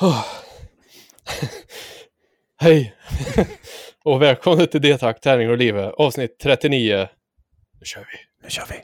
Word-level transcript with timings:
Oh. 0.00 0.26
Hej! 2.60 2.94
och 4.04 4.22
välkommen 4.22 4.66
till 4.66 4.80
D-tack, 4.80 5.20
tärning 5.20 5.50
och 5.50 5.58
livet, 5.58 5.94
avsnitt 5.94 6.38
39. 6.38 7.08
Nu 7.80 7.84
kör 7.84 8.00
vi. 8.00 8.18
Nu 8.42 8.50
kör 8.50 8.64
vi. 8.70 8.74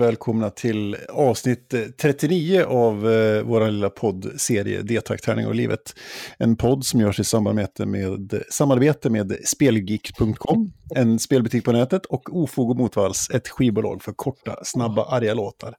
Välkomna 0.00 0.50
till 0.50 0.96
avsnitt 1.08 1.74
39 2.00 2.64
av 2.64 3.10
eh, 3.10 3.42
vår 3.42 3.70
lilla 3.70 3.90
poddserie 3.90 4.82
D-tack, 4.82 5.22
tärning 5.22 5.46
och 5.46 5.54
livet. 5.54 5.94
En 6.38 6.56
podd 6.56 6.84
som 6.84 7.00
görs 7.00 7.20
i 7.20 7.24
samarbete 7.24 7.86
med, 7.86 8.42
samarbete 8.50 9.10
med 9.10 9.36
Spelgeek.com, 9.44 10.72
en 10.94 11.18
spelbutik 11.18 11.64
på 11.64 11.72
nätet, 11.72 12.06
och 12.06 12.36
Ofog 12.36 12.70
och 12.70 12.76
Motvalls, 12.76 13.30
ett 13.30 13.48
skivbolag 13.48 14.02
för 14.02 14.12
korta, 14.12 14.56
snabba, 14.64 15.04
arga 15.04 15.34
låtar. 15.34 15.74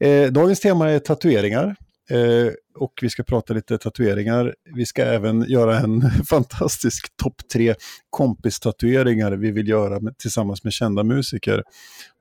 Eh, 0.00 0.26
dagens 0.26 0.60
tema 0.60 0.90
är 0.90 0.98
tatueringar. 0.98 1.76
Eh, 2.10 2.52
och 2.80 2.92
vi 3.02 3.10
ska 3.10 3.22
prata 3.22 3.54
lite 3.54 3.78
tatueringar. 3.78 4.54
Vi 4.74 4.86
ska 4.86 5.02
även 5.02 5.44
göra 5.48 5.78
en 5.78 6.10
fantastisk 6.30 7.16
topp 7.16 7.34
tre 7.52 7.74
kompistatueringar 8.10 9.32
vi 9.32 9.50
vill 9.50 9.68
göra 9.68 10.00
med, 10.00 10.18
tillsammans 10.18 10.64
med 10.64 10.72
kända 10.72 11.04
musiker. 11.04 11.62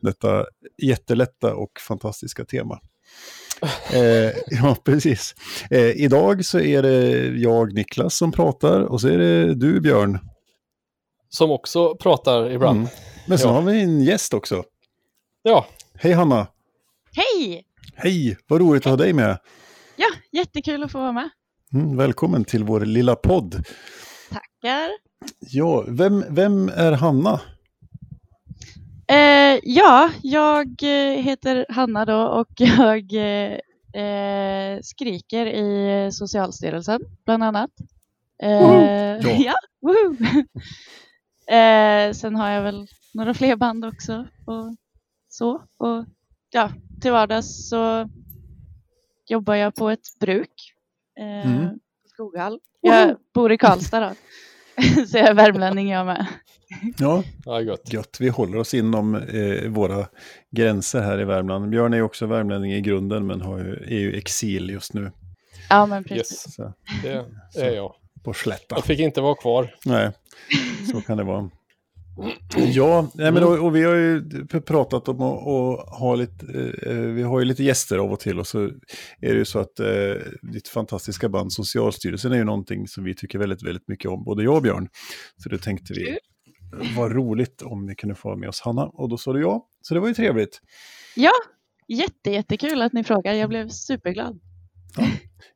Detta 0.01 0.45
jättelätta 0.81 1.55
och 1.55 1.71
fantastiska 1.87 2.45
tema. 2.45 2.79
Eh, 3.93 4.31
ja, 4.47 4.75
precis. 4.83 5.35
Eh, 5.69 5.89
idag 5.89 6.45
så 6.45 6.59
är 6.59 6.81
det 6.81 7.27
jag, 7.27 7.73
Niklas, 7.73 8.15
som 8.15 8.31
pratar 8.31 8.81
och 8.81 9.01
så 9.01 9.07
är 9.07 9.17
det 9.17 9.55
du, 9.55 9.81
Björn. 9.81 10.19
Som 11.29 11.51
också 11.51 11.95
pratar 11.95 12.51
ibland. 12.51 12.79
Mm. 12.79 12.89
Men 13.27 13.39
så 13.39 13.47
ja. 13.47 13.51
har 13.51 13.61
vi 13.61 13.81
en 13.81 14.03
gäst 14.03 14.33
också. 14.33 14.63
Ja. 15.43 15.67
Hej 15.93 16.13
Hanna! 16.13 16.47
Hej! 17.11 17.63
Hej, 17.95 18.37
vad 18.47 18.61
roligt 18.61 18.85
att 18.85 18.89
ha 18.89 18.97
dig 18.97 19.13
med. 19.13 19.37
Ja, 20.31 20.39
jättekul 20.39 20.83
att 20.83 20.91
få 20.91 20.99
vara 20.99 21.11
med. 21.11 21.29
Mm, 21.73 21.97
välkommen 21.97 22.45
till 22.45 22.63
vår 22.63 22.81
lilla 22.81 23.15
podd. 23.15 23.63
Tackar. 24.29 24.89
Ja, 25.39 25.85
vem, 25.87 26.23
vem 26.29 26.69
är 26.69 26.91
Hanna? 26.91 27.41
Eh, 29.07 29.59
ja, 29.63 30.11
jag 30.21 30.67
eh, 30.83 31.21
heter 31.21 31.65
Hanna 31.69 32.05
då 32.05 32.21
och 32.21 32.47
jag 32.57 33.13
eh, 33.93 34.79
skriker 34.81 35.45
i 35.45 36.09
Socialstyrelsen 36.11 37.01
bland 37.25 37.43
annat. 37.43 37.71
Eh, 38.43 38.61
ja, 39.45 39.55
eh, 41.55 42.13
sen 42.13 42.35
har 42.35 42.49
jag 42.49 42.61
väl 42.63 42.87
några 43.13 43.33
fler 43.33 43.55
band 43.55 43.85
också 43.85 44.27
och 44.45 44.75
så. 45.29 45.53
Och 45.77 46.05
ja, 46.51 46.71
till 47.01 47.11
vardags 47.11 47.69
så 47.69 48.09
jobbar 49.29 49.55
jag 49.55 49.75
på 49.75 49.89
ett 49.89 50.19
bruk. 50.19 50.73
Eh, 51.19 51.51
mm. 51.51 51.79
Skoghall. 52.13 52.59
Jag 52.81 53.15
bor 53.33 53.51
i 53.51 53.57
Karlstad 53.57 53.99
då. 53.99 54.11
Så 55.07 55.17
jag 55.17 55.27
är 55.27 55.33
värmlänning 55.33 55.89
jag 55.89 56.05
med. 56.05 56.25
Ja, 56.97 57.23
ja 57.45 57.61
gott. 57.61 57.91
gott. 57.91 58.17
Vi 58.19 58.29
håller 58.29 58.57
oss 58.57 58.73
inom 58.73 59.15
eh, 59.15 59.69
våra 59.69 60.07
gränser 60.51 61.01
här 61.01 61.21
i 61.21 61.25
Värmland. 61.25 61.69
Björn 61.69 61.93
är 61.93 62.01
också 62.01 62.25
värmlänning 62.25 62.73
i 62.73 62.81
grunden 62.81 63.27
men 63.27 63.41
har 63.41 63.57
ju, 63.57 63.73
är 63.73 63.99
ju 63.99 64.17
exil 64.17 64.69
just 64.69 64.93
nu. 64.93 65.11
Ja, 65.69 65.85
men 65.85 66.03
precis. 66.03 66.45
Yes. 66.47 66.55
Så, 66.55 66.73
det 67.03 67.61
är 67.61 67.75
jag. 67.75 67.95
På 68.23 68.33
slätta. 68.33 68.75
Jag 68.75 68.85
fick 68.85 68.99
inte 68.99 69.21
vara 69.21 69.35
kvar. 69.35 69.75
Nej, 69.85 70.11
så 70.91 71.01
kan 71.01 71.17
det 71.17 71.23
vara. 71.23 71.49
Ja, 72.57 73.11
nej, 73.13 73.31
men 73.31 73.43
och, 73.43 73.65
och, 73.65 73.75
vi 73.75 73.83
har 73.83 73.95
ju 73.95 74.23
pratat 74.65 75.07
om 75.07 75.21
att 75.21 75.99
ha 75.99 76.15
lite, 76.15 76.45
eh, 76.85 76.95
vi 76.95 77.23
har 77.23 77.39
ju 77.39 77.45
lite 77.45 77.63
gäster 77.63 77.97
av 77.97 78.11
och 78.11 78.19
till 78.19 78.39
och 78.39 78.47
så 78.47 78.63
är 79.21 79.33
det 79.33 79.37
ju 79.37 79.45
så 79.45 79.59
att 79.59 79.79
eh, 79.79 80.15
ditt 80.41 80.67
fantastiska 80.67 81.29
band 81.29 81.53
Socialstyrelsen 81.53 82.31
är 82.31 82.37
ju 82.37 82.43
någonting 82.43 82.87
som 82.87 83.03
vi 83.03 83.15
tycker 83.15 83.39
väldigt, 83.39 83.63
väldigt 83.63 83.87
mycket 83.87 84.11
om, 84.11 84.23
både 84.23 84.43
jag 84.43 84.55
och 84.55 84.61
Björn. 84.61 84.89
Så 85.43 85.49
då 85.49 85.57
tänkte 85.57 85.93
vi, 85.93 86.17
vad 86.97 87.11
roligt 87.11 87.61
om 87.61 87.87
vi 87.87 87.95
kunde 87.95 88.15
få 88.15 88.35
med 88.35 88.49
oss 88.49 88.61
Hanna 88.61 88.85
och 88.85 89.09
då 89.09 89.17
sa 89.17 89.33
du 89.33 89.41
ja, 89.41 89.67
så 89.81 89.93
det 89.93 89.99
var 89.99 90.07
ju 90.07 90.13
trevligt. 90.13 90.61
Ja, 91.15 91.31
jätte, 91.87 92.31
jättekul 92.31 92.81
att 92.81 92.93
ni 92.93 93.03
frågar, 93.03 93.33
jag 93.33 93.49
blev 93.49 93.69
superglad. 93.69 94.39
Ja. 94.97 95.07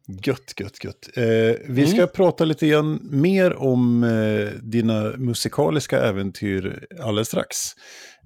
Gött, 0.08 0.60
gött, 0.60 0.84
gött. 0.84 1.10
Eh, 1.18 1.56
vi 1.66 1.88
ska 1.88 1.98
mm. 1.98 2.10
prata 2.14 2.46
lite 2.46 2.68
grann 2.68 3.00
mer 3.04 3.56
om 3.56 4.04
eh, 4.04 4.50
dina 4.62 5.04
musikaliska 5.18 6.04
äventyr 6.04 6.88
alldeles 7.00 7.28
strax. 7.28 7.58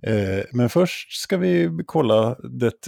Eh, 0.01 0.43
men 0.51 0.69
först 0.69 1.21
ska 1.21 1.37
vi 1.37 1.69
kolla 1.85 2.35
det 2.35 2.87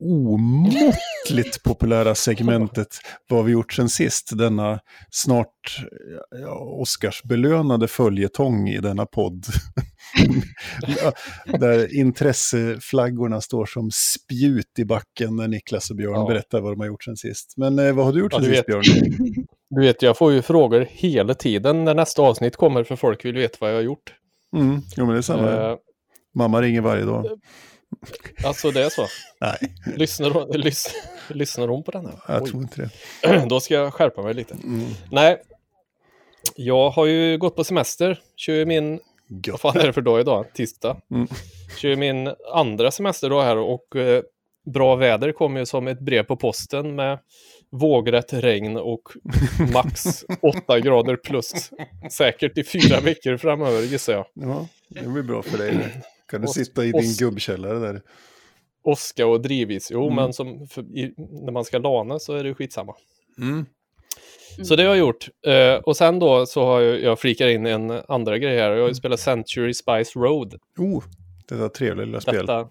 omåttligt 0.00 1.62
populära 1.62 2.14
segmentet 2.14 2.88
Vad 3.28 3.44
vi 3.44 3.52
gjort 3.52 3.72
sen 3.72 3.88
sist. 3.88 4.30
Denna 4.38 4.80
snart 5.10 5.86
ja, 6.30 6.58
Oscarsbelönade 6.58 7.88
följetong 7.88 8.68
i 8.68 8.78
denna 8.78 9.06
podd. 9.06 9.46
Där 11.60 11.96
intresseflaggorna 11.96 13.40
står 13.40 13.66
som 13.66 13.90
spjut 13.90 14.78
i 14.78 14.84
backen 14.84 15.36
när 15.36 15.48
Niklas 15.48 15.90
och 15.90 15.96
Björn 15.96 16.14
ja. 16.14 16.26
berättar 16.26 16.60
vad 16.60 16.72
de 16.72 16.80
har 16.80 16.86
gjort 16.86 17.04
sen 17.04 17.16
sist. 17.16 17.54
Men 17.56 17.78
eh, 17.78 17.92
vad 17.92 18.04
har 18.04 18.12
du 18.12 18.18
gjort 18.18 18.32
ja, 18.32 18.40
sen 18.40 18.50
sist 18.50 18.66
Björn? 18.66 18.82
Du 19.70 19.80
vet, 19.80 20.02
jag 20.02 20.18
får 20.18 20.32
ju 20.32 20.42
frågor 20.42 20.86
hela 20.90 21.34
tiden 21.34 21.84
när 21.84 21.94
nästa 21.94 22.22
avsnitt 22.22 22.56
kommer 22.56 22.84
för 22.84 22.96
folk 22.96 23.24
vill 23.24 23.34
veta 23.34 23.56
vad 23.60 23.70
jag 23.70 23.76
har 23.76 23.82
gjort. 23.82 24.14
Mm, 24.56 24.80
jo, 24.96 25.04
men 25.04 25.14
det 25.14 25.20
är 25.20 25.22
samma. 25.22 25.70
Uh, 25.70 25.76
Mamma 26.34 26.62
ringer 26.62 26.80
varje 26.80 27.04
dag. 27.04 27.26
Alltså 28.44 28.70
det 28.70 28.84
är 28.84 28.88
så? 28.88 29.06
Nej. 29.40 29.56
Lyssnar 29.96 30.30
hon, 30.30 30.48
lys, 30.50 30.94
lyssnar 31.28 31.68
hon 31.68 31.82
på 31.82 31.90
den 31.90 32.06
här? 32.06 32.14
Jag 32.28 32.42
Oj. 32.42 32.50
tror 32.50 32.62
inte 32.62 32.90
det. 33.22 33.46
Då 33.48 33.60
ska 33.60 33.74
jag 33.74 33.92
skärpa 33.94 34.22
mig 34.22 34.34
lite. 34.34 34.54
Mm. 34.54 34.86
Nej, 35.10 35.42
jag 36.56 36.90
har 36.90 37.06
ju 37.06 37.38
gått 37.38 37.56
på 37.56 37.64
semester. 37.64 38.20
Kör 38.36 38.64
min, 38.66 39.00
Gött. 39.28 39.48
vad 39.48 39.60
fan 39.60 39.82
är 39.82 39.86
det 39.86 39.92
för 39.92 40.00
dag 40.00 40.20
idag? 40.20 40.46
Tisdag. 40.54 41.00
Mm. 41.10 41.26
Kör 41.78 41.96
min 41.96 42.34
andra 42.52 42.90
semester 42.90 43.30
då 43.30 43.40
här 43.42 43.56
och 43.56 43.96
eh, 43.96 44.22
bra 44.74 44.96
väder 44.96 45.32
kommer 45.32 45.60
ju 45.60 45.66
som 45.66 45.88
ett 45.88 46.00
brev 46.00 46.22
på 46.22 46.36
posten 46.36 46.94
med 46.94 47.18
vågrätt 47.70 48.32
regn 48.32 48.76
och 48.76 49.02
max 49.72 50.24
8 50.66 50.80
grader 50.80 51.16
plus. 51.16 51.70
Säkert 52.10 52.58
i 52.58 52.64
fyra 52.64 53.00
veckor 53.00 53.36
framöver 53.36 53.82
gissar 53.82 54.12
jag. 54.12 54.26
Ja, 54.34 54.66
det 54.88 55.08
blir 55.08 55.22
bra 55.22 55.42
för 55.42 55.58
dig. 55.58 55.78
Kan 56.28 56.40
du 56.40 56.48
sitta 56.48 56.84
i 56.84 56.92
din 56.92 57.14
gubbkällare 57.18 57.78
där? 57.78 58.02
Oska 58.82 59.26
och 59.26 59.40
drivis. 59.40 59.90
Jo, 59.90 60.02
mm. 60.02 60.14
men 60.14 60.32
som, 60.32 60.66
för, 60.66 60.82
i, 60.82 61.14
när 61.16 61.52
man 61.52 61.64
ska 61.64 61.78
lana 61.78 62.18
så 62.18 62.34
är 62.34 62.44
det 62.44 62.54
skitsamma. 62.54 62.94
Mm. 63.38 63.66
Så 64.62 64.76
det 64.76 64.82
har 64.82 64.88
jag 64.88 64.98
gjort. 64.98 65.28
Uh, 65.46 65.74
och 65.74 65.96
sen 65.96 66.18
då 66.18 66.46
så 66.46 66.64
har 66.64 66.80
jag, 66.80 67.00
jag 67.00 67.20
flikat 67.20 67.48
in 67.48 67.66
en 67.66 67.90
andra 68.08 68.38
grej 68.38 68.58
här. 68.58 68.70
Jag 68.70 68.80
har 68.80 68.88
ju 68.88 68.94
spelat 68.94 69.20
Century 69.20 69.74
Spice 69.74 70.18
Road. 70.18 70.54
Oh, 70.78 71.04
detta 71.48 71.68
trevliga 71.68 72.06
lilla 72.06 72.20
spel. 72.20 72.46
Detta, 72.46 72.68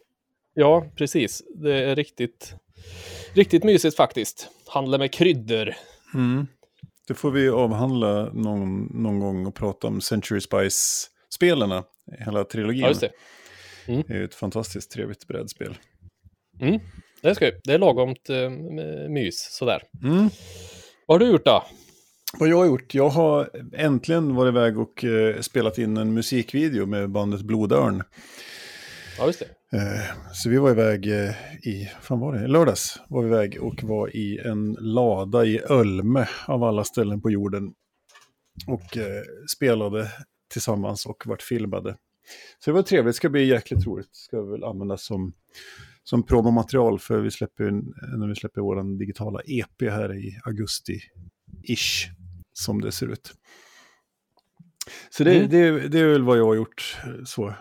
ja, 0.54 0.86
precis. 0.96 1.44
Det 1.56 1.74
är 1.74 1.96
riktigt, 1.96 2.56
riktigt 3.34 3.64
mysigt 3.64 3.96
faktiskt. 3.96 4.50
Handla 4.68 4.98
med 4.98 5.14
kryddor. 5.14 5.74
Mm. 6.14 6.48
Det 7.08 7.14
får 7.14 7.32
vi 7.32 7.50
avhandla 7.50 8.30
någon, 8.34 8.84
någon 9.04 9.20
gång 9.20 9.46
och 9.46 9.56
prata 9.56 9.88
om 9.88 10.02
Century 10.02 10.42
Spice-spelarna. 10.42 11.84
Hela 12.26 12.44
trilogin. 12.44 12.82
Ja, 12.82 12.88
just 12.88 13.02
det. 13.02 13.12
Mm. 13.88 14.04
Det 14.08 14.14
är 14.14 14.24
ett 14.24 14.36
fantastiskt 14.36 14.92
trevligt 14.92 15.28
brädspel. 15.28 15.78
Mm. 16.62 16.80
Det, 17.22 17.30
är 17.30 17.34
skoj. 17.34 17.60
det 17.64 17.74
är 17.74 17.80
lagomt 17.80 18.30
uh, 18.30 18.50
mys 19.10 19.48
sådär. 19.52 19.82
Mm. 20.04 20.30
Vad 21.08 21.16
har 21.16 21.20
du 21.20 21.32
gjort 21.32 21.46
då? 21.46 21.64
Vad 22.40 22.50
jag 22.50 22.58
har 22.58 22.66
gjort? 22.66 22.94
Jag 22.94 23.10
har 23.10 23.50
äntligen 23.74 24.36
varit 24.36 24.52
iväg 24.52 24.80
och 24.80 25.04
uh, 25.04 25.42
spelat 25.42 25.78
in 25.78 25.98
en 25.98 26.14
musikvideo 26.14 26.86
med 26.86 27.10
bandet 27.10 27.42
Blodörn. 27.42 28.04
Ja, 29.18 29.26
just 29.26 29.40
det. 29.40 29.78
Uh, 29.78 30.02
så 30.34 30.50
vi 30.50 30.58
var 30.58 30.72
iväg 30.72 31.08
uh, 31.08 31.30
i, 31.68 31.92
fan 32.02 32.20
var 32.20 32.34
det, 32.34 32.48
lördags 32.48 33.00
var 33.10 33.22
vi 33.24 33.28
iväg 33.28 33.58
och 33.62 33.84
var 33.84 34.16
i 34.16 34.40
en 34.46 34.78
lada 34.80 35.46
i 35.46 35.62
Ölme 35.70 36.28
av 36.48 36.64
alla 36.64 36.84
ställen 36.84 37.22
på 37.22 37.32
jorden. 37.32 37.74
Och 38.68 38.98
spelade 39.56 40.12
tillsammans 40.54 41.06
och 41.06 41.24
vart 41.26 41.42
filmade. 41.42 41.96
Så 42.60 42.70
det 42.70 42.76
var 42.76 42.82
trevligt, 42.82 43.10
det 43.10 43.14
ska 43.18 43.30
bli 43.30 43.46
jäkligt 43.46 43.88
roligt. 43.88 44.10
Det 44.12 44.18
ska 44.18 44.42
väl 44.42 44.64
användas 44.64 45.06
som, 45.06 45.34
som 46.04 46.24
promomaterial 46.24 47.00
för 47.00 47.20
vi 47.20 47.32
släpper, 47.32 47.64
när 48.18 48.28
vi 48.28 48.36
släpper 48.36 48.62
vår 48.62 48.98
digitala 49.00 49.40
EP 49.46 49.82
här 49.82 50.16
i 50.16 50.40
augusti 50.46 51.00
ish, 51.64 52.08
som 52.54 52.82
det 52.82 52.92
ser 52.92 53.08
ut. 53.08 53.34
Så 55.10 55.24
det, 55.24 55.36
Mm. 55.36 55.50
det, 55.50 55.88
det 55.88 56.00
är 56.00 56.08
väl 56.08 56.24
vad 56.24 56.38
jag 56.38 56.46
har 56.46 56.56
gjort. 56.56 56.98
Så. 57.26 57.54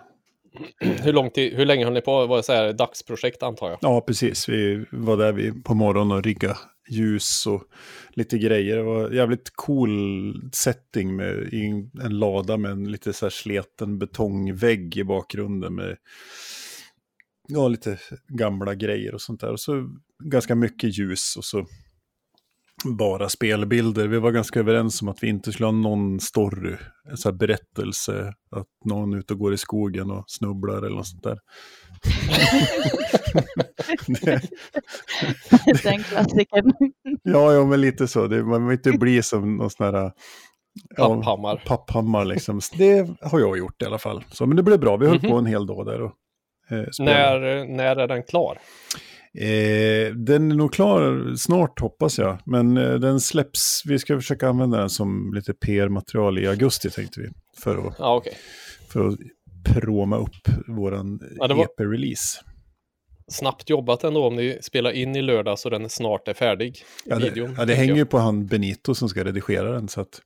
Hur, 0.80 1.12
lång 1.12 1.30
tid, 1.30 1.52
hur 1.56 1.64
länge 1.66 1.84
höll 1.84 1.92
ni 1.94 2.00
på? 2.00 2.26
Var 2.26 2.36
det 2.36 2.42
så 2.42 2.52
här 2.52 2.72
dagsprojekt 2.72 3.42
antar 3.42 3.70
jag? 3.70 3.78
Ja, 3.82 4.00
precis. 4.00 4.48
Vi 4.48 4.84
var 4.90 5.16
där 5.16 5.32
vi 5.32 5.62
på 5.62 5.74
morgonen 5.74 6.16
och 6.16 6.24
rigga 6.24 6.56
ljus 6.88 7.46
och 7.46 7.64
lite 8.10 8.38
grejer. 8.38 8.76
Det 8.76 8.82
var 8.82 9.10
jävligt 9.10 9.50
cool 9.54 10.34
setting 10.52 11.16
med 11.16 11.54
en, 12.02 12.18
lada 12.18 12.56
med 12.56 12.70
en 12.70 12.90
lite 12.90 13.12
så 13.12 13.26
här 13.26 13.30
sleten 13.30 13.98
betongvägg 13.98 14.96
i 14.96 15.04
bakgrunden 15.04 15.74
med 15.74 15.96
ja, 17.48 17.68
lite 17.68 17.98
gamla 18.28 18.74
grejer 18.74 19.14
och 19.14 19.20
sånt 19.20 19.40
där. 19.40 19.52
Och 19.52 19.60
så 19.60 19.90
ganska 20.24 20.54
mycket 20.54 20.98
ljus 20.98 21.36
och 21.36 21.44
så 21.44 21.66
bara 22.84 23.28
spelbilder. 23.28 24.08
Vi 24.08 24.18
var 24.18 24.30
ganska 24.30 24.60
överens 24.60 25.02
om 25.02 25.08
att 25.08 25.22
vi 25.22 25.28
inte 25.28 25.52
skulle 25.52 25.66
ha 25.66 25.72
någon 25.72 26.20
story, 26.20 26.76
en 27.10 27.16
sån 27.16 27.32
här 27.32 27.38
berättelse, 27.38 28.34
att 28.50 28.68
någon 28.84 29.12
är 29.12 29.18
ute 29.18 29.32
och 29.32 29.38
går 29.38 29.54
i 29.54 29.58
skogen 29.58 30.10
och 30.10 30.24
snubblar 30.26 30.78
eller 30.78 30.96
något 30.96 31.06
sånt 31.06 31.22
där. 31.22 31.38
Det- 34.06 34.40
Den 35.82 36.02
klassikern. 36.02 36.72
Ja, 37.22 37.52
ja, 37.52 37.64
men 37.64 37.80
lite 37.80 38.08
så. 38.08 38.26
Det, 38.26 38.42
man 38.44 38.66
vill 38.68 38.76
inte 38.78 38.92
bli 38.98 39.22
som 39.22 39.56
någon 39.56 39.70
sån 39.70 39.86
här... 39.94 40.12
Ja, 40.96 41.08
Papphammar. 41.14 41.62
papphammar 41.66 42.24
liksom. 42.24 42.60
Det 42.78 43.08
har 43.20 43.40
jag 43.40 43.58
gjort 43.58 43.82
i 43.82 43.84
alla 43.84 43.98
fall. 43.98 44.24
Så, 44.30 44.46
men 44.46 44.56
det 44.56 44.62
blev 44.62 44.80
bra. 44.80 44.96
Vi 44.96 45.06
höll 45.06 45.18
Mhm. 45.22 45.30
på 45.30 45.36
en 45.36 45.46
hel 45.46 45.66
dag 45.66 45.86
där 45.86 46.00
och 46.02 46.12
eh. 46.70 46.84
När, 46.98 47.64
när 47.76 47.96
är 47.96 48.08
den 48.08 48.22
klar? 48.22 48.58
Eh, 49.38 50.14
den 50.14 50.50
är 50.52 50.56
nog 50.56 50.72
klar 50.72 51.32
snart 51.36 51.80
hoppas 51.80 52.18
jag. 52.18 52.38
Men 52.46 52.76
eh, 52.76 52.94
den 52.94 53.20
släpps, 53.20 53.82
vi 53.86 53.98
ska 53.98 54.16
försöka 54.16 54.48
använda 54.48 54.78
den 54.78 54.90
som 54.90 55.32
lite 55.34 55.52
PR-material 55.54 56.38
i 56.38 56.46
augusti 56.46 56.90
tänkte 56.90 57.20
vi. 57.20 57.28
För 57.62 57.86
att, 57.88 57.94
Ja, 57.98 58.14
okej. 58.16 58.34
för 58.88 59.08
att 59.08 59.14
proma 59.64 60.16
upp 60.16 60.48
våran 60.68 61.20
Ja, 61.38 61.46
var- 61.48 61.64
EP-release. 61.64 62.38
Snabbt 63.28 63.70
jobbat 63.70 64.04
ändå 64.04 64.26
om 64.26 64.36
ni 64.36 64.58
spelar 64.62 64.90
in 64.90 65.16
i 65.16 65.22
lördag 65.22 65.58
så 65.58 65.70
den 65.70 65.88
snart 65.88 66.28
är 66.28 66.34
färdig. 66.34 66.84
Ja, 67.04 67.18
det, 67.18 67.24
videon, 67.30 67.54
ja, 67.58 67.64
det 67.64 67.74
hänger 67.74 67.88
jag. 67.90 67.98
ju 67.98 68.04
på 68.06 68.18
han 68.18 68.46
Benito 68.46 68.94
som 68.94 69.08
ska 69.08 69.24
redigera 69.24 69.72
den. 69.72 69.88
Så, 69.88 70.00
att, 70.00 70.20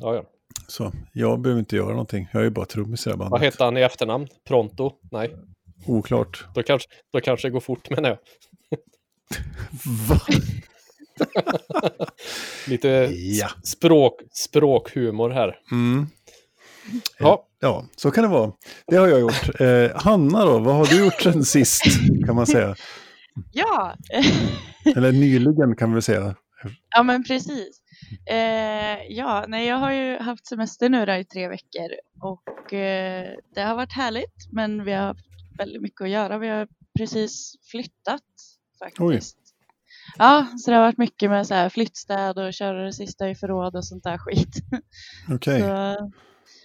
Ja, 0.00 0.14
ja. 0.14 0.24
så 0.66 0.92
jag 1.12 1.40
behöver 1.40 1.60
inte 1.60 1.76
göra 1.76 1.90
någonting. 1.90 2.28
Jag 2.32 2.40
är 2.40 2.44
ju 2.44 2.50
bara 2.50 2.66
trummis 2.66 3.06
i 3.06 3.10
det 3.10 3.12
här 3.12 3.18
bandet. 3.18 3.30
Vad 3.30 3.40
hette 3.40 3.64
han 3.64 3.76
i 3.76 3.80
efternamn? 3.80 4.28
Pronto? 4.48 4.92
Nej, 5.10 5.36
Oklart. 5.86 6.44
då 6.54 6.62
kanske, 6.62 6.88
då 7.12 7.20
kanske 7.20 7.48
det 7.48 7.52
går 7.52 7.60
fort 7.60 7.90
menar 7.90 8.08
jag. 8.08 8.18
Va? 10.08 10.20
Lite 12.68 12.88
Ja. 13.12 13.48
språk, 13.64 14.20
språkhumor 14.32 15.30
här. 15.30 15.58
Mm. 15.72 16.06
Ja, 17.18 17.46
Ja, 17.60 17.84
så 17.96 18.10
kan 18.10 18.24
det 18.24 18.30
vara. 18.30 18.52
Det 18.86 18.96
har 18.96 19.08
jag 19.08 19.20
gjort. 19.20 19.60
Eh, 19.60 20.02
Hanna 20.02 20.44
då, 20.44 20.58
vad 20.58 20.74
har 20.74 20.86
du 20.86 21.04
gjort 21.04 21.20
sen 21.20 21.44
sist 21.44 21.82
kan 22.26 22.36
man 22.36 22.46
säga? 22.46 22.74
Ja, 23.52 23.94
Eller 24.96 25.12
nyligen 25.12 25.76
kan 25.76 25.94
vi 25.94 26.02
säga. 26.02 26.34
ja 26.96 27.02
men 27.02 27.24
precis. 27.24 27.80
Eh, 28.30 29.02
ja, 29.08 29.44
nej, 29.48 29.66
jag 29.66 29.76
har 29.76 29.92
ju 29.92 30.18
haft 30.18 30.46
semester 30.46 30.88
nu 30.88 31.06
då 31.06 31.12
i 31.12 31.24
tre 31.24 31.48
veckor 31.48 31.88
och 32.20 32.72
eh, 32.72 33.28
det 33.54 33.60
har 33.62 33.74
varit 33.74 33.92
härligt 33.92 34.52
men 34.52 34.84
vi 34.84 34.92
har 34.92 35.06
haft 35.06 35.26
väldigt 35.58 35.82
mycket 35.82 36.00
att 36.00 36.08
göra. 36.10 36.38
Vi 36.38 36.48
har 36.48 36.68
precis 36.98 37.54
flyttat 37.70 38.22
faktiskt. 38.78 39.36
Ja, 40.18 40.46
så 40.58 40.70
det 40.70 40.76
har 40.76 40.84
varit 40.84 40.98
mycket 40.98 41.30
med 41.30 41.46
så 41.46 41.54
här 41.54 41.68
flyttstäd 41.68 42.38
och 42.38 42.54
köra 42.54 42.84
det 42.84 42.92
sista 42.92 43.30
i 43.30 43.34
förråd 43.34 43.76
och 43.76 43.84
sånt 43.84 44.04
där 44.04 44.18
skit. 44.18 44.54
Okej. 45.28 45.60
Så, 45.62 45.96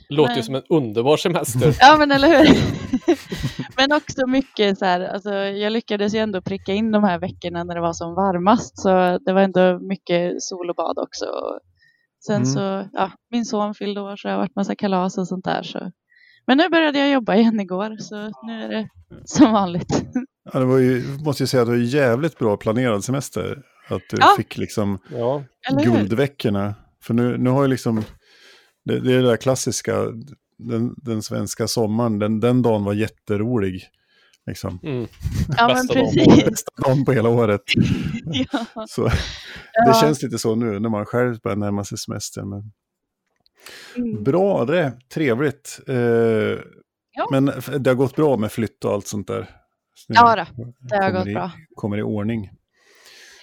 låter 0.10 0.31
ju 0.31 0.36
Nej. 0.36 0.44
som 0.44 0.56
en 0.56 0.63
underbar 0.69 1.18
semester. 1.18 1.75
Ja, 1.80 1.96
men 2.00 2.12
eller 2.12 2.28
hur? 2.28 2.57
men 3.78 3.92
också 3.92 4.28
mycket 4.28 4.78
så 4.80 4.86
här, 4.86 5.02
alltså 5.02 5.30
jag 5.34 5.72
lyckades 5.74 6.13
ju 6.16 6.19
ändå 6.19 6.42
pricka 6.42 6.74
in 6.74 6.92
de 6.92 7.04
här 7.04 7.19
veckorna 7.19 7.63
när 7.63 7.75
det 7.75 7.81
var 7.81 7.94
som 7.94 8.16
varmast. 8.16 8.80
Så 8.81 9.18
det 9.25 9.34
var 9.34 9.42
ändå 9.42 9.80
mycket 9.80 10.42
sol 10.44 10.69
och 10.69 10.75
bad 10.75 10.98
också. 11.00 11.25
Sen 12.25 12.36
Mm. 12.36 12.46
så, 12.46 12.90
ja, 12.94 13.12
min 13.31 13.46
son 13.46 13.74
fyllde 13.75 14.02
år 14.02 14.16
så 14.16 14.28
det 14.28 14.31
har 14.34 14.40
varit 14.40 14.56
massa 14.56 14.75
kalas 14.75 15.18
och 15.18 15.28
sånt 15.28 15.46
där. 15.46 15.63
Så. 15.63 15.92
Men 16.48 16.57
nu 16.57 16.69
började 16.69 17.00
jag 17.00 17.10
jobba 17.12 17.36
igen 17.36 17.60
igår 17.60 17.96
så 18.00 18.16
nu 18.48 18.63
är 18.63 18.69
det 18.69 18.88
som 19.25 19.52
vanligt. 19.54 20.04
Ja, 20.54 20.60
det 20.60 20.66
var 20.66 20.78
ju, 20.78 21.04
måste 21.25 21.44
jag 21.44 21.50
säga, 21.50 21.62
att 21.62 21.68
det 21.68 21.72
var 21.72 21.80
ju 21.80 21.86
jävligt 21.86 22.38
bra 22.40 22.57
planerad 22.57 23.04
semester. 23.04 23.62
Att 23.90 24.02
du 24.10 24.18
Ja. 24.19 24.28
fick 24.38 24.57
liksom 24.57 25.00
Ja, 25.12 25.44
guldveckorna. 25.84 26.75
För 27.04 27.13
nu, 27.13 27.38
nu 27.38 27.50
har 27.50 27.62
ju 27.62 27.68
liksom, 27.68 28.04
det, 28.86 29.00
det 29.00 29.14
är 29.14 29.22
det 29.22 29.28
där 29.30 29.38
klassiska, 29.38 30.06
den, 30.58 30.94
den 30.98 31.22
svenska 31.24 31.68
sommaren, 31.68 32.20
den, 32.20 32.40
den 32.40 32.62
dagen 32.62 32.84
var 32.84 32.94
jätterolig. 32.94 33.88
Liksom. 34.48 34.80
mm. 34.84 35.08
Ja, 35.58 35.68
men 35.68 35.76
bästa 35.76 35.94
dagen 35.94 36.06
på 36.26 36.26
precis. 36.32 36.46
Bästa 36.46 36.72
dagen 36.86 37.06
på 37.06 37.12
hela 37.12 37.30
året. 37.30 37.62
ja. 38.52 38.86
Så, 38.88 39.10
Ja. 39.74 39.86
Det 39.94 40.00
känns 40.00 40.22
lite 40.24 40.38
så 40.40 40.56
nu 40.56 40.80
när 40.80 40.90
man 40.90 41.06
själv 41.06 41.40
börjar 41.40 41.56
närma 41.58 41.84
sig 41.84 41.98
semestern. 41.98 42.50
Men... 42.50 42.72
Mm. 43.96 44.24
Bra 44.24 44.66
det, 44.66 45.00
trevligt. 45.14 45.80
Eh, 45.88 46.60
Men 47.31 47.50
f- 47.50 47.70
det 47.80 47.90
har 47.90 47.96
gått 47.96 48.16
bra 48.16 48.38
med 48.38 48.52
flytt 48.52 48.86
och 48.86 48.92
allt 48.92 49.08
sånt 49.08 49.28
där. 49.28 49.50
Så 49.96 50.14
Ja 50.16 50.36
då, 50.36 50.74
det 50.90 50.96
har 51.04 51.12
gått 51.12 51.28
i, 51.28 51.34
bra. 51.34 51.52
Kommer 51.76 51.98
i 51.98 52.02
ordning. 52.04 52.50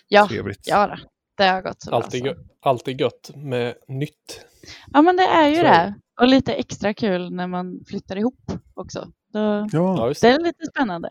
Ja, 0.09 0.29
Trevligt. 0.29 0.61
ja 0.67 0.87
då, 0.87 0.97
det 1.37 1.45
har 1.49 1.63
gått 1.63 1.83
så 1.83 1.91
bra. 1.91 1.99
alltid, 2.01 2.21
så. 2.21 2.27
gö- 2.27 2.37
alltid 2.63 3.01
gött 3.01 3.31
med 3.37 3.75
nytt. 3.89 4.47
Ja 4.93 5.03
men 5.03 5.17
det 5.17 5.23
är 5.27 5.49
ju 5.49 5.55
Så. 5.57 5.63
det. 5.63 5.95
Och 6.21 6.29
lite 6.29 6.55
extra 6.55 6.95
kul 6.95 7.33
när 7.35 7.47
man 7.47 7.81
flyttar 7.89 8.17
ihop 8.17 8.53
också. 8.75 9.13
Då, 9.33 9.69
Ja, 9.73 10.07
det 10.09 10.21
det. 10.21 10.29
är 10.29 10.39
lite 10.45 10.67
spännande. 10.67 11.11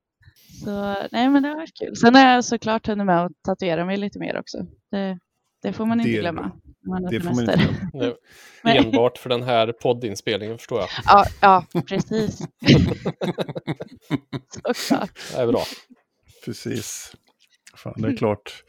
Så 0.64 0.96
nej 1.12 1.28
men 1.28 1.42
det 1.42 1.48
har 1.48 1.56
varit 1.56 1.78
kul. 1.78 1.96
Sen 1.96 2.14
har 2.14 2.22
jag 2.28 2.44
såklart 2.44 2.86
hunnit 2.86 3.06
med 3.06 3.24
att 3.24 3.32
tatuera 3.44 3.84
mig 3.84 3.96
lite 3.96 4.18
mer 4.18 4.38
också. 4.40 4.58
Det, 4.90 5.18
det 5.62 5.72
får 5.72 5.86
man 5.86 6.00
inte 6.00 6.10
Det 6.12 6.18
glömma. 6.20 6.50
Man 6.86 7.02
det 7.02 7.20
får 7.20 7.26
man 7.26 7.36
semester. 7.36 7.68
inte 7.70 7.90
glömma. 7.98 8.14
Enbart 8.64 9.18
för 9.18 9.28
den 9.30 9.42
här 9.42 9.72
poddinspelningen 9.72 10.58
förstår 10.58 10.78
jag. 10.80 10.88
Ja, 11.06 11.24
ja, 11.40 11.82
precis. 11.88 12.38
Såklart. 14.64 15.10
Det 15.32 15.38
är 15.40 15.46
bra. 15.46 15.62
Precis. 16.44 17.12
Fan, 17.74 17.94
det 17.96 18.08
är 18.08 18.16
klart. 18.16 18.64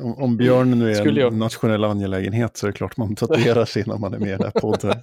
Om, 0.00 0.22
om 0.22 0.36
Björn 0.36 0.70
nu 0.78 0.90
är 0.92 1.18
jag- 1.18 1.32
en 1.32 1.38
nationell 1.38 1.84
angelägenhet 1.84 2.56
så 2.56 2.66
är 2.66 2.70
det 2.70 2.76
klart 2.76 2.96
man 2.96 3.14
tatuerar 3.16 3.64
sig 3.64 3.82
innan 3.82 4.00
man 4.00 4.14
är 4.14 4.18
med 4.18 4.28
i 4.28 4.32
den 4.32 4.42
här 4.54 4.60
podden. 4.60 4.94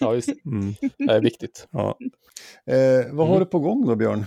Ja, 0.00 0.14
just 0.14 0.26
det. 0.28 0.50
Mm, 0.50 0.74
det 0.98 1.12
är 1.12 1.20
viktigt. 1.20 1.68
ja. 1.70 1.98
eh, 2.66 3.06
vad 3.12 3.26
har 3.26 3.34
Mm. 3.36 3.38
du 3.38 3.50
på 3.50 3.58
gång 3.58 3.86
då 3.86 3.96
Björn? 3.96 4.24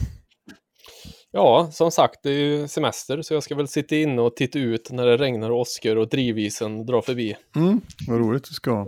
Ja, 1.31 1.69
som 1.71 1.91
sagt, 1.91 2.19
det 2.23 2.29
är 2.29 2.33
ju 2.39 2.67
semester 2.67 3.21
så 3.21 3.33
jag 3.33 3.43
ska 3.43 3.55
väl 3.55 3.67
sitta 3.67 3.95
inne 3.95 4.21
och 4.21 4.35
titta 4.35 4.59
ut 4.59 4.91
när 4.91 5.05
det 5.05 5.17
regnar 5.17 5.49
och 5.49 5.59
åskar 5.59 5.95
och 5.95 6.09
drivisen 6.09 6.85
drar 6.85 7.01
förbi. 7.01 7.35
Mm, 7.55 7.81
vad 8.07 8.19
roligt 8.19 8.43
du 8.43 8.53
ska 8.53 8.71
ha. 8.71 8.87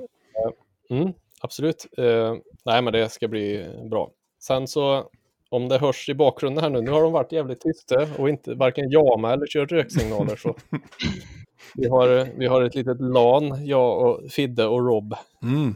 Mm, 0.89 1.13
absolut. 1.42 1.86
Eh, 1.98 2.34
nej, 2.65 2.82
men 2.82 2.94
det 2.94 3.10
ska 3.10 3.27
bli 3.27 3.65
bra. 3.89 4.12
Sen 4.39 4.68
så, 4.68 5.10
om 5.54 5.70
det 5.70 5.78
hörs 5.78 6.10
i 6.10 6.14
bakgrunden 6.14 6.64
här 6.64 6.70
nu, 6.70 6.82
nu 6.82 6.92
har 6.92 7.02
de 7.04 7.12
varit 7.12 7.32
jävligt 7.32 7.62
tysta 7.62 8.08
och 8.18 8.30
inte 8.30 8.54
varken 8.54 8.90
jama 8.92 9.34
eller 9.34 9.48
kört 9.48 9.72
röksignaler. 9.72 10.36
Så. 10.36 10.56
Vi, 11.76 11.88
har, 11.88 12.38
vi 12.38 12.46
har 12.48 12.62
ett 12.62 12.76
litet 12.76 12.98
LAN, 13.02 13.66
jag 13.68 14.02
och 14.02 14.32
Fidde 14.32 14.66
och 14.66 14.86
Rob. 14.88 15.16
Mm. 15.44 15.76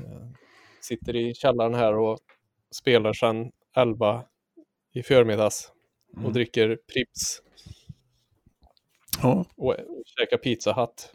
Sitter 0.82 1.16
i 1.16 1.34
källaren 1.34 1.74
här 1.74 1.94
och 1.98 2.20
spelar 2.72 3.14
sedan 3.14 3.52
11 3.78 4.24
i 4.94 5.04
förmiddags 5.04 5.72
och 6.14 6.18
Mm. 6.20 6.34
dricker 6.34 6.78
Prips 6.94 7.42
Ja, 9.22 9.46
och 9.58 9.76
käkar 10.20 10.38
Pizza 10.38 10.74
Hut 10.74 11.12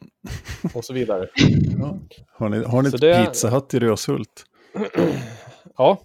och 0.74 0.84
så 0.84 0.92
vidare. 0.92 1.28
ja. 1.78 1.98
Har 2.32 2.48
ni, 2.48 2.64
har 2.64 2.82
ni 2.82 2.88
ett 2.88 3.00
det- 3.00 3.26
Pizza 3.26 3.50
Hut 3.50 3.74
i 3.74 3.78
Röshult? 3.78 4.44
Ja, 5.76 5.98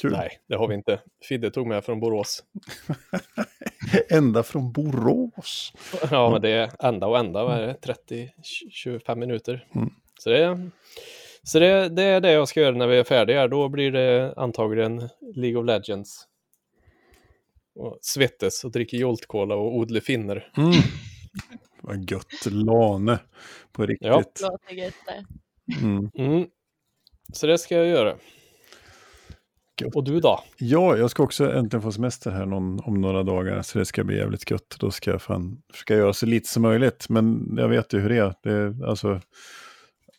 Kul. 0.00 0.12
nej, 0.12 0.40
det 0.46 0.56
har 0.56 0.68
vi 0.68 0.74
inte. 0.74 1.00
Fidde 1.22 1.50
tog 1.50 1.66
med 1.66 1.84
från 1.84 2.00
Borås. 2.00 2.44
Ända 4.10 4.42
från 4.42 4.72
Borås. 4.72 5.72
Ja, 6.10 6.30
men 6.30 6.42
det 6.42 6.50
är 6.50 6.70
ända 6.78 7.06
och 7.06 7.18
ända, 7.18 7.44
vad 7.44 7.58
är 7.58 7.66
det? 7.66 7.96
30-25 8.74 9.16
minuter. 9.16 9.66
Mm. 9.74 9.90
Så, 10.18 10.30
det, 10.30 10.70
så 11.42 11.58
det, 11.58 11.88
det 11.88 12.02
är 12.02 12.20
det 12.20 12.32
jag 12.32 12.48
ska 12.48 12.60
göra 12.60 12.76
när 12.76 12.86
vi 12.86 12.98
är 12.98 13.04
färdiga. 13.04 13.48
Då 13.48 13.68
blir 13.68 13.92
det 13.92 14.34
antagligen 14.36 15.08
League 15.34 15.60
of 15.60 15.66
Legends. 15.66 16.26
Och 17.74 17.98
svettas 18.00 18.64
och 18.64 18.70
dricker 18.70 18.96
Jolt 18.96 19.26
Cola 19.26 19.54
och 19.54 19.76
odla 19.76 20.00
finner. 20.00 20.52
Mm. 20.56 20.72
Vad 21.80 22.10
gött, 22.10 22.46
Lane. 22.46 23.18
På 23.72 23.86
riktigt. 23.86 24.08
Ja. 24.08 24.22
Låter 24.40 24.74
gött 24.74 24.94
det. 25.06 25.24
Mm. 25.82 26.10
Mm. 26.14 26.46
Så 27.32 27.46
det 27.46 27.58
ska 27.58 27.76
jag 27.76 27.86
göra. 27.86 28.16
Gött. 29.80 29.96
Och 29.96 30.04
du 30.04 30.20
då? 30.20 30.44
Ja, 30.58 30.96
jag 30.96 31.10
ska 31.10 31.22
också 31.22 31.52
äntligen 31.52 31.82
få 31.82 31.92
semester 31.92 32.30
här 32.30 32.46
någon, 32.46 32.80
om 32.80 33.00
några 33.00 33.22
dagar, 33.22 33.62
så 33.62 33.78
det 33.78 33.84
ska 33.84 34.04
bli 34.04 34.16
jävligt 34.16 34.50
gött. 34.50 34.76
Då 34.78 34.90
ska 34.90 35.10
jag 35.10 35.22
fan 35.22 35.62
försöka 35.72 35.94
göra 35.96 36.12
så 36.12 36.26
lite 36.26 36.48
som 36.48 36.62
möjligt, 36.62 37.08
men 37.08 37.54
jag 37.56 37.68
vet 37.68 37.92
ju 37.92 38.00
hur 38.00 38.08
det 38.08 38.16
är. 38.16 38.34
Det 38.42 38.52
är 38.52 38.86
alltså, 38.86 39.20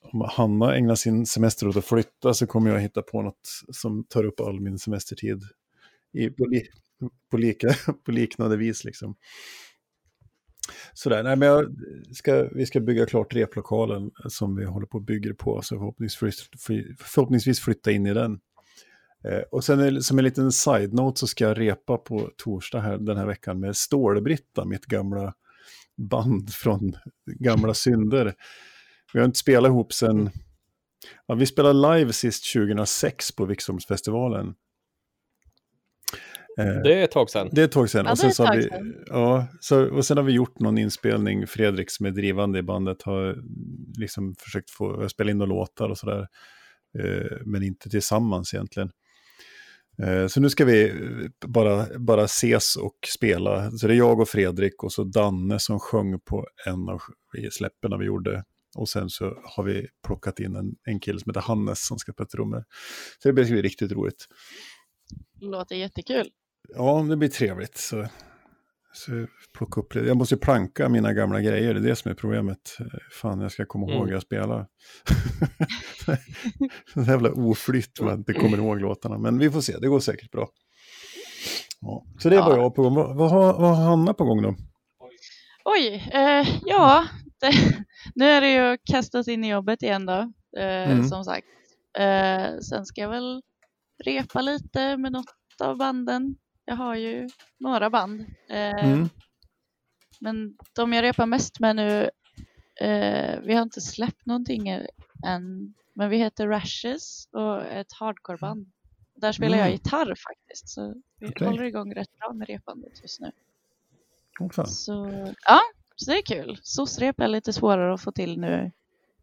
om 0.02 0.22
Hanna 0.30 0.76
ägnar 0.76 0.96
sin 0.96 1.26
semester 1.26 1.68
åt 1.68 1.78
att 1.78 1.86
flytta 1.86 2.34
så 2.34 2.48
kommer 2.48 2.72
jag 2.72 2.80
hitta 2.80 3.02
på 3.02 3.22
något 3.22 3.50
som 3.72 4.04
tar 4.04 4.24
upp 4.24 4.40
all 4.40 4.60
min 4.60 4.80
semestertid 4.80 5.44
i, 6.14 6.30
på, 6.30 6.46
li, 6.46 6.64
på, 7.32 7.38
lika, 7.38 7.68
på 8.06 8.12
liknande 8.12 8.58
vis. 8.58 8.84
Liksom. 8.84 9.16
Sådär, 10.94 11.24
nej 11.24 11.36
men 11.36 11.48
jag 11.48 11.76
ska, 12.14 12.50
vi 12.52 12.66
ska 12.66 12.80
bygga 12.80 13.06
klart 13.06 13.36
replokalen 13.36 14.12
som 14.30 14.56
vi 14.56 14.66
håller 14.66 14.88
på 14.88 14.98
att 14.98 15.06
bygga 15.06 15.34
på, 15.34 15.62
så 15.62 15.76
förhoppningsvis, 15.76 16.50
förhoppningsvis 17.00 17.60
flytta 17.60 17.92
in 17.92 18.06
i 18.06 18.14
den. 18.14 18.40
Eh, 19.24 19.42
och 19.52 19.64
sen 19.64 20.04
som 20.04 20.18
en 20.18 20.24
liten 20.24 20.52
side-note 20.52 21.20
så 21.20 21.28
ska 21.28 21.44
jag 21.44 21.60
repa 21.60 21.98
på 21.98 22.30
torsdag 22.38 22.82
här, 22.82 22.98
den 22.98 23.18
här 23.18 23.26
veckan 23.26 23.60
med 23.60 23.76
Stålbritta, 23.76 24.66
mitt 24.66 24.86
gamla 24.86 25.34
band 25.98 26.54
från 26.54 26.94
gamla 27.26 27.74
synder. 27.74 28.34
Vi 29.14 29.20
har 29.20 29.26
inte 29.26 29.40
spelat 29.40 29.70
ihop 29.70 29.94
sen, 29.94 30.30
ja, 31.26 31.36
vi 31.36 31.46
spelade 31.46 31.98
live 31.98 32.14
sist 32.14 32.54
2006 32.54 33.32
på 33.32 33.46
Viksholmsfestivalen. 33.46 34.56
Eh, 36.60 36.82
det 36.84 36.94
är 36.94 37.04
ett 37.04 37.12
tag 37.12 37.30
sedan. 37.30 37.50
Det 37.52 37.62
är 37.62 37.66
ett 37.66 37.72
tag 37.72 37.90
sedan. 37.90 38.06
Ja, 38.06 38.12
och, 38.12 38.18
sen 38.18 38.32
så 38.32 38.46
har 38.46 38.56
vi, 38.56 38.70
ja, 39.06 39.48
så, 39.60 39.96
och 39.96 40.06
sen 40.06 40.18
har 40.18 40.24
vi 40.24 40.34
gjort 40.34 40.60
någon 40.60 40.78
inspelning. 40.78 41.48
Fredrik 41.48 41.92
som 41.92 42.06
är 42.06 42.12
drivande 42.12 42.60
i 42.60 42.64
bandet 42.64 43.02
har 43.02 43.38
liksom 44.00 44.36
försökt 44.40 44.70
få 44.70 45.10
spela 45.10 45.32
in 45.32 45.38
några 45.38 45.50
låtar 45.50 45.90
och 45.90 45.98
sådär. 45.98 46.28
Eh, 47.00 47.38
men 47.46 47.64
inte 47.64 47.90
tillsammans 47.90 48.54
egentligen. 48.54 48.92
Eh, 50.04 50.28
så 50.28 50.40
nu 50.40 50.50
ska 50.50 50.66
vi 50.66 50.94
bara, 51.48 52.00
bara 52.00 52.24
ses 52.24 52.76
och 52.76 52.98
spela. 53.14 53.72
Så 53.72 53.88
det 53.88 53.94
är 53.94 53.98
jag 53.98 54.20
och 54.20 54.30
Fredrik 54.30 54.84
och 54.84 54.94
så 54.94 55.04
Danne 55.04 55.60
som 55.60 55.80
sjöng 55.80 56.20
på 56.20 56.48
en 56.66 56.90
av 56.90 57.02
släppen 57.52 58.00
vi 58.00 58.06
gjorde. 58.06 58.44
Och 58.78 58.90
sen 58.90 59.10
så 59.10 59.42
har 59.44 59.64
vi 59.64 59.88
plockat 60.08 60.40
in 60.40 60.56
en, 60.56 60.76
en 60.84 61.00
kille 61.00 61.20
som 61.20 61.30
heter 61.30 61.42
Hannes 61.42 61.86
som 61.88 61.98
ska 61.98 62.14
spela 62.14 62.28
trummor. 62.28 62.64
Så 63.20 63.30
det 63.30 63.34
blir 63.34 63.62
riktigt 63.62 63.92
roligt. 63.92 64.28
Låter 65.40 65.76
jättekul. 65.76 66.30
Ja, 66.70 67.06
det 67.10 67.18
blir 67.18 67.30
trevligt. 67.30 67.78
Så, 67.78 68.08
så 68.94 69.28
plocka 69.58 69.82
upp 69.82 69.96
Jag 69.96 70.18
måste 70.18 70.38
planka 70.38 70.90
mina 70.90 71.14
gamla 71.14 71.42
grejer, 71.42 71.74
det 71.74 71.80
är 71.80 71.84
det 71.84 71.96
som 71.96 72.12
är 72.12 72.16
problemet. 72.16 72.78
Fan, 73.22 73.42
jag 73.42 73.52
ska 73.52 73.66
komma 73.66 73.92
ihåg 73.92 74.02
mm. 74.02 74.14
jag 74.14 74.22
spelar. 74.22 74.68
Så 76.94 77.02
jävla 77.02 77.32
oflytt 77.32 78.02
att 78.02 78.18
inte 78.18 78.34
kommer 78.34 78.58
ihåg 78.58 78.82
låtarna. 78.82 79.18
Men 79.18 79.38
vi 79.38 79.52
får 79.52 79.62
se, 79.62 79.78
det 79.78 79.88
går 79.88 80.00
säkert 80.00 80.32
bra. 80.32 80.50
Ja. 81.82 82.06
Så 82.20 82.30
det 82.30 82.36
är 82.36 82.40
ja. 82.40 82.58
jag 82.58 82.76
på 82.76 82.84
gång. 82.84 82.96
Vad, 82.96 83.18
vad, 83.18 83.32
har, 83.32 83.54
vad 83.54 83.78
har 83.78 83.84
Hanna 83.84 84.14
på 84.14 84.24
gång 84.24 84.42
då? 84.42 84.56
Oj, 85.66 86.10
eh, 86.14 86.48
ja, 86.66 87.06
det, 87.40 87.52
nu 88.16 88.26
är 88.26 88.42
det 88.42 88.52
ju 88.52 88.78
kastas 88.92 89.28
in 89.28 89.44
i 89.44 89.50
jobbet 89.50 89.84
igen 89.84 90.06
då, 90.06 90.32
eh, 90.58 90.92
mm. 90.92 91.04
som 91.04 91.24
sagt. 91.24 91.48
Eh, 91.98 92.58
sen 92.70 92.86
ska 92.86 93.02
jag 93.02 93.10
väl 93.10 93.42
repa 94.04 94.42
lite 94.42 94.98
med 94.98 95.12
något 95.12 95.26
av 95.64 95.78
banden. 95.78 96.36
Jag 96.72 96.76
har 96.76 96.96
ju 96.96 97.30
några 97.58 97.90
band. 97.90 98.26
Eh, 98.50 98.86
mm. 98.86 99.10
Men 100.20 100.58
de 100.76 100.94
jag 100.94 101.04
repar 101.04 101.26
mest 101.26 101.60
med 101.60 101.76
nu, 101.76 102.10
eh, 102.82 103.40
vi 103.40 103.54
har 103.54 103.62
inte 103.62 103.82
släppt 103.82 104.26
någonting 104.26 104.68
än, 105.26 105.74
men 105.94 106.10
vi 106.10 106.18
heter 106.18 106.48
Rashes 106.48 107.28
och 107.32 107.62
är 107.62 107.82
ett 107.82 107.94
hardcoreband. 107.94 108.72
Där 109.16 109.32
spelar 109.32 109.58
mm. 109.58 109.60
jag 109.60 109.72
gitarr 109.72 110.16
faktiskt, 110.16 110.70
så 110.70 111.02
vi 111.20 111.28
okay. 111.28 111.48
håller 111.48 111.64
igång 111.64 111.94
rätt 111.94 112.18
bra 112.20 112.34
med 112.34 112.48
repandet 112.48 113.02
just 113.02 113.20
nu. 113.20 113.32
Okay. 114.40 114.66
Så 114.66 115.34
ja, 115.46 115.62
så 115.96 116.12
det 116.12 116.18
är 116.18 116.22
kul. 116.22 116.60
SOS-rep 116.64 117.20
är 117.20 117.28
lite 117.28 117.54
svårare 117.54 117.94
att 117.94 118.02
få 118.02 118.12
till 118.12 118.40
nu 118.40 118.72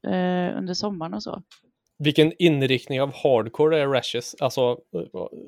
eh, 0.02 0.58
under 0.58 0.74
sommaren 0.74 1.14
och 1.14 1.22
så. 1.22 1.42
Vilken 1.98 2.32
inriktning 2.38 3.00
av 3.02 3.14
hardcore 3.14 3.80
är 3.80 3.86
Rashes? 3.86 4.34
Alltså, 4.40 4.78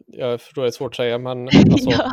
jag 0.07 0.41
förstår 0.41 0.63
det 0.63 0.69
är 0.69 0.73
svårt 0.73 0.93
att 0.93 0.97
säga, 0.97 1.19
men... 1.19 1.39
Alltså... 1.73 1.91
ja, 1.91 2.13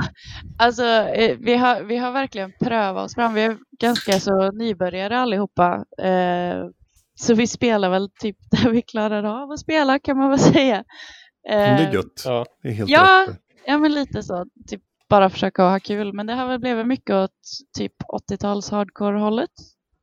alltså 0.57 0.83
eh, 0.83 1.37
vi, 1.39 1.55
har, 1.55 1.83
vi 1.83 1.97
har 1.97 2.11
verkligen 2.11 2.53
prövat 2.59 3.05
oss 3.05 3.15
fram. 3.15 3.33
Vi 3.33 3.41
är 3.41 3.57
ganska 3.79 4.19
så 4.19 4.51
nybörjare 4.51 5.19
allihopa. 5.19 5.85
Eh, 6.01 6.65
så 7.15 7.33
vi 7.33 7.47
spelar 7.47 7.89
väl 7.89 8.09
typ 8.19 8.37
där 8.51 8.69
vi 8.69 8.81
klarar 8.81 9.23
av 9.43 9.51
att 9.51 9.59
spela, 9.59 9.99
kan 9.99 10.17
man 10.17 10.29
väl 10.29 10.39
säga. 10.39 10.77
Eh, 11.49 11.57
det 11.57 11.83
är 11.83 11.93
gött. 11.93 12.23
Ja, 12.25 12.45
det 12.63 12.69
är 12.69 12.73
helt 12.73 12.89
ja, 12.89 13.25
rätt. 13.29 13.37
ja, 13.65 13.77
men 13.77 13.93
lite 13.93 14.23
så. 14.23 14.45
Typ 14.67 14.81
bara 15.09 15.29
försöka 15.29 15.63
ha 15.63 15.79
kul. 15.79 16.13
Men 16.13 16.27
det 16.27 16.33
har 16.33 16.47
väl 16.47 16.59
blivit 16.59 16.87
mycket 16.87 17.15
åt 17.15 17.31
typ 17.77 17.93
80-tals 18.31 18.71
hardcore-hållet, 18.71 19.51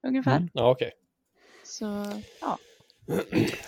ungefär. 0.06 0.36
Mm. 0.36 0.48
Ja, 0.52 0.70
okej. 0.70 0.86
Okay. 0.86 0.98
Så, 1.64 2.04
ja. 2.40 2.58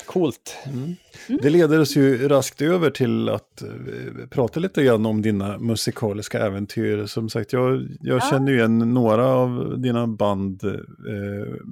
Coolt. 0.07 0.57
Mm. 0.67 0.97
Mm. 1.29 1.41
Det 1.43 1.51
leder 1.51 1.81
oss 1.81 1.97
ju 1.97 2.29
raskt 2.29 2.63
över 2.63 2.91
till 2.91 3.29
att 3.29 3.63
uh, 3.63 4.27
prata 4.27 4.61
lite 4.61 4.83
grann 4.83 5.07
om 5.07 5.23
dina 5.23 5.59
musikaliska 5.59 6.39
äventyr. 6.47 7.07
Som 7.07 7.29
sagt, 7.29 7.53
jag, 7.53 7.89
jag 8.01 8.17
ja. 8.17 8.31
känner 8.31 8.53
ju 8.53 8.59
igen 8.59 8.79
några 8.79 9.27
av 9.27 9.81
dina 9.81 10.07
band, 10.07 10.65
uh, 10.65 10.81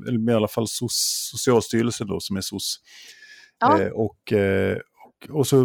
eller 0.09 0.33
i 0.33 0.35
alla 0.35 0.49
fall 0.49 0.69
SOS, 0.69 1.31
Socialstyrelsen 1.33 2.07
då, 2.07 2.21
som 2.21 2.37
är 2.37 2.41
SOS. 2.41 2.81
Ja. 3.61 3.81
Uh, 3.81 3.93
och, 3.93 4.33
och, 5.07 5.37
och, 5.39 5.47
så 5.47 5.61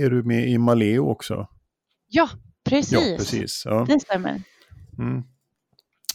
är 0.00 0.10
du 0.10 0.22
med 0.22 0.48
i 0.48 0.58
Maleo 0.58 1.10
också. 1.10 1.48
Ja, 2.08 2.28
precis. 2.64 2.92
Ja, 2.92 3.16
precis. 3.18 3.62
Ja. 3.64 3.86
Det 3.88 4.00
stämmer. 4.00 4.42
Mm. 4.98 5.22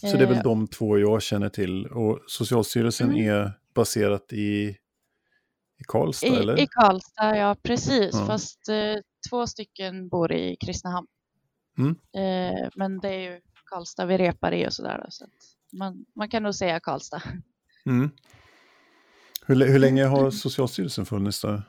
Så 0.00 0.16
det 0.16 0.22
är 0.22 0.28
väl 0.28 0.42
de 0.42 0.66
två 0.66 0.98
jag 0.98 1.22
känner 1.22 1.48
till. 1.48 1.86
Och 1.86 2.20
Socialstyrelsen 2.26 3.10
mm. 3.10 3.30
är 3.30 3.52
baserat 3.74 4.32
i 4.32 4.76
i 5.78 5.84
Karlstad, 5.84 6.26
I, 6.26 6.36
eller? 6.36 6.60
I 6.60 6.66
Karlstad, 6.66 7.36
ja 7.36 7.56
precis. 7.62 8.10
Ja. 8.12 8.26
Fast 8.26 8.68
eh, 8.68 8.96
två 9.30 9.46
stycken 9.46 10.08
bor 10.08 10.32
i 10.32 10.56
Kristinehamn. 10.56 11.06
Mm. 11.78 11.90
Eh, 11.90 12.68
men 12.74 13.00
det 13.00 13.08
är 13.08 13.20
ju 13.20 13.40
Karlstad 13.64 14.06
vi 14.06 14.18
repar 14.18 14.52
i 14.52 14.68
och 14.68 14.72
sådär. 14.72 15.06
Så 15.08 15.26
man, 15.72 16.04
man 16.14 16.28
kan 16.28 16.42
nog 16.42 16.54
säga 16.54 16.80
Karlstad. 16.80 17.22
Mm. 17.86 18.10
Hur, 19.46 19.66
hur 19.66 19.78
länge 19.78 20.04
har 20.04 20.30
Socialstyrelsen 20.30 21.06
funnits 21.06 21.40
då? 21.40 21.62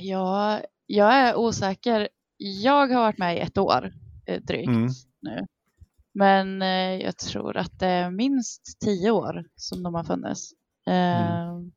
Ja, 0.00 0.60
jag 0.86 1.14
är 1.14 1.36
osäker. 1.36 2.08
Jag 2.36 2.88
har 2.88 3.00
varit 3.00 3.18
med 3.18 3.36
i 3.36 3.40
ett 3.40 3.58
år 3.58 3.92
eh, 4.26 4.42
drygt 4.42 4.68
mm. 4.68 4.88
nu. 5.20 5.46
Men 6.14 6.62
eh, 6.62 7.02
jag 7.04 7.18
tror 7.18 7.56
att 7.56 7.78
det 7.78 7.86
är 7.86 8.10
minst 8.10 8.80
tio 8.80 9.10
år 9.10 9.44
som 9.56 9.82
de 9.82 9.94
har 9.94 10.04
funnits. 10.04 10.52
Mm. 10.86 11.72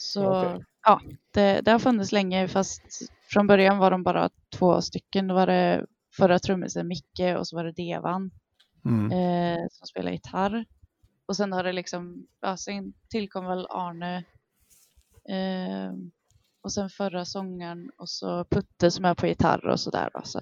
Så 0.00 0.28
okay. 0.28 0.64
ja, 0.84 1.00
det, 1.34 1.60
det, 1.60 1.70
har 1.70 1.78
funnits 1.78 2.12
länge 2.12 2.48
fast 2.48 2.82
från 3.32 3.46
början 3.46 3.78
var 3.78 3.90
de 3.90 4.02
bara 4.02 4.30
två 4.54 4.82
stycken. 4.82 5.26
Då 5.26 5.34
var 5.34 5.46
det 5.46 5.86
förra 6.16 6.38
trummisen 6.38 6.88
Micke 6.88 7.36
och 7.38 7.48
så 7.48 7.56
var 7.56 7.64
det 7.64 7.72
Devan 7.72 8.30
mm. 8.84 9.12
eh, 9.12 9.66
som 9.70 9.86
spelar 9.86 10.12
gitarr. 10.12 10.64
Och 11.26 11.36
sen 11.36 11.52
har 11.52 11.64
det 11.64 11.72
liksom, 11.72 12.26
ja, 12.40 12.56
sen 12.56 12.92
tillkom 13.10 13.46
väl 13.46 13.66
Arne 13.70 14.16
eh, 15.28 15.92
och 16.62 16.72
sen 16.72 16.90
förra 16.90 17.24
sångaren 17.24 17.90
och 17.96 18.08
så 18.08 18.44
Putte 18.44 18.90
som 18.90 19.04
är 19.04 19.14
på 19.14 19.26
gitarr 19.26 19.66
och 19.66 19.80
sådär. 19.80 20.10
Så 20.24 20.40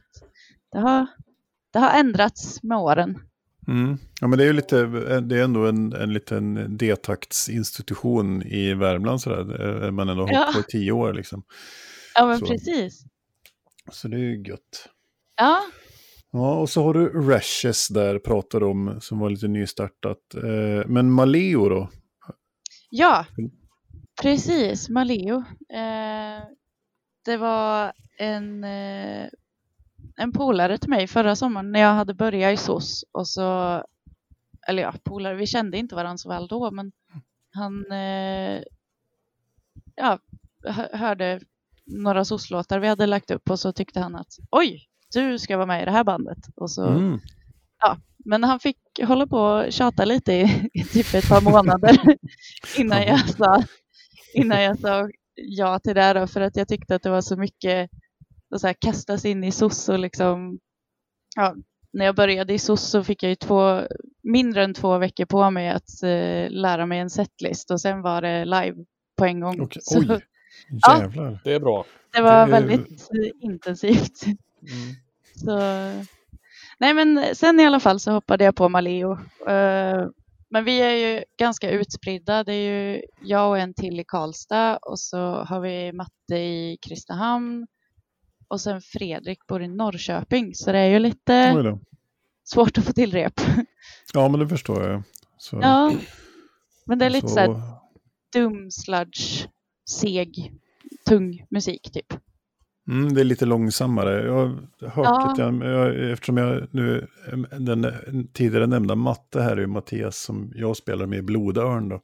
det, 0.72 0.78
har, 0.78 1.06
det 1.72 1.78
har 1.78 2.00
ändrats 2.00 2.62
med 2.62 2.78
åren. 2.78 3.28
Mm. 3.68 3.98
Ja, 4.20 4.26
men 4.26 4.38
det 4.38 4.44
är 4.44 4.46
ju 4.46 4.52
lite, 4.52 4.86
det 5.20 5.38
är 5.38 5.44
ändå 5.44 5.66
en, 5.66 5.92
en 5.92 6.12
liten 6.12 6.76
detaktsinstitution 6.76 8.42
i 8.42 8.74
Värmland 8.74 9.20
sådär. 9.20 9.90
Man 9.90 10.08
ändå 10.08 10.22
har 10.22 10.32
ja. 10.32 10.38
hållit 10.38 10.54
på 10.54 10.60
i 10.60 10.72
tio 10.72 10.92
år 10.92 11.12
liksom. 11.12 11.42
Ja, 12.14 12.26
men 12.26 12.38
så. 12.38 12.46
precis. 12.46 13.04
Så 13.92 14.08
det 14.08 14.16
är 14.16 14.20
ju 14.20 14.42
gött. 14.42 14.88
Ja. 15.36 15.62
Ja, 16.30 16.54
och 16.54 16.70
så 16.70 16.82
har 16.82 16.94
du 16.94 17.08
Rashes 17.08 17.88
där 17.88 18.18
pratar 18.18 18.62
om, 18.62 18.98
som 19.00 19.18
var 19.18 19.30
lite 19.30 19.48
nystartat. 19.48 20.34
Eh, 20.34 20.86
men 20.86 21.10
Maleo 21.10 21.68
då? 21.68 21.90
Ja, 22.90 23.26
precis, 24.22 24.88
Maleo. 24.88 25.36
Eh, 25.72 26.44
det 27.24 27.36
var 27.36 27.92
en 28.18 28.64
eh, 28.64 29.26
en 30.16 30.32
polare 30.32 30.78
till 30.78 30.90
mig 30.90 31.06
förra 31.06 31.36
sommaren 31.36 31.72
när 31.72 31.80
jag 31.80 31.94
hade 31.94 32.14
börjat 32.14 32.54
i 32.54 32.56
SOS 32.56 33.04
och 33.12 33.28
så, 33.28 33.82
eller 34.68 34.82
ja, 34.82 34.94
polare, 35.04 35.34
vi 35.34 35.46
kände 35.46 35.78
inte 35.78 35.94
varandra 35.94 36.18
så 36.18 36.28
väl 36.28 36.46
då, 36.46 36.70
men 36.70 36.92
han 37.52 37.92
eh, 37.92 38.62
ja, 39.94 40.18
hörde 40.92 41.40
några 41.84 42.24
SOS-låtar 42.24 42.78
vi 42.78 42.88
hade 42.88 43.06
lagt 43.06 43.30
upp 43.30 43.50
och 43.50 43.60
så 43.60 43.72
tyckte 43.72 44.00
han 44.00 44.16
att 44.16 44.38
oj, 44.50 44.88
du 45.12 45.38
ska 45.38 45.56
vara 45.56 45.66
med 45.66 45.82
i 45.82 45.84
det 45.84 45.90
här 45.90 46.04
bandet. 46.04 46.38
Och 46.56 46.70
så, 46.70 46.86
mm. 46.86 47.20
ja, 47.80 47.98
men 48.24 48.44
han 48.44 48.60
fick 48.60 48.78
hålla 49.02 49.26
på 49.26 49.38
och 49.38 49.72
tjata 49.72 50.04
lite 50.04 50.32
i, 50.32 50.70
i 50.72 50.84
typ 50.84 51.14
ett 51.14 51.28
par 51.28 51.40
månader 51.40 51.98
innan, 52.78 53.02
jag 53.02 53.28
sa, 53.28 53.62
innan 54.34 54.62
jag 54.62 54.78
sa 54.78 55.08
ja 55.34 55.78
till 55.78 55.94
det 55.94 56.02
här 56.02 56.26
för 56.26 56.40
att 56.40 56.56
jag 56.56 56.68
tyckte 56.68 56.94
att 56.94 57.02
det 57.02 57.10
var 57.10 57.20
så 57.20 57.36
mycket 57.36 57.90
och 58.56 58.60
så 58.60 58.66
här 58.66 58.74
kastas 58.74 59.24
in 59.24 59.44
i 59.44 59.52
SOS 59.52 59.88
och 59.88 59.98
liksom, 59.98 60.58
ja, 61.36 61.54
när 61.92 62.04
jag 62.04 62.14
började 62.14 62.54
i 62.54 62.58
SOS 62.58 62.90
så 62.90 63.04
fick 63.04 63.22
jag 63.22 63.30
ju 63.30 63.34
två, 63.34 63.82
mindre 64.22 64.64
än 64.64 64.74
två 64.74 64.98
veckor 64.98 65.24
på 65.24 65.50
mig 65.50 65.68
att 65.68 65.90
uh, 66.04 66.50
lära 66.50 66.86
mig 66.86 66.98
en 66.98 67.10
setlist 67.10 67.70
och 67.70 67.80
sen 67.80 68.02
var 68.02 68.22
det 68.22 68.44
live 68.44 68.76
på 69.16 69.24
en 69.24 69.40
gång. 69.40 69.60
Okay. 69.60 69.80
Så, 69.82 69.98
Oj, 69.98 70.06
jävlar. 70.88 71.32
Ja, 71.32 71.38
det 71.44 71.52
är 71.52 71.60
bra. 71.60 71.84
Det 72.12 72.22
var 72.22 72.46
det 72.46 72.52
väldigt 72.52 73.08
intensivt. 73.40 74.26
Mm. 74.26 74.36
Så, 75.34 75.58
nej 76.78 76.94
men 76.94 77.34
sen 77.34 77.60
i 77.60 77.66
alla 77.66 77.80
fall 77.80 78.00
så 78.00 78.12
hoppade 78.12 78.44
jag 78.44 78.56
på 78.56 78.68
Maleo. 78.68 79.12
Uh, 79.12 80.08
men 80.50 80.64
vi 80.64 80.80
är 80.80 80.90
ju 80.90 81.24
ganska 81.38 81.70
utspridda. 81.70 82.44
Det 82.44 82.52
är 82.52 82.70
ju 82.70 83.02
jag 83.20 83.50
och 83.50 83.58
en 83.58 83.74
till 83.74 84.00
i 84.00 84.04
Karlstad 84.04 84.76
och 84.76 84.98
så 84.98 85.18
har 85.18 85.60
vi 85.60 85.92
Matte 85.92 86.36
i 86.36 86.78
Kristinehamn 86.82 87.66
och 88.48 88.60
sen 88.60 88.80
Fredrik 88.80 89.46
bor 89.46 89.62
i 89.62 89.68
Norrköping. 89.68 90.54
Så 90.54 90.72
det 90.72 90.78
är 90.78 90.88
ju 90.88 90.98
lite 90.98 91.78
svårt 92.44 92.78
att 92.78 92.84
få 92.84 92.92
till 92.92 93.12
rep. 93.12 93.40
Ja, 94.14 94.28
men 94.28 94.40
det 94.40 94.48
förstår 94.48 94.88
jag. 94.88 95.02
Så... 95.38 95.58
Ja, 95.62 95.92
men 96.86 96.98
det 96.98 97.06
är 97.06 97.10
lite 97.10 97.28
så, 97.28 97.34
så 97.34 97.40
här 97.40 97.60
dum 98.32 98.70
sludge, 98.70 99.48
seg, 99.90 100.52
tung 101.08 101.46
musik 101.50 101.92
typ. 101.92 102.14
Mm, 102.88 103.14
det 103.14 103.20
är 103.20 103.24
lite 103.24 103.46
långsammare. 103.46 104.26
Jag 104.26 104.32
har 104.32 104.88
hört 104.88 105.06
ja. 105.06 105.28
lite 105.28 105.42
grann, 105.42 105.60
jag, 105.60 106.10
eftersom 106.12 106.36
jag 106.36 106.68
nu, 106.70 107.06
den 107.58 107.92
tidigare 108.32 108.66
nämnda 108.66 108.94
matte 108.94 109.40
här 109.40 109.52
är 109.52 109.60
ju 109.60 109.66
Mattias 109.66 110.18
som 110.18 110.52
jag 110.54 110.76
spelar 110.76 111.06
med 111.06 111.18
i 111.18 111.22
Blodörn 111.22 111.88
då. 111.88 112.00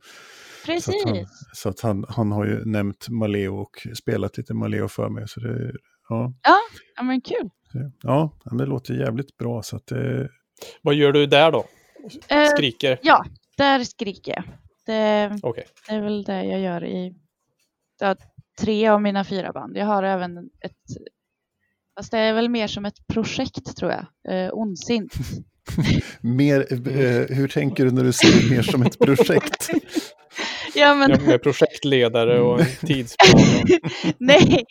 Precis. 0.67 0.85
Så, 0.85 1.09
att 1.09 1.17
han, 1.17 1.27
så 1.55 1.69
att 1.69 1.81
han, 1.81 2.05
han 2.09 2.33
har 2.33 2.47
ju 2.47 2.65
nämnt 2.65 3.09
Maleo 3.09 3.57
och 3.57 3.87
spelat 3.95 4.37
lite 4.37 4.55
Maleo 4.55 4.89
för 4.89 5.09
mig. 5.09 5.29
Så 5.29 5.41
det, 5.41 5.73
ja. 6.43 6.59
Ja, 6.97 7.03
men 7.03 7.21
kul. 7.21 7.51
Ja, 8.03 8.39
men 8.45 8.59
det 8.59 8.67
låter 8.67 8.95
jävligt 8.95 9.37
bra. 9.37 9.63
Så 9.63 9.77
att 9.77 9.87
det... 9.87 10.29
Vad 10.83 10.95
gör 10.95 11.13
du 11.13 11.27
där 11.27 11.53
då? 11.53 11.65
Eh, 12.29 12.47
skriker? 12.47 12.93
Uh, 12.93 12.99
ja, 13.03 13.25
där 13.57 13.85
skriker 13.85 14.33
jag. 14.33 14.45
Det, 14.87 15.39
okay. 15.43 15.65
det 15.89 15.95
är 15.95 16.01
väl 16.01 16.25
det 16.25 16.45
jag 16.45 16.61
gör 16.61 16.85
i 16.85 17.15
ja, 18.01 18.17
tre 18.61 18.89
av 18.89 19.03
mina 19.03 19.25
fyra 19.25 19.53
band. 19.53 19.77
Jag 19.77 19.87
har 19.87 20.03
även 20.03 20.39
ett, 20.39 21.07
fast 21.97 22.11
det 22.11 22.19
är 22.19 22.33
väl 22.33 22.49
mer 22.49 22.67
som 22.67 22.85
ett 22.85 23.07
projekt 23.07 23.77
tror 23.77 23.91
jag, 23.91 24.07
eh, 24.35 24.53
Ondsint. 24.53 25.15
mer, 26.21 26.73
eh, 26.73 27.37
hur 27.37 27.49
tänker 27.49 27.85
du 27.85 27.91
när 27.91 28.05
du 28.05 28.13
säger 28.13 28.51
mer 28.51 28.63
som 28.63 28.83
ett 28.83 28.99
projekt? 28.99 29.71
ja, 30.75 30.95
men... 30.95 31.11
Ja, 31.11 31.21
med 31.21 31.43
projektledare 31.43 32.41
och 32.41 32.61
tidsplan. 32.87 33.41
nej, 34.19 34.65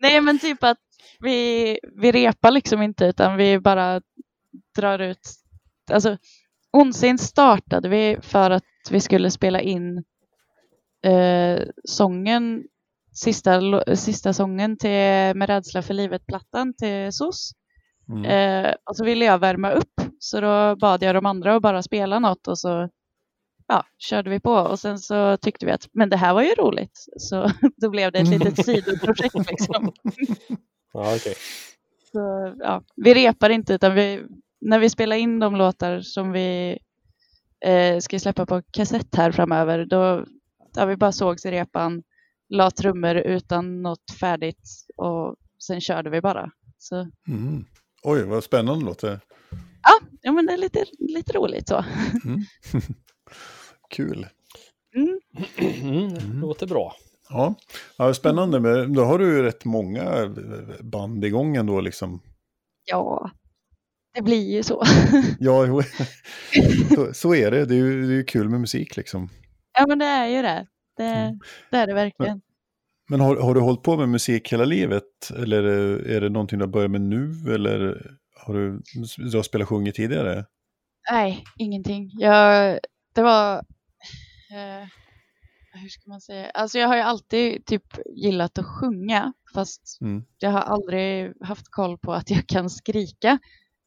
nej, 0.00 0.20
men 0.20 0.38
typ 0.38 0.64
att 0.64 0.78
vi, 1.20 1.78
vi 1.96 2.12
repar 2.12 2.50
liksom 2.50 2.82
inte 2.82 3.04
utan 3.04 3.36
vi 3.36 3.58
bara 3.60 4.00
drar 4.76 4.98
ut, 4.98 5.28
alltså 5.90 6.16
Ondsint 6.72 7.20
startade 7.20 7.88
vi 7.88 8.18
för 8.22 8.50
att 8.50 8.64
vi 8.90 9.00
skulle 9.00 9.30
spela 9.30 9.60
in 9.60 10.04
eh, 11.04 11.62
sången 11.84 12.64
sista, 13.12 13.60
sista 13.96 14.32
sången 14.32 14.76
till 14.76 14.90
Med 15.34 15.46
rädsla 15.46 15.82
för 15.82 15.94
livet-plattan 15.94 16.74
till 16.74 17.12
SOS. 17.12 17.52
Mm. 18.08 18.24
Eh, 18.24 18.74
och 18.90 18.96
så 18.96 19.04
ville 19.04 19.24
jag 19.24 19.38
värma 19.38 19.70
upp 19.70 19.92
så 20.18 20.40
då 20.40 20.76
bad 20.76 21.02
jag 21.02 21.14
de 21.14 21.26
andra 21.26 21.56
att 21.56 21.62
bara 21.62 21.82
spela 21.82 22.18
något 22.18 22.48
och 22.48 22.58
så 22.58 22.88
ja, 23.66 23.84
körde 23.98 24.30
vi 24.30 24.40
på 24.40 24.52
och 24.52 24.78
sen 24.78 24.98
så 24.98 25.36
tyckte 25.36 25.66
vi 25.66 25.72
att 25.72 25.88
men 25.92 26.08
det 26.08 26.16
här 26.16 26.34
var 26.34 26.42
ju 26.42 26.54
roligt 26.54 27.06
så 27.16 27.50
då 27.76 27.90
blev 27.90 28.12
det 28.12 28.18
ett 28.18 28.28
litet 28.28 28.64
sidoprojekt 28.64 29.50
liksom. 29.50 29.92
ja, 30.92 31.16
okay. 31.16 31.34
så, 32.12 32.54
ja, 32.58 32.82
vi 32.96 33.14
repar 33.14 33.50
inte 33.50 33.74
utan 33.74 33.94
vi, 33.94 34.22
när 34.60 34.78
vi 34.78 34.90
spelar 34.90 35.16
in 35.16 35.38
de 35.38 35.56
låtar 35.56 36.00
som 36.00 36.32
vi 36.32 36.78
eh, 37.64 37.98
ska 37.98 38.18
släppa 38.18 38.46
på 38.46 38.62
kassett 38.70 39.14
här 39.14 39.32
framöver 39.32 39.84
då 39.84 40.24
ja, 40.74 40.84
vi 40.84 40.96
bara 40.96 41.12
sågs 41.12 41.46
i 41.46 41.50
repan 41.50 42.02
la 42.48 42.70
trummor 42.70 43.16
utan 43.16 43.82
något 43.82 44.10
färdigt 44.20 44.86
och 44.96 45.36
sen 45.62 45.80
körde 45.80 46.10
vi 46.10 46.20
bara. 46.20 46.50
Så. 46.78 47.10
Mm. 47.28 47.64
Oj, 48.02 48.22
vad 48.22 48.44
spännande 48.44 48.84
låter 48.84 49.10
det. 49.10 49.20
Ja, 49.82 50.08
ja 50.22 50.32
men 50.32 50.46
det 50.46 50.52
är 50.52 50.56
lite, 50.56 50.84
lite 50.98 51.32
roligt 51.32 51.68
så. 51.68 51.84
Mm. 52.24 52.40
Kul. 53.90 54.26
Mm. 54.94 55.20
Mm, 55.56 56.40
låter 56.40 56.66
bra. 56.66 56.96
Ja. 57.28 57.54
ja, 57.96 58.14
spännande. 58.14 58.60
Men 58.60 58.94
då 58.94 59.04
har 59.04 59.18
du 59.18 59.36
ju 59.36 59.42
rätt 59.42 59.64
många 59.64 60.34
band 60.80 61.24
igång 61.24 61.56
ändå 61.56 61.80
liksom. 61.80 62.20
Ja, 62.84 63.30
det 64.14 64.22
blir 64.22 64.52
ju 64.56 64.62
så. 64.62 64.82
ja. 65.38 65.82
Så, 66.94 67.14
så, 67.14 67.34
är 67.34 67.50
det. 67.50 67.64
Det 67.64 67.74
är 67.74 67.78
ju, 67.78 68.06
det 68.06 68.12
är 68.12 68.16
ju 68.16 68.24
kul 68.24 68.48
med 68.48 68.60
musik 68.60 68.96
liksom. 68.96 69.28
Ja, 69.78 69.86
men 69.88 69.98
det 69.98 70.04
är 70.04 70.26
ju 70.26 70.42
det. 70.42 70.66
Det, 70.96 71.04
mm. 71.04 71.38
det 71.70 71.76
är 71.76 71.86
det 71.86 71.94
verkligen. 71.94 72.32
Men, 72.32 72.40
men 73.10 73.20
har, 73.20 73.36
har, 73.36 73.54
du 73.54 73.60
hållit 73.60 73.82
på 73.82 73.96
med 73.96 74.08
musik 74.08 74.52
hela 74.52 74.64
livet? 74.64 75.30
Eller 75.36 75.62
är 76.06 76.20
det 76.20 76.28
någonting 76.28 76.58
du 76.58 76.64
har 76.64 76.72
börjat 76.72 76.90
med 76.90 77.00
nu? 77.00 77.34
Eller 77.54 78.06
har 78.36 78.54
du, 78.54 78.82
du 79.30 79.36
har 79.36 79.42
spelat 79.42 79.68
sjungit 79.68 79.94
tidigare? 79.94 80.44
Nej, 81.10 81.44
ingenting. 81.58 82.10
Jag, 82.18 82.78
det 83.14 83.22
var... 83.22 83.56
Eh, 83.56 84.88
hur 85.78 85.88
ska 85.88 86.10
man 86.10 86.20
säga? 86.20 86.50
Alltså 86.50 86.78
jag 86.78 86.88
har 86.88 86.96
ju 86.96 87.02
alltid 87.02 87.66
typ 87.66 87.84
gillat 88.14 88.58
att 88.58 88.66
sjunga. 88.66 89.32
Fast 89.54 90.00
mm. 90.00 90.24
jag 90.38 90.50
har 90.50 90.60
aldrig 90.60 91.32
haft 91.40 91.70
koll 91.70 91.98
på 91.98 92.12
att 92.12 92.30
jag 92.30 92.46
kan 92.46 92.70
skrika. 92.70 93.38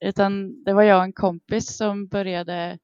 Utan 0.06 0.64
det 0.64 0.74
var 0.74 0.84
jag 0.84 0.98
och 0.98 1.04
en 1.04 1.14
kompis 1.14 1.78
som 1.78 2.08
började 2.08 2.80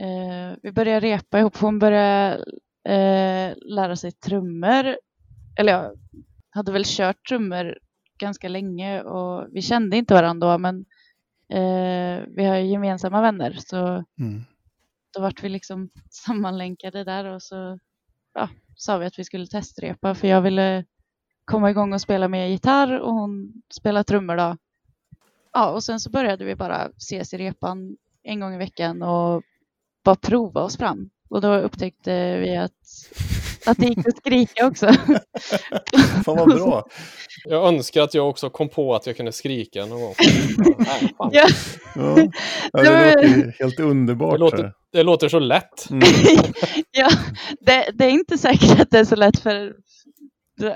eh, 0.00 0.58
vi 0.62 0.72
började 0.72 1.06
repa 1.06 1.38
ihop. 1.38 1.56
Hon 1.56 1.78
började 1.78 2.44
eh, 2.88 3.54
lära 3.56 3.96
sig 3.96 4.12
trummor. 4.12 4.98
Eller 5.58 5.72
jag 5.72 5.92
hade 6.50 6.72
väl 6.72 6.84
kört 6.86 7.28
trummor 7.28 7.78
ganska 8.18 8.48
länge 8.48 9.02
och 9.02 9.48
vi 9.52 9.62
kände 9.62 9.96
inte 9.96 10.14
varandra 10.14 10.52
då 10.52 10.58
men 10.58 10.84
eh, 11.48 12.24
vi 12.36 12.44
har 12.44 12.56
gemensamma 12.56 13.20
vänner 13.20 13.56
så 13.58 14.04
mm. 14.18 14.44
Då 15.16 15.22
vart 15.22 15.44
vi 15.44 15.48
liksom 15.48 15.90
sammanlänkade 16.10 17.04
där 17.04 17.24
och 17.24 17.42
så 17.42 17.78
ja, 18.34 18.48
sa 18.76 18.98
vi 18.98 19.06
att 19.06 19.18
vi 19.18 19.24
skulle 19.24 19.46
testrepa 19.46 20.14
för 20.14 20.28
jag 20.28 20.42
ville 20.42 20.84
komma 21.44 21.70
igång 21.70 21.92
och 21.92 22.00
spela 22.00 22.28
med 22.28 22.50
gitarr 22.50 23.00
och 23.00 23.12
hon 23.12 23.62
spelade 23.70 24.04
trummor 24.04 24.36
då. 24.36 24.56
Ja, 25.52 25.70
och 25.70 25.84
sen 25.84 26.00
så 26.00 26.10
började 26.10 26.44
vi 26.44 26.54
bara 26.54 26.88
ses 26.96 27.34
i 27.34 27.38
repan 27.38 27.96
en 28.22 28.40
gång 28.40 28.54
i 28.54 28.58
veckan 28.58 29.02
och 29.02 29.42
bara 30.04 30.16
prova 30.16 30.60
oss 30.60 30.76
fram. 30.76 31.10
Och 31.28 31.40
då 31.40 31.54
upptäckte 31.54 32.38
vi 32.38 32.56
att, 32.56 32.72
att 33.66 33.78
det 33.78 33.86
gick 33.86 34.08
att 34.08 34.16
skrika 34.16 34.66
också. 34.66 34.86
Fan 36.24 36.36
vad 36.36 36.48
bra. 36.48 36.86
Jag 37.48 37.68
önskar 37.68 38.02
att 38.02 38.14
jag 38.14 38.28
också 38.28 38.50
kom 38.50 38.68
på 38.68 38.94
att 38.94 39.06
jag 39.06 39.16
kunde 39.16 39.32
skrika 39.32 39.86
någon 39.86 40.00
gång. 40.00 40.14
ja. 41.18 41.30
ja. 41.94 42.18
ja 42.72 42.82
det 42.82 43.14
låter 43.14 43.54
helt 43.58 43.80
underbart. 43.80 44.32
Det 44.32 44.38
låter, 44.38 44.72
det 44.92 45.02
låter 45.02 45.28
så 45.28 45.38
lätt. 45.38 45.90
Mm. 45.90 46.02
ja, 46.90 47.08
det, 47.60 47.90
det, 47.94 48.04
är 48.04 48.10
inte 48.10 48.38
säkert 48.38 48.80
att 48.80 48.90
det 48.90 48.98
är 48.98 49.04
så 49.04 49.16
lätt 49.16 49.40
för... 49.40 49.74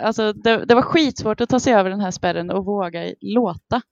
Alltså, 0.03 0.33
det, 0.33 0.65
det, 0.65 0.75
var 0.75 0.83
skitsvårt 0.83 1.41
att 1.41 1.49
ta 1.49 1.61
sig 1.61 1.75
över 1.75 1.91
den 1.91 2.01
här 2.01 2.11
spärren 2.11 2.51
och 2.51 2.65
våga 2.65 3.15
låta. 3.21 3.83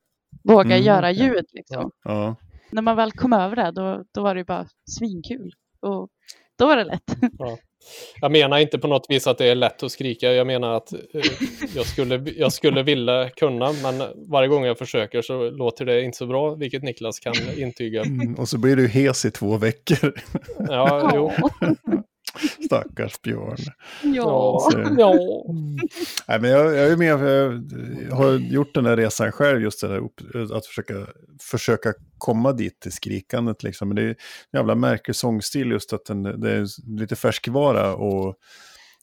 Våga 0.45 0.77
mm, 0.77 0.83
göra 0.83 1.11
ljud. 1.11 1.47
Liksom. 1.53 1.91
Ja. 2.05 2.37
När 2.71 2.83
man 2.83 2.97
väl 2.97 3.12
kom 3.12 3.33
över 3.33 3.57
det, 3.57 3.71
då, 3.71 4.05
då 4.14 4.23
var 4.23 4.35
det 4.35 4.45
bara 4.45 4.67
svinkul. 4.91 5.53
Och 5.81 6.09
då 6.59 6.66
var 6.66 6.77
det 6.77 6.85
lätt. 6.85 7.03
Ja. 7.38 7.59
Jag 8.21 8.33
menar 8.33 8.59
inte 8.59 8.79
på 8.79 8.88
något 8.88 9.07
vis 9.09 9.27
att 9.27 9.38
det 9.38 9.47
är 9.47 9.55
lätt 9.55 9.83
att 9.83 9.92
skrika. 9.92 10.33
Jag 10.33 10.47
menar 10.47 10.75
att 10.75 10.92
eh, 10.92 10.99
jag, 11.75 11.87
skulle, 11.87 12.25
jag 12.37 12.53
skulle 12.53 12.83
vilja 12.83 13.31
kunna, 13.31 13.73
men 13.73 14.03
varje 14.31 14.49
gång 14.49 14.64
jag 14.64 14.79
försöker 14.79 15.23
så 15.23 15.51
låter 15.51 15.85
det 15.85 16.03
inte 16.03 16.18
så 16.18 16.27
bra, 16.27 16.55
vilket 16.55 16.83
Niklas 16.83 17.18
kan 17.18 17.35
intyga. 17.57 18.03
Mm, 18.03 18.35
och 18.35 18.49
så 18.49 18.59
blir 18.59 18.77
du 18.77 18.88
hes 18.88 19.25
i 19.25 19.31
två 19.31 19.57
veckor. 19.57 20.14
Ja, 20.68 21.12
jo. 21.14 21.33
Stackars 22.64 23.23
Björn. 23.23 23.57
Ja. 24.03 24.69
Så, 24.73 24.97
ja. 24.99 25.14
Nej, 26.29 26.41
men 26.41 26.51
jag, 26.51 26.67
jag, 26.67 26.93
är 26.93 26.97
med, 26.97 27.09
jag 28.09 28.17
har 28.17 28.33
gjort 28.33 28.75
den 28.75 28.87
här 28.87 28.97
resan 28.97 29.33
själv, 29.33 29.62
just 29.62 29.81
det 29.81 29.88
där, 29.88 30.57
att 30.57 30.67
försöka, 30.67 30.95
försöka 31.41 31.95
komma 32.19 32.53
dit 32.53 32.81
till 32.81 32.93
skrikandet. 32.93 33.62
Liksom. 33.62 33.88
Men 33.88 33.97
det 33.97 34.03
är 34.03 34.09
en 34.09 34.14
jävla 34.53 34.75
märklig 34.75 35.17
sångstil, 35.17 35.71
just 35.71 35.93
att 35.93 36.05
den, 36.05 36.23
det 36.23 36.51
är 36.51 36.67
lite 36.99 37.17
färskvara 37.17 37.95
och 37.95 38.37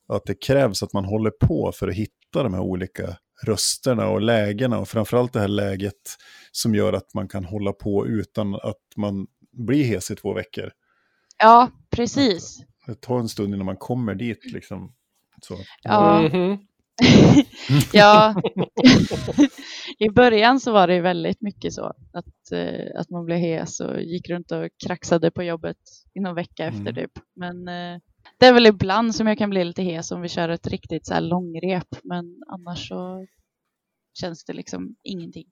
att 0.08 0.26
det 0.26 0.36
krävs 0.36 0.84
att 0.84 0.94
man 0.94 1.06
håller 1.06 1.32
på 1.32 1.72
för 1.76 1.88
att 1.88 1.96
hitta 1.96 2.44
de 2.44 2.54
här 2.54 2.62
olika 2.62 3.18
rösterna 3.44 4.08
och 4.08 4.22
lägena. 4.22 4.80
Och 4.80 4.88
framförallt 4.88 5.34
det 5.34 5.40
här 5.40 5.48
läget 5.48 6.18
som 6.52 6.76
gör 6.76 6.94
att 6.94 7.14
man 7.14 7.28
kan 7.28 7.46
hålla 7.46 7.74
på 7.74 8.08
utan 8.08 8.56
att 8.56 8.84
man 8.96 9.28
blir 9.52 9.84
hes 9.84 10.12
i 10.12 10.16
två 10.16 10.34
veckor. 10.34 10.72
Ja, 11.38 11.72
precis. 11.90 12.60
Det 12.88 13.02
tar 13.02 13.20
en 13.20 13.30
stund 13.30 13.54
innan 13.54 13.66
man 13.66 13.78
kommer 13.78 14.16
dit 14.16 14.52
liksom. 14.54 14.94
Så. 15.42 15.58
Ja. 15.84 16.20
Mm 16.20 16.32
-hmm. 16.32 16.58
ja, 17.94 18.42
i 20.00 20.10
början 20.10 20.60
så 20.60 20.72
var 20.72 20.88
det 20.88 21.02
väldigt 21.02 21.42
mycket 21.42 21.74
så 21.74 21.86
att, 22.14 22.52
eh, 22.52 23.00
att 23.00 23.10
man 23.10 23.26
blev 23.26 23.38
hes 23.38 23.80
och 23.80 24.02
gick 24.02 24.30
runt 24.30 24.52
och 24.52 24.68
kraxade 24.88 25.32
på 25.32 25.44
jobbet 25.44 25.78
i 26.14 26.20
någon 26.20 26.36
vecka 26.36 26.66
efter 26.66 26.82
Mm. 26.82 26.96
typ. 26.96 27.12
Men 27.36 27.68
eh, 27.68 28.00
det 28.38 28.46
är 28.46 28.54
väl 28.54 28.66
ibland 28.66 29.16
som 29.16 29.28
jag 29.28 29.38
kan 29.38 29.50
bli 29.50 29.64
lite 29.66 29.84
hes 29.84 30.12
om 30.12 30.22
vi 30.22 30.30
kör 30.30 30.50
ett 30.50 30.68
riktigt 30.68 31.06
så 31.06 31.14
här 31.14 31.22
långrep. 31.22 31.88
Men 32.04 32.26
annars 32.48 32.88
så 32.88 33.26
känns 34.20 34.46
det 34.46 34.54
liksom 34.54 34.96
ingenting. 35.04 35.48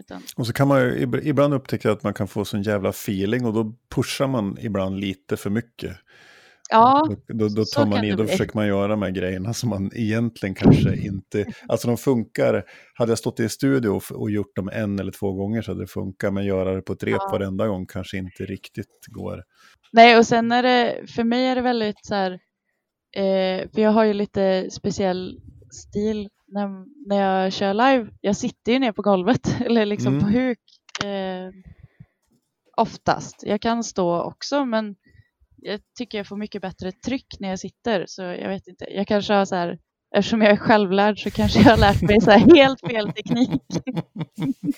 Utan, 0.00 0.22
Och 0.36 0.46
så 0.46 0.52
kan 0.52 0.68
man 0.68 0.80
ju 0.80 1.06
ib- 1.06 1.20
ibland 1.24 1.54
upptäcka 1.54 1.92
att 1.92 2.02
man 2.02 2.14
kan 2.14 2.28
få 2.28 2.44
sån 2.44 2.62
jävla 2.62 2.88
feeling 2.88 3.44
och 3.46 3.52
då 3.52 3.74
pushar 3.94 4.26
man 4.28 4.58
ibland 4.60 5.00
lite 5.00 5.36
för 5.36 5.50
mycket. 5.50 5.96
Ja, 6.68 7.08
Då, 7.28 7.48
då, 7.48 7.64
tar 7.64 7.86
man 7.86 7.92
kan 7.92 8.04
i, 8.04 8.10
det 8.10 8.16
då 8.16 8.26
försöker 8.26 8.54
man 8.56 8.66
göra 8.66 8.88
de 8.88 9.02
här 9.02 9.10
grejerna 9.10 9.54
som 9.54 9.68
man 9.70 9.90
egentligen 9.94 10.54
kanske 10.54 10.96
inte... 11.06 11.44
Alltså 11.68 11.88
de 11.88 11.96
funkar, 11.96 12.64
hade 12.94 13.10
jag 13.10 13.18
stått 13.18 13.40
i 13.40 13.48
studio 13.48 13.88
och, 13.88 14.02
och 14.12 14.30
gjort 14.30 14.56
dem 14.56 14.70
en 14.72 14.98
eller 14.98 15.12
två 15.12 15.32
gånger 15.32 15.62
så 15.62 15.70
hade 15.70 15.82
det 15.82 15.86
funkat, 15.86 16.34
men 16.34 16.44
göra 16.44 16.74
det 16.74 16.82
på 16.82 16.92
ett 16.92 17.02
rep 17.02 17.16
Ja. 17.20 17.28
varenda 17.32 17.66
gång 17.66 17.86
kanske 17.86 18.16
inte 18.16 18.44
riktigt 18.44 19.06
går. 19.06 19.42
Nej, 19.92 20.18
och 20.18 20.26
sen 20.26 20.52
är 20.52 20.62
det, 20.62 21.10
för 21.10 21.24
mig 21.24 21.46
är 21.46 21.54
det 21.54 21.62
väldigt 21.62 22.06
så 22.06 22.14
här, 22.14 22.32
eh, 23.16 23.68
för 23.74 23.80
jag 23.82 23.90
har 23.90 24.04
ju 24.04 24.12
lite 24.14 24.70
speciell 24.70 25.40
stil 25.72 26.28
när, 26.48 26.68
när 27.08 27.16
jag 27.22 27.52
kör 27.52 27.74
live. 27.74 28.10
Jag 28.20 28.36
sitter 28.36 28.72
ju 28.72 28.78
ner 28.78 28.92
på 28.92 29.02
golvet, 29.02 29.56
eller 29.66 29.86
liksom 29.86 30.14
Mm. 30.14 30.20
på 30.24 30.38
huk 30.38 30.58
eh, 31.04 31.50
oftast. 32.76 33.36
Jag 33.42 33.60
kan 33.60 33.84
stå 33.84 34.20
också, 34.22 34.64
men 34.64 34.96
jag 35.60 35.80
tycker 35.98 36.18
jag 36.18 36.26
får 36.26 36.36
mycket 36.36 36.62
bättre 36.62 36.92
tryck 36.92 37.26
när 37.40 37.48
jag 37.48 37.58
sitter, 37.58 38.04
så 38.06 38.22
jag 38.22 38.48
vet 38.48 38.66
inte. 38.68 38.84
Jag 38.90 39.06
kanske 39.06 39.32
har 39.34 39.44
så 39.44 39.54
här, 39.54 39.78
eftersom 40.16 40.42
jag 40.42 40.50
är 40.50 40.56
självlärd 40.56 41.18
så 41.22 41.30
kanske 41.30 41.58
jag 41.60 41.70
har 41.70 41.76
lärt 41.76 42.02
mig 42.02 42.20
så 42.20 42.30
här 42.30 42.38
helt 42.56 42.80
fel 42.80 43.12
teknik. 43.12 43.62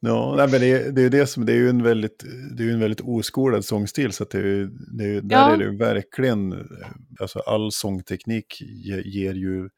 Ja, 0.00 0.34
nej, 0.36 0.48
men 0.50 0.60
det, 0.60 0.66
är- 0.72 0.92
det 0.92 1.02
är 1.02 1.10
det 1.10 1.26
som, 1.26 1.46
det 1.46 1.52
är 1.52 1.56
ju 1.56 1.68
en 1.68 1.82
väldigt, 1.82 2.24
det 2.56 2.62
är 2.64 2.70
en 2.72 2.80
väldigt 2.80 3.00
oskolad 3.00 3.64
sångstil, 3.64 4.12
så 4.12 4.22
att 4.22 4.30
det 4.30 4.38
är, 4.38 4.68
det 4.98 5.04
är, 5.04 5.20
där 5.20 5.36
Ja. 5.36 5.52
är 5.52 5.56
det 5.58 5.76
verkligen, 5.76 6.68
alltså 7.20 7.38
all 7.38 7.72
sångteknik 7.72 8.60
ge, 8.60 9.00
ger 9.02 9.34
ju 9.34 9.68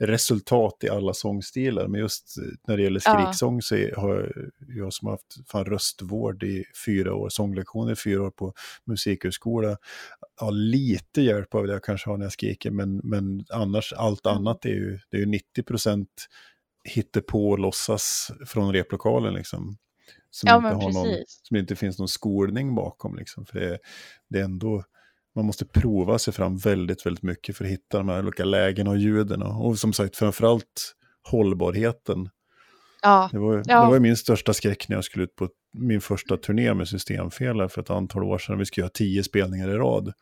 resultat 0.00 0.84
i 0.84 0.88
alla 0.88 1.14
sångstilar, 1.14 1.86
men 1.88 2.00
just 2.00 2.34
när 2.66 2.76
det 2.76 2.82
gäller 2.82 3.00
skriksång 3.00 3.62
så 3.62 3.74
är, 3.74 3.94
har 3.94 4.14
jag- 4.14 4.50
jag 4.76 4.92
som 4.92 5.06
har 5.06 5.12
haft 5.12 5.50
fan 5.50 5.64
röstvård 5.64 6.42
i 6.42 6.64
fyra 6.86 7.14
år, 7.14 7.28
sånglektioner 7.28 7.92
i 7.92 7.96
fyra 7.96 8.22
år 8.22 8.30
på 8.30 8.52
musikhögskola, 8.84 9.76
har 10.36 10.52
lite 10.52 11.22
hjälp 11.22 11.54
av 11.54 11.66
det 11.66 11.72
jag 11.72 11.84
kanske 11.84 12.10
har 12.10 12.16
när 12.16 12.24
jag 12.24 12.32
skriker, 12.32 12.70
men, 12.70 12.96
men 12.96 13.44
annars 13.50 13.92
allt 13.92 14.26
Mm. 14.26 14.36
annat 14.38 14.64
är 14.64 14.68
ju, 14.70 14.98
det 15.10 15.16
är 15.16 15.20
ju 15.20 15.26
90 15.26 15.62
procent 15.62 16.26
på 17.26 17.48
och 17.50 17.58
låtsas 17.58 18.30
från 18.46 18.72
replokalen 18.72 19.34
liksom. 19.34 19.76
Som, 20.30 20.48
Ja, 20.48 20.56
inte 20.56 20.66
har 20.84 20.92
någon, 20.92 21.06
som 21.42 21.56
inte 21.56 21.76
finns 21.76 21.98
någon 21.98 22.08
skolning 22.08 22.74
bakom 22.74 23.16
liksom. 23.16 23.46
För 23.46 23.60
det, 23.60 23.78
det 24.28 24.38
är 24.38 24.44
ändå, 24.44 24.84
man 25.36 25.44
måste 25.44 25.64
prova 25.66 26.18
sig 26.18 26.32
fram 26.32 26.56
väldigt, 26.56 27.06
väldigt 27.06 27.22
mycket 27.22 27.56
för 27.56 27.64
att 27.64 27.70
hitta 27.70 27.98
de 27.98 28.08
här 28.08 28.22
olika 28.22 28.44
lägena 28.44 28.90
och 28.90 28.98
ljuden. 28.98 29.42
Och, 29.42 29.78
som 29.78 29.92
sagt, 29.92 30.16
framförallt 30.16 30.94
hållbarheten. 31.30 32.28
Ja, 33.02 33.28
Det 33.32 33.38
var, 33.38 33.62
Ja. 33.66 33.84
det 33.84 33.90
var 33.90 33.98
min 34.00 34.16
största 34.16 34.52
skräck 34.54 34.88
när 34.88 34.96
jag 34.96 35.04
skulle 35.04 35.24
ut 35.24 35.34
på 35.36 35.48
min 35.72 36.00
första 36.00 36.36
turné 36.36 36.74
med 36.74 36.88
systemfel 36.88 37.68
för 37.68 37.80
ett 37.82 37.90
antal 37.90 38.22
år 38.24 38.38
sedan. 38.38 38.58
Vi 38.58 38.64
skulle 38.66 38.82
göra 38.82 38.90
tio 38.94 39.22
spelningar 39.22 39.68
i 39.70 39.74
rad. 39.74 40.12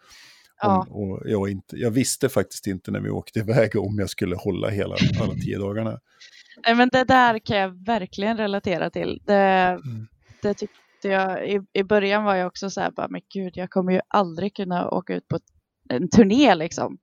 ja. 0.62 0.86
Om, 0.90 1.12
och 1.12 1.22
jag, 1.30 1.48
inte, 1.50 1.76
jag 1.76 1.90
visste 1.90 2.28
faktiskt 2.28 2.66
inte 2.66 2.90
när 2.90 3.00
vi 3.00 3.10
åkte 3.10 3.38
iväg 3.38 3.76
om 3.76 3.98
jag 3.98 4.10
skulle 4.10 4.36
hålla 4.36 4.68
hela 4.68 4.96
alla 5.22 5.34
tio 5.34 5.58
dagarna. 5.58 6.00
Nej, 6.66 6.74
men 6.74 6.88
det 6.92 7.04
där 7.04 7.38
kan 7.38 7.56
jag 7.56 7.84
verkligen 7.86 8.36
relatera 8.36 8.90
till. 8.90 9.20
Det, 9.26 9.34
Mm. 9.34 10.06
det 10.42 10.54
tyckte 11.06 11.14
jag, 11.14 11.48
i, 11.50 11.60
i 11.72 11.82
början 11.84 12.24
var 12.24 12.34
jag 12.34 12.46
också 12.46 12.70
så 12.70 12.80
här, 12.80 12.90
bara, 12.90 13.08
men 13.08 13.20
gud, 13.34 13.52
jag 13.56 13.70
kommer 13.70 13.92
ju 13.92 14.00
aldrig 14.08 14.56
kunna 14.56 14.90
åka 14.90 15.14
ut 15.14 15.28
på 15.28 15.38
en 15.88 16.08
turné 16.08 16.54
liksom. 16.54 16.98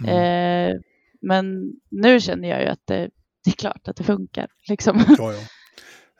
Mm. 0.00 0.10
Eh, 0.70 0.76
men 1.20 1.72
nu 1.90 2.20
känner 2.20 2.48
jag 2.48 2.60
ju 2.62 2.66
att 2.66 2.82
det, 2.86 3.10
det 3.44 3.50
är 3.50 3.54
klart 3.56 3.88
att 3.88 3.96
det 3.96 4.04
funkar. 4.04 4.48
Liksom. 4.68 5.04
Ja, 5.18 5.32
ja. 5.32 5.40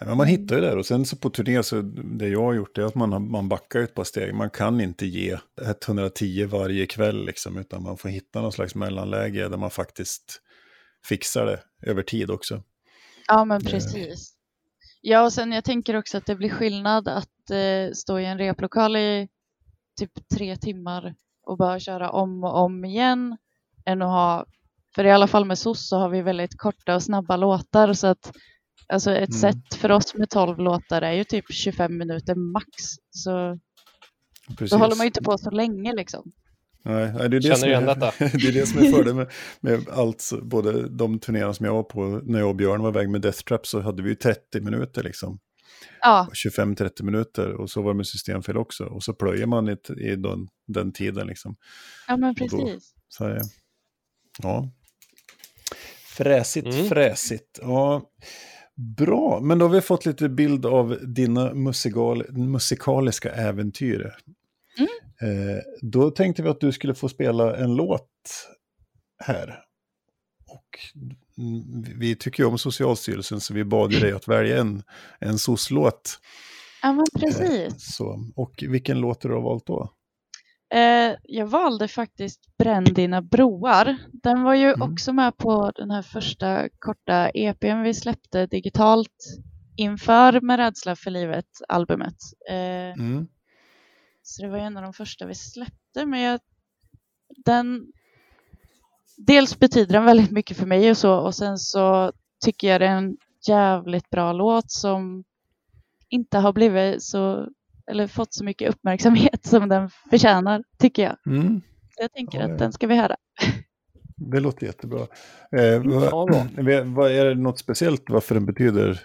Men 0.07 0.17
man 0.17 0.27
hittar 0.27 0.57
ju 0.57 0.63
det 0.63 0.73
och 0.75 0.87
sen 0.87 1.05
så 1.05 1.17
på 1.17 1.31
turné 1.31 1.63
så 1.63 1.81
det 2.19 2.29
jag 2.29 2.43
har 2.43 2.55
gjort 2.55 2.79
är 2.79 2.83
att 2.83 2.95
man, 2.95 3.13
har- 3.13 3.21
man 3.21 3.49
backar 3.49 3.81
ett 3.81 3.95
par 3.95 4.05
steg. 4.05 4.35
Man 4.35 4.51
kan 4.51 4.81
inte 4.81 5.07
ge 5.07 5.39
110 5.87 6.45
varje 6.47 6.87
kväll 6.87 7.27
liksom, 7.27 7.59
utan 7.59 7.83
man 7.83 7.97
får 7.97 8.09
hitta 8.09 8.43
någon 8.43 8.53
slags 8.53 8.75
mellanläge 8.75 9.49
där 9.49 9.57
man 9.57 9.71
faktiskt 9.71 10.41
fixar 11.09 11.47
det 11.47 11.61
över 11.91 12.03
tid 12.03 12.31
också. 12.31 12.63
Ja, 13.29 13.45
men 13.45 13.63
Det- 13.63 13.71
precis. 13.71 14.36
Ja, 15.09 15.23
och 15.25 15.33
sen 15.33 15.53
jag 15.53 15.65
tänker 15.65 15.97
också 15.97 16.19
att 16.19 16.27
det 16.27 16.35
blir 16.37 16.51
skillnad 16.51 17.09
att 17.09 17.51
eh, 17.51 17.93
stå 17.95 18.19
i 18.19 18.25
en 18.25 18.39
replokal 18.39 18.97
i 18.97 19.29
typ 19.99 20.29
tre 20.29 20.57
timmar 20.57 21.15
och 21.47 21.57
bara 21.59 21.81
köra 21.81 22.11
om 22.11 22.45
och 22.45 22.59
om 22.59 22.85
igen 22.85 23.37
än 23.85 24.03
att 24.03 24.09
ha, 24.09 24.47
för 24.95 25.05
i 25.05 25.11
alla 25.11 25.27
fall 25.27 25.45
med 25.45 25.59
SOS 25.59 25.89
så 25.89 25.99
har 25.99 26.09
vi 26.09 26.23
väldigt 26.23 26.59
korta 26.59 26.95
och 26.95 27.03
snabba 27.03 27.37
låtar 27.37 27.93
så 27.93 28.07
att 28.07 28.33
alltså 28.89 29.11
ett 29.11 29.29
Mm. 29.31 29.41
set 29.41 29.75
för 29.75 29.91
oss 29.93 30.15
med 30.15 30.31
12 30.31 30.59
låtar 30.59 31.03
är 31.03 31.13
ju 31.13 31.25
typ 31.25 31.45
25 31.53 31.99
minuter 31.99 32.35
max. 32.35 32.67
Så 33.11 33.59
Precis. 34.49 34.71
då 34.71 34.77
håller 34.77 34.97
man 34.97 35.05
ju 35.05 35.09
inte 35.09 35.23
på 35.23 35.39
så 35.39 35.51
länge 35.51 35.95
liksom. 35.95 36.33
Nej, 36.87 37.13
det 37.13 37.25
är 37.25 37.29
det 37.29 37.43
Känner 37.43 37.57
som 37.57 37.69
igen 37.69 37.83
är, 37.89 37.95
detta. 37.95 38.13
det 38.19 38.49
är 38.49 38.53
det 38.53 38.67
som 38.67 38.79
är 38.79 38.91
fördelen 38.91 39.17
med, 39.17 39.31
med 39.61 39.89
allt, 39.89 40.31
både 40.43 40.89
de 40.89 41.19
turnéerna 41.19 41.55
som 41.55 41.67
jag 41.67 41.75
var 41.75 41.83
på, 41.83 42.21
när 42.25 42.39
jag 42.39 42.49
och 42.49 42.57
Björn 42.57 42.83
var 42.83 42.89
iväg 42.89 43.11
med 43.11 43.21
Death 43.21 43.39
Trap 43.43 43.67
så 43.67 43.81
hade 43.81 44.03
vi 44.03 44.09
ju 44.09 44.15
30 44.15 44.61
minuter 44.61 45.03
liksom. 45.03 45.39
Ja, 46.01 46.29
25-30 46.33 47.03
minuter 47.03 47.53
och 47.53 47.71
så 47.71 47.83
var 47.83 47.93
det 47.93 47.97
med 47.97 48.07
systemfel 48.07 48.57
också. 48.57 48.85
Och 48.85 49.03
så 49.03 49.13
plöjer 49.13 49.47
man 49.47 49.69
i, 49.69 49.77
i 49.99 50.17
den, 50.17 50.49
den 50.67 50.93
tiden 50.93 51.27
liksom. 51.27 51.57
ja 52.09 52.17
men 52.17 52.31
Och 52.31 52.37
då- 52.51 52.67
precis. 52.67 52.95
Så. 53.09 53.39
Ja. 54.43 54.71
Fräsigt, 56.17 56.67
Mm. 56.75 56.89
fräsigt. 56.89 57.59
Ja. 57.63 58.03
Bra, 58.97 59.41
men 59.43 59.59
då 59.59 59.65
har 59.65 59.73
vi 59.75 59.81
fått 59.81 60.07
lite 60.07 60.29
bild 60.29 60.67
av 60.67 60.99
dina 61.03 61.55
musikal, 61.55 62.25
musikaliska 62.33 63.33
äventyr. 63.33 64.15
Eh, 65.23 65.63
då 65.83 66.11
tänkte 66.11 66.43
vi 66.43 66.49
att 66.49 66.61
du 66.61 66.73
skulle 66.73 66.95
få 66.95 67.09
spela 67.09 67.57
en 67.57 67.75
låt 67.77 68.11
här. 69.25 69.63
Och 70.49 70.79
vi 71.99 72.17
tycker 72.17 72.43
ju 72.43 72.49
om 72.49 72.59
Socialstyrelsen 72.59 73.41
så 73.41 73.55
vi 73.55 73.65
bad 73.65 73.91
dig 73.91 74.13
att 74.13 74.29
välja 74.29 74.61
en, 74.61 74.83
en 75.21 75.39
SOS-låt. 75.39 76.19
Ja 76.83 76.93
men 76.93 77.05
Eh, 77.15 77.21
precis. 77.21 77.97
så. 77.97 78.25
Och 78.37 78.65
vilken 78.69 79.01
låt 79.01 79.23
har 79.23 79.31
du 79.31 79.41
valt 79.41 79.67
då? 79.67 79.93
Eh, 80.75 81.15
jag 81.23 81.47
valde 81.47 81.89
faktiskt 81.89 82.41
Bränn 82.59 82.85
dina 82.85 83.23
broar. 83.23 83.97
Den 84.13 84.43
var 84.43 84.55
ju 84.55 84.73
Mm. 84.73 84.83
också 84.93 85.13
med 85.13 85.37
på 85.37 85.73
den 85.75 85.91
här 85.91 86.03
första 86.03 86.69
korta 86.79 87.31
EPn 87.31 87.83
vi 87.83 87.95
släppte 87.95 88.47
digitalt 88.47 89.39
inför 89.77 90.41
Med 90.41 90.57
rädsla 90.59 90.97
för 90.97 91.11
livet-albumet. 91.11 92.17
Mm. 92.99 93.27
Så 94.29 94.43
det 94.43 94.49
var 94.49 94.59
ju 94.59 94.63
en 94.65 94.77
av 94.77 94.83
de 94.83 94.93
första 94.93 95.27
vi 95.27 95.35
släppte. 95.35 96.07
Men 96.07 96.21
jag, 96.21 96.41
den, 97.45 97.87
dels 99.17 99.59
betyder 99.59 99.93
den 99.93 100.05
väldigt 100.05 100.31
mycket 100.31 100.57
för 100.57 100.67
mig 100.67 100.91
och 100.91 100.97
så 100.99 101.15
och 101.15 101.35
sen 101.35 101.59
så 101.59 102.13
tycker 102.45 102.69
jag 102.69 102.81
det 102.81 102.87
är 102.87 102.97
en 102.97 103.17
jävligt 103.49 104.11
bra 104.11 104.33
låt 104.33 104.71
som 104.71 105.25
inte 106.09 106.39
har 106.39 106.53
blivit 106.53 107.03
så 107.03 107.49
eller 107.91 108.07
fått 108.07 108.35
så 108.35 108.45
mycket 108.45 108.71
uppmärksamhet 108.71 109.47
som 109.47 109.69
den 109.69 109.91
förtjänar, 110.11 110.65
tycker 110.79 111.03
jag. 111.03 111.17
Mm. 111.27 111.61
Så 111.97 112.03
jag 112.03 112.13
tänker 112.13 112.39
Ja, 112.39 112.45
att 112.45 112.51
ja. 112.51 112.57
den 112.57 112.73
ska 112.73 112.87
vi 112.87 112.97
höra. 112.97 113.17
Det 114.17 114.41
låter 114.41 114.67
jättebra. 114.67 115.01
Eh, 115.57 115.83
vad, 115.85 116.31
Ja, 116.35 116.47
vad- 116.85 117.11
är 117.13 117.25
det 117.25 117.35
något 117.35 117.59
speciellt 117.59 118.03
varför 118.09 118.35
den 118.35 118.47
betyder 118.47 119.01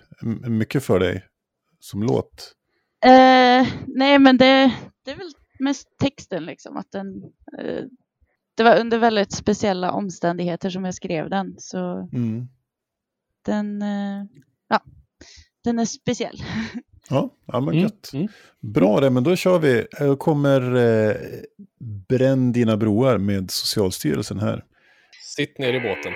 mycket 0.50 0.84
för 0.84 1.00
dig 1.00 1.24
som 1.80 2.04
låt? 2.04 2.54
Eh, 3.06 3.68
nej, 3.88 4.20
men 4.20 4.38
det, 4.38 4.74
det 5.06 5.12
är 5.12 5.16
väl 5.16 5.32
mest 5.60 5.88
texten 6.00 6.46
liksom. 6.46 6.78
Att 6.78 6.92
den, 6.92 7.24
eh, 7.60 7.84
det 8.56 8.64
var 8.64 8.80
under 8.80 8.98
väldigt 8.98 9.32
speciella 9.32 9.92
omständigheter 9.92 10.70
som 10.70 10.86
jag 10.86 10.94
skrev 10.96 11.30
den. 11.30 11.56
Så 11.58 12.10
Mm. 12.14 12.48
den, 13.46 13.82
eh, 13.82 14.24
ja, 14.68 14.80
den 15.64 15.80
är 15.80 15.86
speciell. 15.86 16.44
Ja, 17.10 17.30
ja, 17.46 17.60
men 17.60 17.70
Mm. 17.70 17.80
gött. 17.84 18.10
Mm. 18.14 18.28
Bra 18.60 19.00
det, 19.00 19.10
men 19.10 19.24
då 19.24 19.36
kör 19.36 19.60
vi. 19.60 19.88
Då 20.00 20.16
kommer 20.16 20.76
eh, 20.76 21.16
Bränn 22.08 22.52
dina 22.52 22.78
broar 22.78 23.18
med 23.18 23.52
Socialstyrelsen 23.52 24.40
här. 24.40 24.66
Sitt 25.36 25.58
ner 25.58 25.74
i 25.74 25.80
båten. 25.80 26.14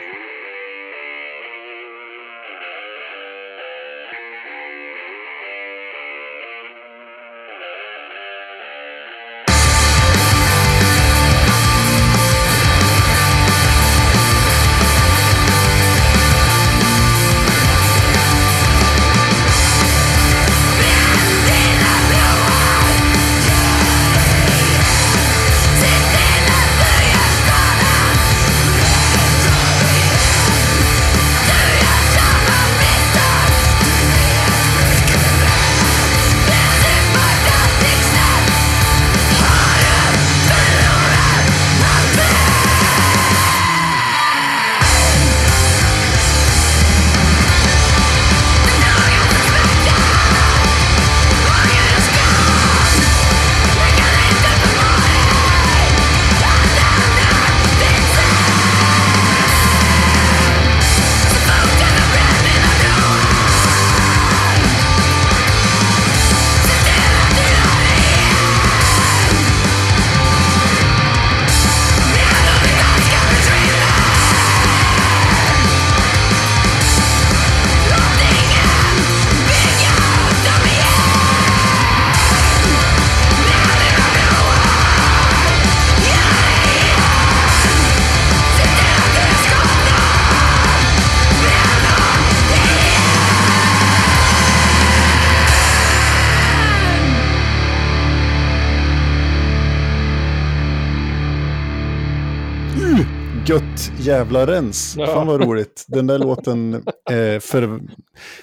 Jävla 104.26 104.48
rens. 104.48 104.96
Ja. 104.98 105.06
Fan 105.08 105.28
vad 105.28 105.42
roligt. 105.44 105.86
Den 105.88 106.08
där 106.08 106.20
låten, 106.20 106.74
eh, 107.12 107.40
för, 107.40 107.80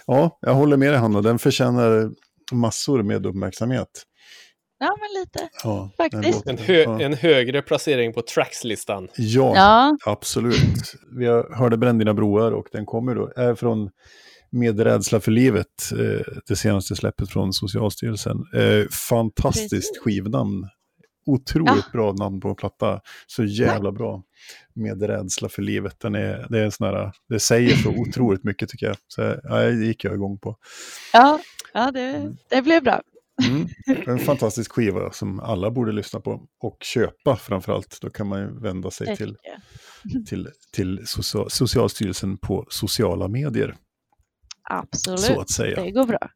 ja, 0.06 0.38
jag 0.40 0.54
håller 0.54 0.76
med 0.76 0.92
dig 0.92 0.98
Hanna, 1.00 1.20
den 1.22 1.38
förtjänar 1.38 2.10
massor 2.52 3.02
med 3.02 3.26
uppmärksamhet. 3.26 3.88
Ja, 4.78 4.96
men 5.00 5.20
lite. 5.20 5.48
Ja, 5.64 5.90
Faktiskt. 5.96 6.46
En, 6.46 6.58
hö 6.58 6.74
ja. 6.82 7.00
en 7.00 7.14
högre 7.14 7.62
placering 7.62 8.12
på 8.12 8.22
trackslistan. 8.22 9.08
ja, 9.16 9.52
Ja, 9.56 9.96
absolut. 10.06 10.94
Vi 11.18 11.26
har- 11.26 11.56
hörde 11.56 11.76
Bränn 11.76 11.98
dina 11.98 12.14
broar 12.14 12.52
och 12.52 12.66
den 12.72 12.86
kommer 12.86 13.14
då, 13.14 13.32
är 13.36 13.54
från 13.54 13.90
Med 14.54 14.80
rädsla 14.80 15.20
för 15.20 15.30
livet, 15.30 15.66
eh, 15.92 16.20
det 16.48 16.56
senaste 16.56 16.96
släppet 16.96 17.30
från 17.30 17.52
Socialstyrelsen. 17.52 18.36
Eh, 18.54 18.88
fantastiskt 19.08 19.70
Precis. 19.70 19.98
skivnamn. 20.04 20.66
Otroligt 21.26 21.92
bra 21.92 22.12
namn 22.12 22.40
på 22.40 22.48
en 22.48 22.54
platta. 22.56 23.00
Så 23.26 23.44
jävla 23.44 23.92
bra. 23.92 24.22
Med 24.74 25.02
rädsla 25.02 25.48
för 25.48 25.62
livet. 25.62 26.00
Den 26.00 26.14
är, 26.14 26.46
det, 26.50 26.58
är 26.58 26.64
en 26.64 26.72
sån 26.72 26.86
här, 26.86 27.12
det 27.28 27.40
säger 27.40 27.76
så 27.76 27.90
otroligt 28.08 28.44
mycket 28.44 28.68
tycker 28.68 28.86
jag. 28.86 28.96
Så 29.08 29.20
ja, 29.42 29.56
det 29.56 29.86
gick 29.86 30.04
jag 30.04 30.14
igång 30.14 30.38
på. 30.38 30.56
ja, 31.12 31.40
ja 31.72 31.90
det, 31.90 32.34
det 32.50 32.62
blev 32.62 32.82
bra. 32.82 33.00
Mm. 33.48 33.68
En 34.06 34.18
fantastisk 34.18 34.72
skiva 34.72 35.12
som 35.12 35.40
alla 35.40 35.70
borde 35.70 35.92
lyssna 35.92 36.20
på. 36.20 36.46
Och 36.60 36.76
köpa 36.80 37.36
framförallt. 37.36 37.98
Då 38.00 38.10
kan 38.10 38.26
man 38.26 38.40
ju 38.40 38.60
vända 38.60 38.90
sig 38.90 39.16
till, 39.16 39.36
till, 40.28 40.48
till 40.72 40.98
Socia- 40.98 41.48
Socialstyrelsen 41.48 42.38
på 42.38 42.66
sociala 42.70 43.28
medier. 43.28 43.74
Absolut. 44.70 45.20
Så 45.20 45.40
att 45.40 45.50
säga. 45.50 45.84
Det 45.84 45.90
går 45.90 46.06
bra. 46.06 46.28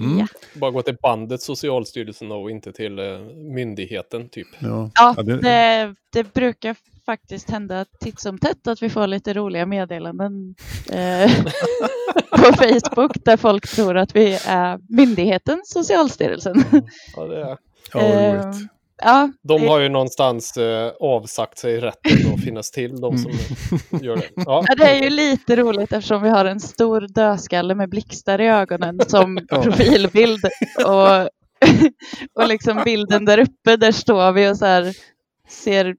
Mm. 0.00 0.18
Ja. 0.18 0.26
Bara 0.54 0.70
gå 0.70 0.82
till 0.82 0.96
bandet 1.02 1.42
Socialstyrelsen 1.42 2.32
och 2.32 2.50
inte 2.50 2.72
till 2.72 2.98
eh, 2.98 3.18
myndigheten 3.54 4.28
typ. 4.28 4.46
Ja. 4.58 4.90
Ja, 4.94 5.22
det, 5.22 5.94
det 6.12 6.32
brukar 6.34 6.76
faktiskt 7.08 7.50
hända 7.50 7.84
titt 8.00 8.20
som 8.20 8.38
tätt 8.38 8.66
att 8.66 8.82
vi 8.82 8.90
får 8.90 9.06
lite 9.06 9.32
roliga 9.34 9.66
meddelanden 9.66 10.54
eh, 10.92 11.30
på 12.30 12.52
Facebook 12.52 13.24
där 13.24 13.36
folk 13.36 13.68
tror 13.68 13.96
att 13.96 14.16
vi 14.16 14.38
är 14.46 14.78
myndigheten 14.96 15.60
Socialstyrelsen. 15.64 16.64
Ja, 17.16 17.24
det 17.26 17.40
är. 17.40 17.56
Ja, 17.92 18.00
Eh. 18.00 18.50
Ja, 19.02 19.30
De 19.42 19.60
det- 19.62 19.68
har 19.68 19.80
ju 19.80 19.88
någonstans 19.88 20.56
eh, 20.56 20.92
avsagt 21.00 21.58
sig 21.58 21.80
rätten 21.80 22.34
att 22.34 22.44
finnas 22.44 22.70
till, 22.70 23.00
de 23.00 23.18
som 23.18 23.30
gör 24.02 24.16
det. 24.16 24.28
Ja, 24.34 24.64
Ja, 24.68 24.74
det 24.74 24.84
är 24.84 25.02
ju 25.02 25.10
lite 25.10 25.56
roligt 25.56 25.92
eftersom 25.92 26.22
vi 26.22 26.28
har 26.28 26.44
en 26.44 26.60
stor 26.60 27.00
dödskalle 27.14 27.74
med 27.74 27.88
blixtar 27.90 28.40
i 28.40 28.46
ögonen 28.48 29.00
som 29.08 29.38
Ja. 29.48 29.62
profilbild. 29.62 30.44
Och, 30.86 31.28
och 32.42 32.48
liksom 32.48 32.80
bilden 32.84 33.24
där 33.24 33.38
uppe, 33.38 33.76
där 33.76 33.92
står 33.92 34.32
vi 34.32 34.48
och 34.50 34.56
så 34.56 34.66
här 34.66 34.92
ser 35.48 35.94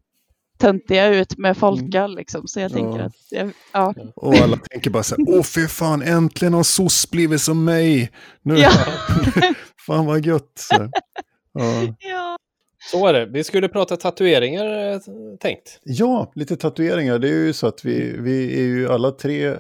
töntiga 0.60 1.08
ut 1.08 1.38
med 1.38 1.58
folköl 1.58 2.16
liksom. 2.16 2.48
Så 2.48 2.60
jag 2.60 2.74
tänker 2.74 3.00
Ja. 3.00 3.06
att, 3.06 3.14
jag, 3.30 3.52
ja. 3.74 3.94
Och 4.16 4.36
alla 4.36 4.58
tänker 4.58 4.90
bara 4.90 5.04
så 5.04 5.16
här, 5.16 5.26
åh 5.28 5.44
fy 5.44 5.68
fan, 5.68 6.02
äntligen 6.02 6.54
har 6.54 6.64
SOS 6.64 7.12
blivit 7.12 7.42
som 7.42 7.64
mig. 7.66 8.12
Nu, 8.42 8.56
Ja. 8.58 8.72
fan 9.86 10.06
vad 10.06 10.26
gött. 10.26 10.52
Så. 10.56 10.90
Ja. 11.54 11.96
ja. 12.00 12.38
så 12.92 13.08
är 13.08 13.14
det. 13.14 13.26
Vi 13.26 13.44
skulle 13.44 13.68
prata 13.68 13.98
tatueringar 13.98 14.94
eh, 14.94 15.00
tänkt. 15.40 15.80
ja, 15.84 16.32
lite 16.36 16.58
tatueringar. 16.58 17.20
Det 17.20 17.30
är 17.30 17.46
ju 17.46 17.54
så 17.54 17.68
att 17.68 17.86
vi, 17.86 18.16
vi 18.20 18.60
är 18.60 18.64
ju 18.66 18.90
alla 18.90 19.12
tre 19.12 19.56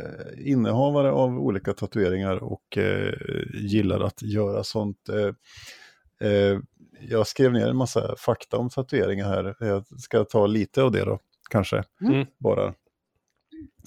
innehavare 0.45 1.11
av 1.11 1.29
olika 1.39 1.73
tatueringar 1.73 2.43
och 2.43 2.77
eh, 2.77 3.13
gillar 3.53 3.99
att 3.99 4.21
göra 4.21 4.63
sånt. 4.63 4.97
Eh, 5.09 6.29
eh, 6.29 6.59
jag 7.01 7.27
skrev 7.27 7.53
ner 7.53 7.67
en 7.67 7.77
massa 7.77 8.15
fakta 8.17 8.57
om 8.57 8.69
tatueringar 8.69 9.27
här. 9.27 9.55
Jag 9.59 9.85
ska 9.99 10.23
ta 10.23 10.47
lite 10.47 10.83
av 10.83 10.91
det 10.91 11.05
då, 11.05 11.19
kanske. 11.49 11.83
Mm. 12.01 12.25
Bara. 12.39 12.73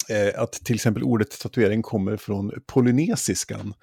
Eh, 0.09 0.41
att 0.41 0.51
till 0.51 0.75
exempel 0.75 1.03
ordet 1.03 1.39
tatuering 1.39 1.81
kommer 1.81 2.17
från 2.17 2.51
polynesiskan. 2.67 3.73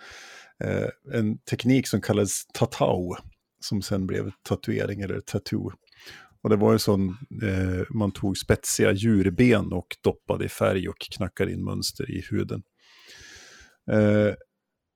Eh, 0.64 0.88
en 1.14 1.38
teknik 1.38 1.88
som 1.88 2.00
kallades 2.00 2.46
tatau, 2.46 3.16
som 3.60 3.82
sen 3.82 4.06
blev 4.06 4.30
tatuering 4.48 5.00
eller 5.00 5.20
tattoo. 5.20 5.72
Och 6.42 6.50
det 6.50 6.56
var 6.56 6.72
ju 6.72 6.78
sån, 6.78 7.08
eh, 7.42 7.82
man 7.90 8.12
tog 8.12 8.38
spetsiga 8.38 8.92
djurben 8.92 9.72
och 9.72 9.96
doppade 10.02 10.44
i 10.44 10.48
färg 10.48 10.88
och 10.88 10.98
knackade 10.98 11.52
in 11.52 11.64
mönster 11.64 12.10
i 12.10 12.24
huden. 12.30 12.62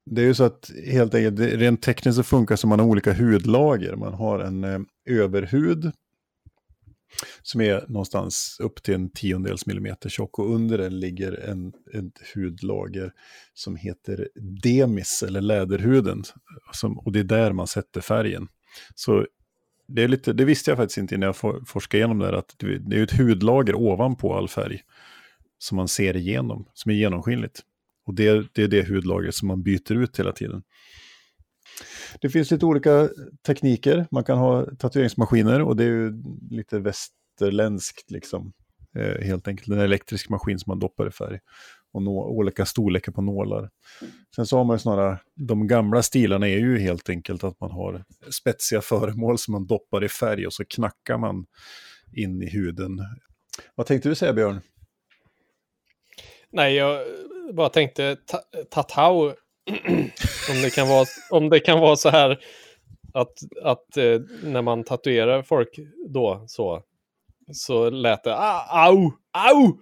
Det 0.07 0.21
är 0.21 0.27
ju 0.27 0.35
så 0.35 0.45
att 0.45 0.71
helt 0.87 1.14
enkelt, 1.14 1.40
rent 1.40 1.83
tekniskt 1.83 2.17
så 2.17 2.23
funkar 2.23 2.57
som 2.57 2.71
man 2.71 2.81
har 2.81 2.87
olika 2.87 3.12
hudlager. 3.12 3.97
Man 3.97 4.14
har 4.14 4.38
en 4.38 4.64
eh, 4.64 4.81
överhud 5.07 5.93
som 7.43 7.61
är 7.61 7.85
någonstans 7.88 8.57
upp 8.61 8.83
till 8.83 8.95
en 8.95 9.11
tiondels 9.11 9.67
millimeter 9.67 10.09
tjock 10.09 10.38
och 10.38 10.55
under 10.55 10.79
den 10.79 11.01
ligger 11.01 11.33
en, 11.33 11.73
ett 11.95 12.35
hudlager 12.35 13.12
som 13.55 13.77
heter 13.77 14.29
demis 14.62 15.23
eller 15.23 15.40
läderhuden. 15.40 16.23
Som, 16.73 16.99
och 16.99 17.12
det 17.12 17.21
är 17.21 17.25
där 17.25 17.53
man 17.53 17.67
sätter 17.67 18.01
färgen. 18.01 18.49
Så 18.95 19.27
det, 19.88 20.03
är 20.03 20.09
lite, 20.09 20.33
det 20.33 20.45
visste 20.45 20.71
jag 20.71 20.79
faktiskt 20.79 20.99
inte 20.99 21.14
innan 21.14 21.27
jag 21.27 21.37
for, 21.37 21.64
forskade 21.67 21.99
igenom 21.99 22.19
det 22.19 22.27
här, 22.27 22.33
att 22.33 22.55
det, 22.59 22.79
det 22.79 22.99
är 22.99 23.03
ett 23.03 23.19
hudlager 23.19 23.75
ovanpå 23.75 24.35
all 24.35 24.49
färg 24.49 24.81
som 25.59 25.77
man 25.77 25.88
ser 25.88 26.17
igenom, 26.17 26.69
som 26.75 26.90
är 26.90 26.95
genomskinligt. 26.95 27.62
Och 28.07 28.14
det, 28.14 28.47
det 28.55 28.62
är 28.62 28.69
det 28.69 28.88
hudlagret 28.88 29.35
som 29.35 29.49
man 29.49 29.62
byter 29.62 29.93
ut 29.93 30.19
hela 30.19 30.33
tiden. 30.33 30.62
Det 32.21 32.31
finns 32.31 32.51
lite 32.51 32.67
olika 32.67 33.09
tekniker. 33.47 34.07
Man 34.11 34.25
kan 34.25 34.38
ha 34.38 34.67
tatueringsmaskiner 34.79 35.62
och 35.62 35.77
det 35.77 35.85
är 35.85 35.88
ju 35.88 36.12
lite 36.51 36.79
västerländskt 36.79 38.11
liksom. 38.11 38.53
Eh, 38.97 39.25
helt 39.27 39.49
enkelt 39.49 39.69
en 39.69 39.81
elektrisk 39.81 40.29
maskin 40.29 40.59
som 40.59 40.71
man 40.71 40.79
doppar 40.79 41.09
i 41.09 41.11
färg. 41.11 41.38
Och 41.93 42.03
nå, 42.03 42.25
olika 42.25 42.67
storlekar 42.67 43.12
på 43.12 43.23
nålar. 43.23 43.71
Sen 44.37 44.47
så 44.47 44.57
har 44.57 44.64
man 44.64 44.75
ju 44.75 44.79
snarare, 44.79 45.19
de 45.35 45.67
gamla 45.67 46.03
stilarna 46.03 46.49
är 46.49 46.59
ju 46.59 46.79
helt 46.79 47.09
enkelt 47.09 47.45
att 47.45 47.61
man 47.61 47.71
har 47.71 48.05
spetsiga 48.31 48.81
föremål 48.81 49.38
som 49.38 49.53
man 49.53 49.67
doppar 49.67 50.05
i 50.05 50.09
färg 50.09 50.47
och 50.47 50.53
så 50.53 50.64
knackar 50.64 51.19
man 51.19 51.47
in 52.12 52.43
i 52.43 52.51
huden. 52.51 52.99
Vad 53.75 53.87
tänkte 53.87 54.09
du 54.09 54.14
säga 54.14 54.33
Björn? 54.33 54.61
Nej, 56.55 56.75
jag 56.75 57.01
bara 57.53 57.69
tänkte 57.69 58.17
ta 58.27 58.38
tatau. 58.71 59.33
om, 60.51 60.62
det 60.62 60.75
kan 60.75 60.88
vara, 60.88 61.07
om 61.31 61.49
det 61.51 61.61
kan 61.61 61.81
vara 61.81 61.97
så 61.97 62.09
här 62.09 62.38
att, 63.14 63.33
att 63.62 63.97
eh, 63.97 64.21
när 64.43 64.62
man 64.62 64.85
tatuerar 64.85 65.43
folk 65.43 65.69
då 66.09 66.45
så, 66.47 66.83
så 67.53 67.90
lät 67.90 68.25
det 68.25 68.35
ah, 68.37 68.87
au, 68.88 69.11
au, 69.33 69.73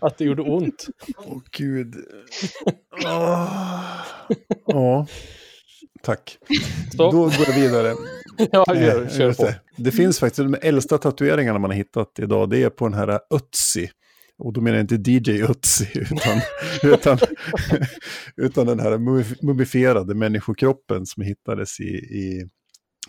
att 0.00 0.18
det 0.18 0.24
gjorde 0.24 0.42
ont. 0.42 0.86
Åh 1.18 1.38
gud. 1.52 1.94
Ah. 3.06 3.86
ja, 4.66 5.06
tack. 6.02 6.38
Så, 6.96 7.10
Då 7.10 7.10
går 7.10 7.54
vi 7.54 7.60
vidare. 7.60 7.94
ja, 8.52 8.64
Eh, 8.74 8.82
gör, 8.86 9.08
kör 9.08 9.24
just 9.26 9.40
på. 9.40 9.46
det. 9.46 9.60
det 9.76 9.92
finns 9.92 10.20
faktiskt, 10.20 10.52
de 10.52 10.68
äldsta 10.68 10.98
tatueringarna 10.98 11.58
man 11.58 11.70
har 11.70 11.76
hittat 11.76 12.18
idag, 12.18 12.50
det 12.50 12.62
är 12.62 12.70
på 12.70 12.88
den 12.88 12.94
här 12.98 13.08
Ötzi. 13.34 13.90
Och 14.38 14.52
då 14.52 14.60
menar 14.60 14.76
jag 14.78 14.92
inte 14.92 15.10
DJ 15.10 15.42
Ötzi, 15.42 15.88
utan, 15.94 16.40
utan, 16.92 17.18
utan 18.36 18.66
den 18.66 18.80
här 18.80 18.98
mumif- 18.98 19.38
mumifierade 19.42 20.14
människokroppen 20.14 21.06
som 21.06 21.22
hittades 21.22 21.80
i, 21.80 21.94
i, 21.94 22.48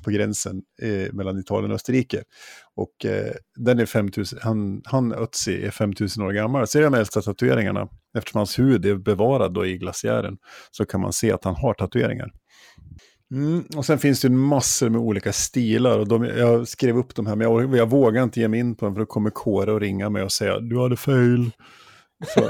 på 0.03 0.11
gränsen 0.11 0.61
eh, 0.81 1.13
mellan 1.13 1.39
Italien 1.39 1.71
och 1.71 1.75
Österrike. 1.75 2.23
Och 2.75 3.05
eh, 3.05 3.33
den 3.55 3.79
är 3.79 3.85
5000, 3.85 4.39
han, 4.41 4.81
han 4.85 5.13
Ötzi 5.13 5.65
är 5.65 5.71
5000 5.71 6.23
år 6.23 6.31
gammal. 6.31 6.67
Ser 6.67 6.81
jag 6.81 6.91
de 6.91 6.97
äldsta 6.97 7.21
tatueringarna, 7.21 7.87
eftersom 8.17 8.39
hans 8.39 8.59
hud 8.59 8.85
är 8.85 8.95
bevarad 8.95 9.53
då 9.53 9.65
i 9.65 9.77
glaciären, 9.77 10.37
så 10.71 10.85
kan 10.85 11.01
man 11.01 11.13
se 11.13 11.31
att 11.31 11.43
han 11.43 11.55
har 11.55 11.73
tatueringar. 11.73 12.31
Mm, 13.31 13.63
och 13.75 13.85
sen 13.85 13.99
finns 13.99 14.21
det 14.21 14.29
massor 14.29 14.89
med 14.89 15.01
olika 15.01 15.33
stilar. 15.33 15.99
Och 15.99 16.07
de, 16.07 16.23
jag 16.23 16.67
skrev 16.67 16.97
upp 16.97 17.15
de 17.15 17.25
här, 17.27 17.35
men 17.35 17.51
jag, 17.51 17.75
jag 17.75 17.89
vågar 17.89 18.23
inte 18.23 18.39
ge 18.39 18.47
mig 18.47 18.59
in 18.59 18.75
på 18.75 18.85
dem 18.85 18.95
för 18.95 18.99
då 18.99 19.05
kommer 19.05 19.29
Kåre 19.29 19.71
och 19.71 19.79
ringa 19.79 20.09
mig 20.09 20.23
och 20.23 20.31
säga 20.31 20.59
du 20.59 20.81
hade 20.81 20.97
fel. 20.97 21.51
Så, 22.27 22.49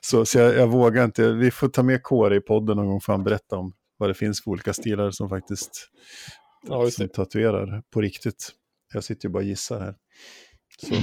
så, 0.00 0.26
så 0.26 0.38
jag, 0.38 0.54
jag 0.54 0.66
vågar 0.66 1.04
inte. 1.04 1.32
Vi 1.32 1.50
får 1.50 1.68
ta 1.68 1.82
med 1.82 2.02
Kåre 2.02 2.36
i 2.36 2.40
podden 2.40 2.76
någon 2.76 2.86
gång 2.86 3.00
för 3.00 3.12
han 3.12 3.24
berätta 3.24 3.56
om 3.56 3.72
vad 3.98 4.10
det 4.10 4.14
finns 4.14 4.44
för 4.44 4.50
olika 4.50 4.72
stilar 4.72 5.10
som 5.10 5.28
faktiskt 5.28 5.90
Ja, 6.66 6.90
som 6.90 7.08
tatuerar 7.08 7.82
på 7.90 8.00
riktigt. 8.00 8.52
Jag 8.94 9.04
sitter 9.04 9.28
ju 9.28 9.32
bara 9.32 9.38
och 9.38 9.44
gissar 9.44 9.80
här. 9.80 9.94
Så. 10.82 10.94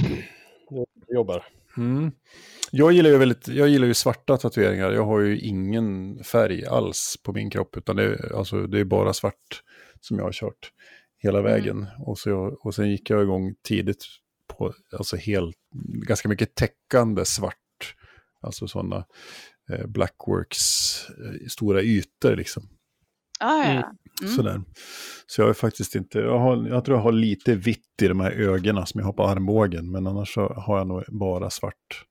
Jobbar. 1.14 1.44
Mm. 1.76 2.10
Jag, 2.70 2.92
gillar 2.92 3.10
ju 3.10 3.18
väldigt, 3.18 3.48
jag 3.48 3.68
gillar 3.68 3.86
ju 3.86 3.94
svarta 3.94 4.36
tatueringar. 4.36 4.92
Jag 4.92 5.04
har 5.04 5.20
ju 5.20 5.38
ingen 5.40 6.18
färg 6.24 6.66
alls 6.66 7.16
på 7.22 7.32
min 7.32 7.50
kropp. 7.50 7.76
Utan 7.76 7.96
det, 7.96 8.02
är- 8.04 8.36
alltså, 8.38 8.66
det 8.66 8.80
är 8.80 8.84
bara 8.84 9.12
svart 9.12 9.62
som 10.00 10.16
jag 10.18 10.24
har 10.24 10.32
kört 10.32 10.70
hela 11.18 11.38
Mm. 11.38 11.52
vägen. 11.52 11.86
Och, 11.98 12.18
så, 12.18 12.58
och 12.60 12.74
sen 12.74 12.90
gick 12.90 13.10
jag 13.10 13.22
igång 13.22 13.54
tidigt 13.68 14.04
på 14.58 14.72
alltså 14.92 15.16
helt, 15.16 15.56
ganska 16.06 16.28
mycket 16.28 16.54
täckande 16.54 17.24
svart. 17.24 17.94
Alltså 18.40 18.68
sådana 18.68 19.04
eh, 19.72 19.86
Blackworks, 19.86 20.60
eh, 21.08 21.46
stora 21.48 21.82
ytor 21.82 22.36
liksom. 22.36 22.68
Ah, 23.40 23.64
ja. 23.64 23.70
Mm. 23.70 23.84
Mm. 24.22 24.34
Sådär. 24.36 24.62
Så 25.26 25.40
jag 25.40 25.48
är 25.48 25.54
faktiskt 25.54 25.94
inte, 25.94 26.18
jag, 26.18 26.38
har, 26.38 26.68
jag 26.68 26.84
tror 26.84 26.96
jag 26.96 27.02
har 27.02 27.12
lite 27.12 27.54
vitt 27.54 28.02
i 28.02 28.08
de 28.08 28.20
här 28.20 28.30
ögonen 28.30 28.86
som 28.86 28.98
jag 28.98 29.06
har 29.06 29.12
på 29.12 29.26
armbågen, 29.26 29.90
men 29.90 30.06
annars 30.06 30.34
så 30.34 30.48
har 30.48 30.78
jag 30.78 30.86
nog 30.86 31.04
bara 31.08 31.50
svart 31.50 32.04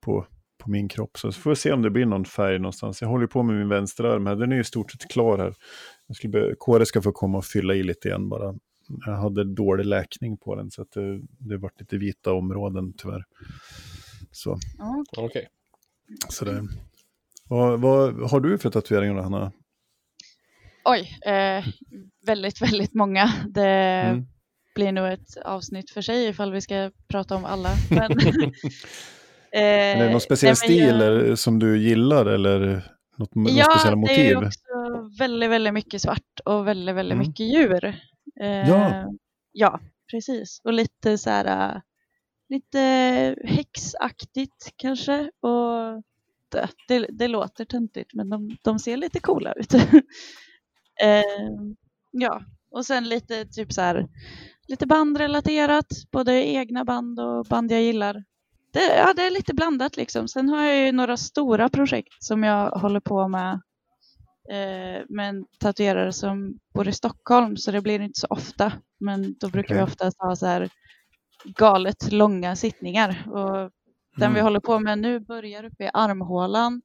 på, 0.00 0.26
på 0.58 0.70
min 0.70 0.88
kropp. 0.88 1.18
Så 1.18 1.32
får 1.32 1.50
vi 1.50 1.56
se 1.56 1.72
om 1.72 1.82
det 1.82 1.90
blir 1.90 2.06
någon 2.06 2.24
färg 2.24 2.58
någonstans. 2.58 3.02
Jag 3.02 3.08
håller 3.08 3.26
på 3.26 3.42
med 3.42 3.56
min 3.56 3.68
vänsterarm 3.68 4.26
här, 4.26 4.36
den 4.36 4.52
är 4.52 4.56
ju 4.56 4.60
i 4.60 4.64
stort 4.64 4.90
sett 4.92 5.10
klar 5.10 5.38
här. 5.38 5.54
Jag 6.06 6.16
skulle 6.16 6.30
be, 6.30 6.54
Kåre 6.58 6.86
ska 6.86 7.02
få 7.02 7.12
komma 7.12 7.38
och 7.38 7.44
fylla 7.44 7.74
i 7.74 7.82
lite 7.82 8.08
igen 8.08 8.28
bara. 8.28 8.54
Jag 9.06 9.12
hade 9.12 9.44
dålig 9.44 9.86
läkning 9.86 10.36
på 10.36 10.54
den 10.54 10.70
så 10.70 10.82
att 10.82 10.90
det, 10.92 11.20
det 11.38 11.56
varit 11.56 11.80
lite 11.80 11.96
vita 11.98 12.32
områden 12.32 12.92
tyvärr. 12.96 13.24
Så. 14.30 14.58
Okej. 15.16 15.48
sådär. 16.28 16.62
Vad, 17.48 17.80
vad 17.80 18.30
har 18.30 18.40
du 18.40 18.58
för 18.58 18.70
tatueringar 18.70 19.14
då, 19.14 19.22
Hanna? 19.22 19.52
Oj, 20.84 21.18
eh, 21.26 21.64
väldigt, 22.26 22.62
väldigt 22.62 22.94
många. 22.94 23.32
Det 23.48 23.68
Mm. 23.68 24.26
blir 24.74 24.92
nog 24.92 25.06
ett 25.12 25.36
avsnitt 25.44 25.90
för 25.90 26.02
sig 26.02 26.28
ifall 26.28 26.52
vi 26.52 26.60
ska 26.60 26.90
prata 27.08 27.36
om 27.36 27.44
alla. 27.44 27.68
Men, 27.90 28.10
eh, 29.52 29.60
Är 29.62 30.04
det 30.04 30.10
någon 30.10 30.20
speciell 30.20 30.50
nej, 30.50 30.56
stil 30.56 30.78
jag- 30.78 30.88
eller, 30.88 31.34
som 31.36 31.58
du 31.58 31.78
gillar 31.78 32.26
eller 32.26 32.82
något, 33.16 33.30
Ja, 33.34 33.64
speciella 33.64 33.96
det 33.96 34.00
är 34.00 34.00
motiv? 34.00 34.24
ju 34.26 34.36
också 34.36 34.60
väldigt, 35.18 35.50
väldigt 35.50 35.74
mycket 35.74 36.02
svart 36.02 36.40
och 36.44 36.68
väldigt, 36.68 36.94
väldigt 36.94 37.14
Mm. 37.16 37.28
mycket 37.28 37.46
djur. 37.46 37.84
Eh, 38.40 38.68
Ja. 38.68 39.12
Ja, 39.52 39.80
precis. 40.10 40.60
Och 40.64 40.72
lite 40.72 41.18
så 41.18 41.30
här, 41.30 41.74
äh, 41.74 41.80
lite 42.48 42.78
häxaktigt 43.44 44.72
kanske. 44.76 45.30
Och 45.40 46.02
det, 46.52 46.68
det, 46.88 47.06
det 47.10 47.28
låter 47.28 47.64
töntigt, 47.64 48.14
men 48.14 48.30
de, 48.30 48.56
de 48.62 48.78
ser 48.78 48.96
lite 48.96 49.20
coola 49.20 49.52
ut. 49.52 49.74
eh, 51.02 51.52
ja, 52.10 52.40
och 52.70 52.86
sen 52.86 53.08
lite 53.08 53.44
typ 53.46 53.72
så 53.72 53.80
här, 53.80 54.08
lite 54.68 54.86
bandrelaterat, 54.86 55.86
både 56.12 56.32
egna 56.46 56.84
band 56.84 57.20
och 57.20 57.44
band 57.44 57.72
jag 57.72 57.82
gillar. 57.82 58.24
Det, 58.72 58.96
ja, 58.96 59.12
det 59.16 59.22
är 59.22 59.30
lite 59.30 59.54
blandat 59.54 59.96
liksom. 59.96 60.28
Sen 60.28 60.48
har 60.48 60.62
jag 60.64 60.86
ju 60.86 60.92
några 60.92 61.16
stora 61.16 61.68
projekt 61.68 62.12
som 62.24 62.42
jag 62.42 62.70
håller 62.70 63.00
på 63.00 63.28
med 63.28 63.52
eh, 64.50 65.02
med 65.08 65.28
en 65.28 65.44
tatuerare 65.58 66.12
som 66.12 66.58
bor 66.74 66.88
i 66.88 66.92
Stockholm 66.92 67.56
så 67.56 67.70
det 67.70 67.80
blir 67.80 68.00
inte 68.00 68.20
så 68.20 68.26
ofta. 68.30 68.72
Men 69.00 69.34
då 69.40 69.48
brukar 69.48 69.74
vi 69.74 69.80
Okej. 69.82 69.92
oftast 69.92 70.20
ha 70.20 70.36
så 70.36 70.46
här 70.46 70.68
galet 71.44 72.12
långa 72.12 72.56
sittningar. 72.56 73.24
Och 73.32 73.70
den 74.16 74.32
vi 74.32 74.38
Mm. 74.40 74.44
håller 74.44 74.60
på 74.60 74.78
med 74.78 74.98
nu 74.98 75.20
börjar 75.20 75.64
uppe 75.64 75.84
i 75.84 75.90
armhålan 75.94 76.82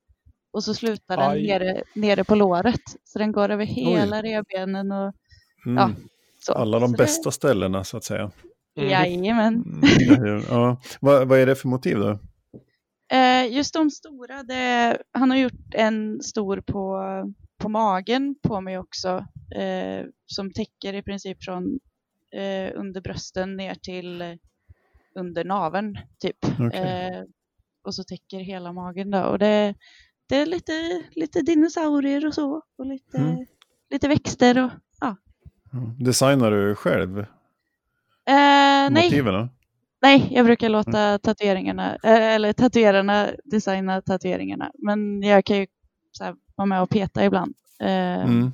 och 0.51 0.63
så 0.63 0.73
slutar 0.73 1.17
den 1.17 1.29
Aj. 1.31 1.47
nere, 1.47 1.83
nere 1.95 2.23
på 2.23 2.35
låret. 2.35 2.81
Så 3.03 3.19
den 3.19 3.31
går 3.31 3.49
över 3.49 3.65
hela 3.65 4.21
revbenen 4.21 4.91
och 4.91 5.13
Mm. 5.65 5.77
ja, 5.77 5.91
så. 6.39 6.53
Alla 6.53 6.79
de 6.79 6.87
så 6.89 6.91
det- 6.91 6.97
bästa 7.03 7.31
ställena 7.31 7.83
så 7.83 7.97
att 7.97 8.03
säga. 8.03 8.31
Mm. 8.77 8.89
Jajamän. 8.89 9.53
Mm, 10.09 10.43
ja. 10.49 10.77
vad, 11.01 11.27
vad 11.27 11.39
är 11.39 11.45
det 11.45 11.55
för 11.55 11.67
motiv 11.67 11.97
då? 11.97 12.19
Eh, 13.11 13.53
just 13.53 13.73
de 13.73 13.91
stora, 13.91 14.43
det, 14.43 14.97
han 15.11 15.29
har 15.29 15.37
gjort 15.37 15.73
en 15.73 16.21
stor 16.21 16.61
på, 16.61 17.01
på 17.57 17.69
magen 17.69 18.35
på 18.43 18.61
mig 18.61 18.77
också. 18.77 19.25
Eh, 19.55 20.05
som 20.25 20.51
täcker 20.53 20.93
i 20.93 21.01
princip 21.03 21.43
från 21.43 21.79
eh, 22.35 22.71
under 22.79 23.01
brösten 23.01 23.57
ner 23.57 23.75
till 23.75 24.21
eh, 24.21 24.33
under 25.15 25.43
naveln 25.43 25.97
typ. 26.19 26.37
Okej. 26.59 26.79
Eh, 26.79 27.23
och 27.83 27.95
så 27.95 28.03
täcker 28.03 28.39
hela 28.39 28.73
magen 28.73 29.11
då. 29.11 29.21
Och 29.23 29.39
det, 29.39 29.75
det 30.29 30.35
är 30.35 30.45
lite, 30.45 31.01
lite 31.15 31.41
dinosaurier 31.41 32.27
och 32.27 32.33
så. 32.33 32.61
Och 32.77 32.85
lite, 32.85 33.17
Mm. 33.17 33.45
lite 33.89 34.07
växter 34.07 34.63
och 34.65 34.71
Mm. 35.73 36.03
Designar 36.03 36.51
du 36.51 36.75
själv 36.75 37.19
eh, 37.19 37.25
nej, 38.25 38.89
motiven? 38.91 39.33
då? 39.33 39.49
nej, 40.01 40.27
jag 40.31 40.45
brukar 40.45 40.69
låta 40.69 41.17
tatueringarna, 41.19 41.95
eh, 41.95 42.11
eller 42.35 42.53
tatuerarna 42.53 43.27
designa 43.45 44.01
tatueringarna. 44.01 44.71
Men 44.79 45.21
jag 45.23 45.45
kan 45.45 45.57
ju 45.57 45.67
så 46.11 46.23
här, 46.23 46.35
vara 46.55 46.65
med 46.65 46.81
och 46.81 46.89
peta 46.89 47.25
ibland. 47.25 47.53
Eh, 47.79 48.21
Mm. 48.23 48.51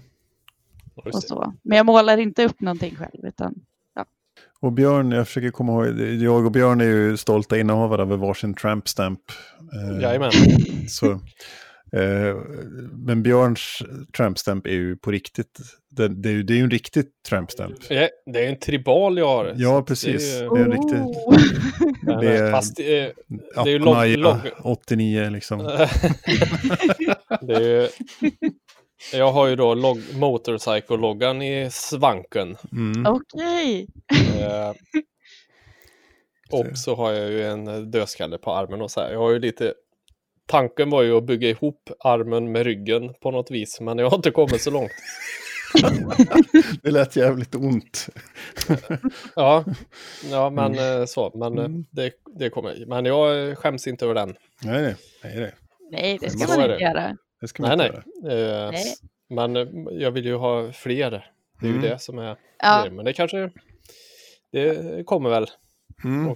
och 0.95 1.23
så. 1.23 1.53
Men 1.61 1.77
jag 1.77 1.85
målar 1.85 2.17
inte 2.17 2.45
upp 2.45 2.61
någonting 2.61 2.95
själv. 2.95 3.25
Utan, 3.25 3.55
Och 4.59 4.71
Björn, 4.71 5.11
jag 5.11 5.27
försöker 5.27 5.51
komma 5.51 5.71
ihåg, 5.71 5.99
jag 5.99 6.45
och 6.45 6.51
Björn 6.51 6.81
är 6.81 6.85
ju 6.85 7.17
stolta 7.17 7.57
innehavare 7.59 8.01
av 8.01 8.07
varsin 8.07 8.53
tramp 8.53 8.87
stamp. 8.89 9.19
Eh, 9.73 10.01
Jajamän. 10.01 10.31
Så, 10.89 11.19
men 13.05 13.23
Björns 13.23 13.81
tramp 14.17 14.39
stamp 14.39 14.67
är 14.67 14.71
ju 14.71 14.97
på 14.97 15.11
riktigt, 15.11 15.59
det, 15.89 16.07
det, 16.07 16.29
är, 16.29 16.33
ju, 16.33 16.43
det 16.43 16.53
är 16.53 16.57
ju 16.57 16.63
en 16.63 16.71
riktig 16.71 17.05
tramp 17.29 17.51
stamp. 17.51 17.75
Ja, 17.89 18.07
Det 18.33 18.45
är 18.45 18.49
en 18.49 18.59
tribal 18.59 19.17
jag 19.17 19.27
har. 19.27 19.53
Ja, 19.57 19.83
precis. 19.87 20.33
Det 20.33 20.39
Det 20.39 20.45
är, 20.45 20.55
är 20.55 20.65
en 20.65 20.71
riktig 20.71 20.99
Oh! 20.99 22.19
det 22.21 22.37
är- 22.37 22.51
Fast 22.51 22.75
det 22.75 22.99
är, 22.99 23.13
det 23.63 23.69
är 23.69 23.73
ju 23.73 23.79
log, 23.79 24.17
log, 24.17 24.35
89 24.63 25.29
liksom. 25.29 25.59
det 27.41 27.53
är 27.55 27.61
ju, 27.81 27.89
Jag 29.13 29.31
har 29.31 29.47
ju 29.47 29.55
då 29.55 29.73
log, 29.73 29.97
Motorcycle-loggan 30.13 31.41
i 31.41 31.69
svanken. 31.71 32.57
Mm. 32.71 33.05
Okej. 33.05 33.87
Eh, 34.39 34.73
och 36.59 36.77
så 36.77 36.95
har 36.95 37.11
jag 37.11 37.31
ju 37.31 37.43
en 37.43 37.91
dödskalle 37.91 38.37
på 38.37 38.51
armen 38.51 38.81
och 38.81 38.91
så 38.91 39.01
här. 39.01 39.11
Jag 39.11 39.19
har 39.19 39.31
ju 39.31 39.39
lite... 39.39 39.73
Tanken 40.47 40.89
var 40.89 41.01
ju 41.03 41.17
att 41.17 41.23
bygga 41.23 41.49
ihop 41.49 41.89
armen 41.99 42.51
med 42.51 42.63
ryggen 42.63 43.13
på 43.13 43.31
något 43.31 43.51
vis, 43.51 43.81
men 43.81 43.97
jag 43.97 44.09
har 44.09 44.15
inte 44.17 44.31
kommit 44.31 44.61
så 44.61 44.71
långt. 44.71 44.91
Det 46.83 46.91
lät 46.91 47.15
jävligt 47.15 47.55
ont. 47.55 48.07
Ja, 49.35 49.65
ja 50.31 50.49
men 50.49 50.75
eh, 50.99 51.05
så. 51.05 51.31
Men 51.35 51.57
eh, 51.57 51.65
Mm. 51.65 51.85
det, 51.91 52.11
det 52.39 52.49
kommer. 52.49 52.85
Men 52.85 53.05
jag 53.05 53.57
skäms 53.57 53.87
inte 53.87 54.05
över 54.05 54.15
den. 54.15 54.35
Nej, 54.63 54.81
nej, 54.81 54.95
nej, 55.23 55.39
nej. 55.39 55.51
Nej, 55.91 56.17
det 56.21 56.29
ska 56.29 56.47
man 56.47 56.55
inte 56.61 56.67
det. 56.67 56.79
göra. 56.81 57.17
det 57.41 57.47
ska 57.47 57.63
man 57.63 57.77
Nej, 57.77 57.87
inte 57.87 58.03
nej. 58.23 58.37
göra. 58.37 58.65
Eh, 58.65 58.71
Nej. 58.71 58.83
Men 59.29 59.55
eh, 59.55 59.67
jag 60.03 60.11
vill 60.11 60.25
ju 60.25 60.35
ha 60.35 60.71
fler. 60.71 61.09
Det 61.61 61.67
är 61.67 61.71
ju 61.71 61.77
Mm. 61.77 61.81
det 61.89 61.99
som 61.99 62.19
är 62.19 62.37
Ja. 62.59 62.85
Men 62.91 63.05
det 63.05 63.13
kanske... 63.13 63.49
Det 64.51 65.05
kommer 65.05 65.29
väl. 65.29 65.45
Mm. 66.03 66.35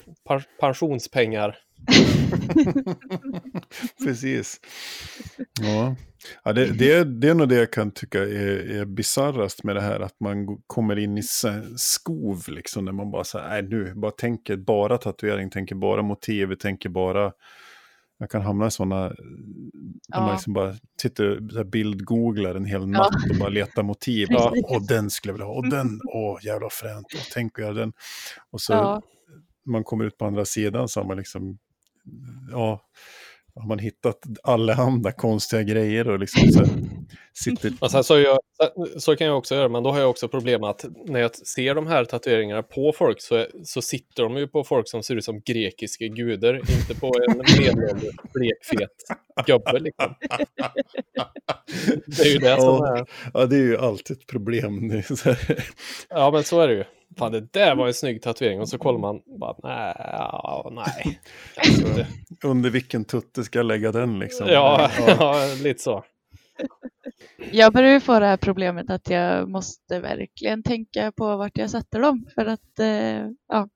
Pensionspengar. 0.59 1.57
Precis. 4.03 4.59
Ja, 5.61 5.95
ja 6.43 6.53
det, 6.53 6.65
det, 6.65 7.03
det 7.03 7.29
är 7.29 7.33
nog 7.33 7.49
det 7.49 7.55
jag 7.55 7.71
kan 7.71 7.91
tycka 7.91 8.19
är, 8.19 8.71
är 8.79 8.85
bisarrast 8.85 9.63
med 9.63 9.75
det 9.75 9.81
här. 9.81 9.99
Att 9.99 10.19
man 10.19 10.61
kommer 10.67 10.99
in 10.99 11.17
i 11.17 11.23
skov, 11.77 12.43
liksom. 12.47 12.85
När 12.85 12.91
man 12.91 13.11
bara 13.11 13.23
säger, 13.23 13.49
nej 13.49 13.61
nu, 13.61 13.93
bara 13.95 14.11
tänker 14.11 14.57
bara 14.57 14.97
tatuering, 14.97 15.49
tänker 15.49 15.75
bara 15.75 16.01
motiv, 16.01 16.55
tänker 16.55 16.89
bara... 16.89 17.31
Jag 18.21 18.29
kan 18.29 18.41
hamna 18.41 18.67
i 18.67 18.71
sådana... 18.71 19.09
Där 19.09 19.15
Ja. 20.07 20.21
man 20.21 20.31
liksom 20.31 20.53
bara 20.53 20.75
sitter 21.01 21.57
och 21.59 21.65
bildgooglar 21.65 22.55
en 22.55 22.65
hel 22.65 22.87
natt 22.87 23.15
och 23.31 23.37
bara 23.39 23.49
letar 23.49 23.83
motiv. 23.83 24.27
Ja, 24.29 24.53
och 24.63 24.87
den 24.87 25.09
skulle 25.09 25.29
jag 25.29 25.33
vilja 25.33 25.45
ha. 25.45 25.53
Och 25.53 25.69
den, 25.69 25.99
åh 26.03 26.45
jävla 26.45 26.69
fränt. 26.71 27.05
Och 27.05 27.31
tänk 27.33 27.59
att 27.59 27.65
göra 27.65 27.73
den. 27.73 27.93
Och 28.51 28.61
så 28.61 28.73
ja. 28.73 29.01
man 29.65 29.83
kommer 29.83 30.05
ut 30.05 30.17
på 30.17 30.25
andra 30.25 30.45
sidan 30.45 30.87
så 30.87 30.99
har 30.99 31.07
man 31.07 31.17
liksom, 31.17 31.57
ja, 32.51 32.82
har 33.55 33.68
man 33.68 33.80
hittat 33.80 34.20
allehanda 34.43 35.12
konstiga 35.12 35.64
grejer 35.64 36.10
och 36.10 36.20
liksom 36.20 36.51
så 36.51 36.66
sitter... 37.34 37.74
Och 37.80 37.91
sen 37.91 38.03
så, 38.03 38.20
jag, 38.20 38.39
så 38.97 39.16
kan 39.16 39.28
jag 39.28 39.38
också 39.38 39.55
göra, 39.55 39.70
men 39.70 39.84
då 39.84 39.91
har 39.91 39.99
jag 39.99 40.10
också 40.10 40.28
problem 40.28 40.64
att 40.64 40.86
när 41.05 41.20
jag 41.20 41.36
ser 41.36 41.76
de 41.76 41.88
här 41.88 42.05
tatueringarna 42.05 42.64
på 42.64 42.93
folk 42.93 43.22
så, 43.22 43.45
så 43.64 43.82
sitter 43.82 44.24
de 44.24 44.38
ju 44.38 44.47
på 44.47 44.64
folk 44.64 44.89
som 44.89 45.03
ser 45.03 45.16
ut 45.16 45.26
som 45.26 45.41
grekiska 45.41 46.05
gudar, 46.05 46.55
inte 46.55 46.99
på 46.99 47.12
en 47.28 47.38
medelålders 47.38 48.16
blekfet 48.34 48.89
gubbe. 49.45 49.80
Liksom. 49.80 50.16
Det 52.05 52.22
är 52.22 52.34
ju 52.34 52.38
det 52.38 52.62
som 52.62 52.84
är... 52.84 53.07
Ja, 53.34 53.45
det 53.45 53.55
är 53.55 53.64
ju 53.64 53.78
alltid 53.78 54.18
ett 54.18 54.28
problem. 54.28 54.91
Ja, 56.10 56.32
men 56.32 56.43
så 56.43 56.62
är 56.62 56.68
det 56.68 56.74
ju. 56.74 56.84
Fan, 57.18 57.32
det 57.32 57.53
där 57.53 57.76
var 57.76 57.88
en 57.88 57.93
snygg 57.93 58.22
tatuering. 58.22 58.60
Och 58.62 58.70
så 58.70 58.78
kollar 58.78 58.99
man 58.99 59.22
bara, 59.39 59.55
nej, 59.64 59.93
ja, 59.97 60.72
nej. 60.72 61.20
under 62.43 62.70
vilken 62.70 63.05
tutte 63.05 63.43
ska 63.43 63.60
jag 63.60 63.66
lägga 63.66 63.91
den 63.91 64.20
liksom? 64.20 64.47
Ja, 64.47 64.91
ja, 65.07 65.36
lite 65.64 65.82
så. 65.82 66.03
Jag 67.51 67.74
börjar 67.74 67.91
ju 67.91 67.99
få 67.99 68.20
det 68.20 68.26
här 68.26 68.38
problemet 68.38 68.89
att 68.89 69.10
jag 69.10 69.49
måste 69.49 69.99
verkligen 69.99 70.64
tänka 70.64 71.12
på 71.12 71.38
vart 71.38 71.57
jag 71.57 71.70
sätter 71.70 72.01
dem. 72.01 72.26
För 72.36 72.45
att 72.45 72.80
eh, 72.80 73.28
ja, 73.47 73.68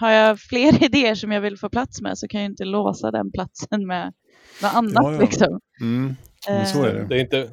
har 0.00 0.10
jag 0.10 0.40
fler 0.40 0.84
idéer 0.84 1.14
som 1.14 1.32
jag 1.32 1.40
vill 1.40 1.58
få 1.58 1.68
plats 1.68 2.00
med 2.00 2.18
så 2.18 2.28
kan 2.28 2.40
jag 2.40 2.50
inte 2.50 2.64
låsa 2.64 3.10
den 3.10 3.32
platsen 3.32 3.86
med 3.86 4.12
något 4.62 4.74
annat. 4.74 5.04
Ja, 5.04 5.12
ja. 5.12 5.20
Liksom. 5.20 5.60
Mm, 5.80 6.16
men 6.48 6.66
så 6.66 6.84
är 6.84 6.94
det. 6.94 7.06
Det 7.06 7.16
är 7.16 7.20
inte... 7.20 7.50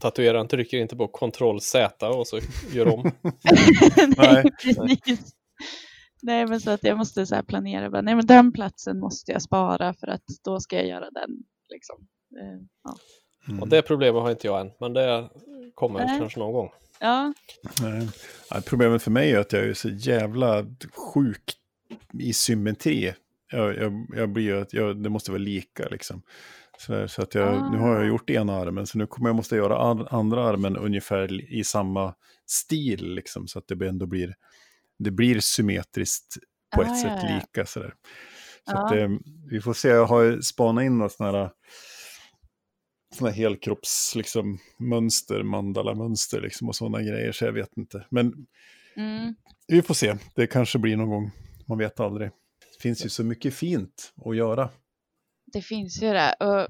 Tatueraren 0.00 0.48
trycker 0.48 0.78
inte 0.78 0.96
på 0.96 1.08
Ctrl 1.08 1.58
Z 1.60 2.08
och 2.08 2.26
så 2.26 2.40
gör 2.72 2.94
om. 2.94 3.02
nej, 4.16 4.16
Nej. 4.16 4.44
precis. 4.62 5.34
Nej, 6.22 6.46
men 6.46 6.60
så 6.60 6.70
att 6.70 6.84
jag 6.84 6.98
måste 6.98 7.26
så 7.26 7.34
här 7.34 7.42
planera. 7.42 7.90
Bara, 7.90 8.02
nej, 8.02 8.14
men 8.14 8.26
den 8.26 8.52
platsen 8.52 9.00
måste 9.00 9.32
jag 9.32 9.42
spara 9.42 9.94
för 9.94 10.06
att 10.06 10.24
då 10.44 10.60
ska 10.60 10.76
jag 10.76 10.86
göra 10.86 11.10
den. 11.10 11.30
Liksom. 11.68 11.96
Eh, 12.40 12.66
ja. 12.84 12.96
Mm. 13.48 13.62
Och 13.62 13.68
det 13.68 13.82
problemet 13.82 14.22
har 14.22 14.30
inte 14.30 14.46
jag 14.46 14.60
än, 14.60 14.70
men 14.80 14.92
det 14.92 15.30
kommer 15.74 16.06
Nej. 16.06 16.18
kanske 16.18 16.38
någon 16.38 16.52
gång. 16.52 16.70
Ja. 17.00 17.32
Nej. 17.82 18.08
Problemet 18.66 19.02
för 19.02 19.10
mig 19.10 19.32
är 19.32 19.38
att 19.38 19.52
jag 19.52 19.64
är 19.64 19.74
så 19.74 19.88
jävla 19.88 20.66
sjuk 21.14 21.52
i 22.18 22.32
symmetri. 22.32 23.14
Jag, 23.52 23.76
jag, 23.76 24.06
jag 24.16 24.28
blir 24.28 24.66
jag, 24.70 25.02
det 25.02 25.08
måste 25.08 25.30
vara 25.30 25.42
lika 25.42 25.88
liksom. 25.88 26.22
Så, 26.80 27.08
så 27.08 27.22
att 27.22 27.34
jag, 27.34 27.48
ah. 27.48 27.70
nu 27.70 27.78
har 27.78 27.94
jag 27.94 28.02
ah. 28.02 28.08
gjort 28.08 28.30
ena 28.30 28.56
armen, 28.56 28.86
så 28.86 28.98
nu 28.98 29.06
kommer 29.06 29.28
jag 29.28 29.36
måste 29.36 29.56
göra 29.56 30.06
andra 30.10 30.44
armen 30.44 30.76
ungefär 30.76 31.52
i 31.52 31.64
samma 31.64 32.14
stil, 32.46 33.14
liksom, 33.14 33.48
så 33.48 33.58
att 33.58 33.64
det 33.68 33.88
ändå 33.88 34.06
blir, 34.06 34.34
det 34.98 35.10
blir 35.10 35.40
symmetriskt 35.40 36.36
på 36.76 36.82
ah, 36.82 36.84
ett 36.84 36.90
ja, 36.90 37.02
sätt 37.02 37.20
ja. 37.22 37.36
lika. 37.36 37.66
Sådär. 37.66 37.94
Så 38.70 38.76
ah. 38.76 38.86
att, 38.86 38.92
eh, 38.92 39.08
vi 39.50 39.60
får 39.60 39.74
se, 39.74 39.88
jag 39.88 40.06
har 40.06 40.40
spanat 40.40 40.84
in 40.84 40.98
några 40.98 41.08
sådana 41.08 41.38
här 41.38 41.50
sådana 43.14 43.34
helkropps 43.34 44.14
liksom, 44.14 44.58
mönster, 44.78 45.42
mandala-mönster 45.42 46.40
liksom, 46.40 46.68
och 46.68 46.76
sådana 46.76 47.02
grejer, 47.02 47.32
så 47.32 47.44
jag 47.44 47.52
vet 47.52 47.76
inte. 47.76 48.06
Men 48.10 48.46
mm. 48.96 49.34
vi 49.66 49.82
får 49.82 49.94
se, 49.94 50.16
det 50.34 50.46
kanske 50.46 50.78
blir 50.78 50.96
någon 50.96 51.08
gång, 51.08 51.30
man 51.66 51.78
vet 51.78 52.00
aldrig. 52.00 52.28
Det 52.76 52.82
finns 52.82 53.04
ju 53.04 53.08
så 53.08 53.24
mycket 53.24 53.54
fint 53.54 54.12
att 54.24 54.36
göra. 54.36 54.70
Det 55.52 55.62
finns 55.62 56.02
ju 56.02 56.12
det. 56.12 56.34
Och 56.40 56.68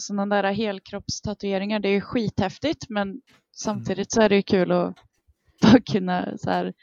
sådana 0.00 0.42
där 0.42 0.52
helkroppstatueringar, 0.52 1.80
det 1.80 1.88
är 1.88 1.92
ju 1.92 2.00
skithäftigt, 2.00 2.88
men 2.88 3.20
samtidigt 3.56 4.12
så 4.12 4.20
är 4.20 4.28
det 4.28 4.36
ju 4.36 4.42
kul 4.42 4.72
att, 4.72 4.94
att 5.74 5.84
kunna 5.84 6.38
så 6.38 6.50
här, 6.50 6.74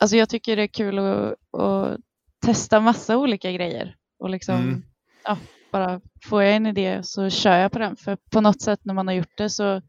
alltså 0.00 0.16
jag 0.16 0.28
tycker 0.28 0.56
det 0.56 0.62
är 0.62 0.66
kul 0.66 0.98
att, 0.98 1.60
att 1.60 2.00
testa 2.46 2.80
massa 2.80 3.16
olika 3.18 3.52
grejer 3.52 3.96
och 4.18 4.30
liksom, 4.30 4.54
mm. 4.54 4.82
ja, 5.24 5.38
bara 5.72 6.00
får 6.24 6.42
jag 6.42 6.56
en 6.56 6.66
idé 6.66 7.00
så 7.02 7.30
kör 7.30 7.58
jag 7.58 7.72
på 7.72 7.78
den. 7.78 7.96
För 7.96 8.18
på 8.32 8.40
något 8.40 8.62
sätt 8.62 8.80
när 8.82 8.94
man 8.94 9.06
har 9.06 9.14
gjort 9.14 9.36
det 9.36 9.50
så 9.50 9.82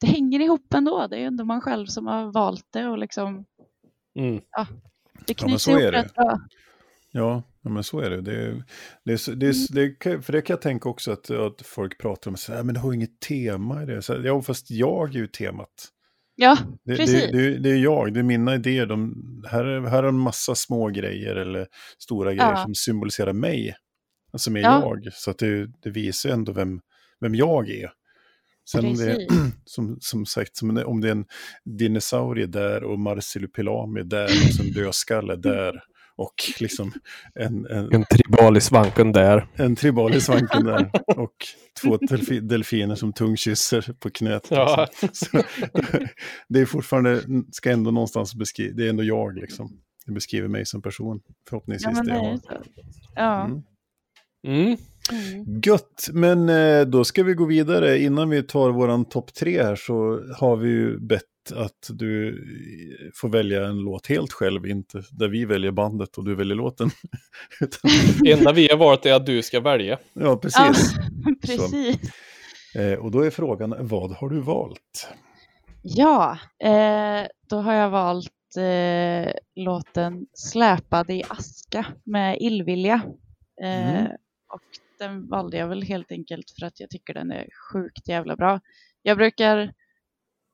det 0.00 0.06
hänger 0.06 0.40
ihop 0.40 0.74
ändå. 0.74 1.06
Det 1.06 1.16
är 1.16 1.26
ändå 1.26 1.44
man 1.44 1.60
själv 1.60 1.86
som 1.86 2.06
har 2.06 2.32
valt 2.32 2.66
det 2.72 2.86
och 2.86 2.98
liksom, 2.98 3.44
mm. 4.18 4.40
ja, 4.50 4.66
det 5.26 5.34
knyts 5.34 5.68
ja, 5.68 5.80
ihop 5.80 5.92
rätt 5.92 6.14
bra. 6.14 6.40
Ja, 7.16 7.42
men 7.62 7.84
så 7.84 8.00
är 8.00 8.10
det. 8.10 8.20
det, 8.20 8.64
det, 9.04 9.26
det, 9.26 9.34
det, 9.34 10.00
det 10.00 10.22
för 10.22 10.32
det 10.32 10.42
kan 10.42 10.54
jag 10.54 10.62
tänka 10.62 10.88
också 10.88 11.12
att, 11.12 11.30
att 11.30 11.62
folk 11.64 12.00
pratar 12.00 12.30
om, 12.30 12.34
att 12.34 12.66
men 12.66 12.74
det 12.74 12.80
har 12.80 12.92
inget 12.92 13.20
tema 13.20 13.82
i 13.82 13.86
det. 13.86 14.02
Så, 14.02 14.20
ja, 14.24 14.42
fast 14.42 14.70
jag 14.70 15.08
är 15.08 15.18
ju 15.18 15.26
temat. 15.26 15.88
Ja, 16.36 16.58
det, 16.84 16.96
precis. 16.96 17.30
Det, 17.32 17.58
det, 17.58 17.70
är 17.70 17.76
jag, 17.76 18.14
det 18.14 18.20
är 18.20 18.24
mina 18.24 18.54
idéer. 18.54 18.86
De, 18.86 19.14
här, 19.50 19.64
är, 19.64 19.80
här 19.80 20.02
är 20.02 20.08
en 20.08 20.18
massa 20.18 20.54
små 20.54 20.88
grejer 20.88 21.36
eller 21.36 21.66
stora 21.98 22.34
grejer 22.34 22.50
ja. 22.50 22.64
som 22.64 22.74
symboliserar 22.74 23.32
mig 23.32 23.76
som 24.38 24.56
är 24.56 24.60
ja. 24.60 24.80
jag. 25.02 25.12
Så 25.12 25.30
att 25.30 25.38
det, 25.38 25.66
det 25.82 25.90
visar 25.90 26.30
ändå 26.30 26.52
vem, 26.52 26.80
vem 27.20 27.34
jag 27.34 27.70
är. 27.70 27.90
Sen 28.70 28.86
om 28.86 28.94
det, 28.94 29.26
som, 29.64 29.96
som 30.00 30.26
sagt, 30.26 30.56
som, 30.56 30.82
om 30.86 31.00
det 31.00 31.08
är 31.08 31.12
en 31.12 31.26
dinosaurie 31.64 32.46
där 32.46 32.84
och 32.84 32.98
Marsupilami 32.98 34.02
där 34.02 34.24
och 34.24 34.64
en 34.66 34.72
dödskalle 34.72 35.36
där. 35.36 35.82
Och 36.16 36.34
liksom 36.60 36.92
en... 37.34 37.66
En, 37.66 37.92
en 37.92 38.04
tribal 38.04 38.56
i 38.56 38.60
svanken 38.60 39.12
där. 39.12 39.46
En 39.54 39.76
tribal 39.76 40.14
i 40.14 40.20
svanken 40.20 40.64
där. 40.64 40.90
Och 41.16 41.34
två 41.82 41.96
delfi, 41.96 42.40
delfiner 42.40 42.94
som 42.94 43.12
tungkysser 43.12 43.94
på 43.98 44.10
knät. 44.10 44.46
Ja. 44.50 44.88
Liksom. 45.02 45.42
det 46.48 46.60
är 46.60 46.66
fortfarande, 46.66 47.22
ska 47.52 47.70
ändå 47.70 47.90
någonstans 47.90 48.34
beskriva, 48.34 48.74
det 48.76 48.86
är 48.86 48.88
ändå 48.88 49.04
jag 49.04 49.34
liksom. 49.34 49.80
Det 50.06 50.12
beskriver 50.12 50.48
mig 50.48 50.66
som 50.66 50.82
person, 50.82 51.20
förhoppningsvis. 51.48 51.96
Ja, 51.96 52.02
det 52.02 52.14
jag 52.14 52.40
Ja. 53.14 53.44
Mm. 53.44 53.62
Mm. 54.46 54.76
Mm. 55.12 55.60
Gött, 55.64 56.08
men 56.12 56.48
eh, 56.48 56.86
då 56.86 57.04
ska 57.04 57.22
vi 57.22 57.34
gå 57.34 57.44
vidare. 57.44 57.98
Innan 57.98 58.30
vi 58.30 58.42
tar 58.42 58.70
våran 58.70 59.04
topp 59.04 59.34
tre 59.34 59.62
här 59.62 59.76
så 59.76 60.22
har 60.36 60.56
vi 60.56 60.68
ju 60.68 60.98
bett 60.98 61.22
att 61.52 61.88
du 61.88 62.44
får 63.14 63.28
välja 63.28 63.66
en 63.66 63.78
låt 63.78 64.06
helt 64.06 64.32
själv, 64.32 64.66
inte 64.66 65.02
där 65.10 65.28
vi 65.28 65.44
väljer 65.44 65.70
bandet 65.70 66.18
och 66.18 66.24
du 66.24 66.34
väljer 66.34 66.56
låten. 66.56 66.90
Det 68.20 68.32
enda 68.32 68.52
vi 68.52 68.68
har 68.68 68.76
valt 68.76 69.06
är 69.06 69.14
att 69.14 69.26
du 69.26 69.42
ska 69.42 69.60
välja. 69.60 69.98
Ja, 70.12 70.36
precis. 70.36 70.94
Ja, 71.24 71.34
precis. 71.42 71.98
Eh, 72.74 72.98
och 72.98 73.10
då 73.10 73.20
är 73.20 73.30
frågan, 73.30 73.74
vad 73.78 74.12
har 74.12 74.28
du 74.28 74.40
valt? 74.40 75.08
Ja, 75.82 76.38
eh, 76.58 77.26
då 77.48 77.56
har 77.56 77.74
jag 77.74 77.90
valt 77.90 78.56
eh, 78.56 79.32
låten 79.54 80.26
Släpad 80.32 81.10
i 81.10 81.22
aska 81.28 81.86
med 82.04 82.36
Illvilja. 82.40 83.02
Eh, 83.62 83.98
mm. 83.98 84.12
Och 84.48 84.62
den 84.98 85.28
valde 85.28 85.56
jag 85.56 85.68
väl 85.68 85.82
helt 85.82 86.12
enkelt 86.12 86.50
för 86.58 86.66
att 86.66 86.80
jag 86.80 86.90
tycker 86.90 87.14
den 87.14 87.30
är 87.30 87.48
sjukt 87.72 88.08
jävla 88.08 88.36
bra. 88.36 88.60
Jag 89.02 89.16
brukar, 89.16 89.72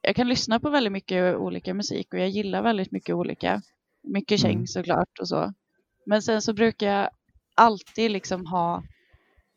jag 0.02 0.16
kan 0.16 0.28
lyssna 0.28 0.60
på 0.60 0.70
väldigt 0.70 0.92
mycket 0.92 1.36
olika 1.36 1.74
musik 1.74 2.14
och 2.14 2.20
jag 2.20 2.28
gillar 2.28 2.62
väldigt 2.62 2.92
mycket 2.92 3.14
olika. 3.14 3.62
Mycket 4.02 4.40
käng 4.40 4.54
mm. 4.54 4.66
såklart 4.66 5.18
och 5.20 5.28
så. 5.28 5.52
Men 6.06 6.22
sen 6.22 6.42
så 6.42 6.52
brukar 6.52 6.86
jag 6.86 7.10
alltid 7.54 8.10
liksom 8.10 8.46
ha 8.46 8.82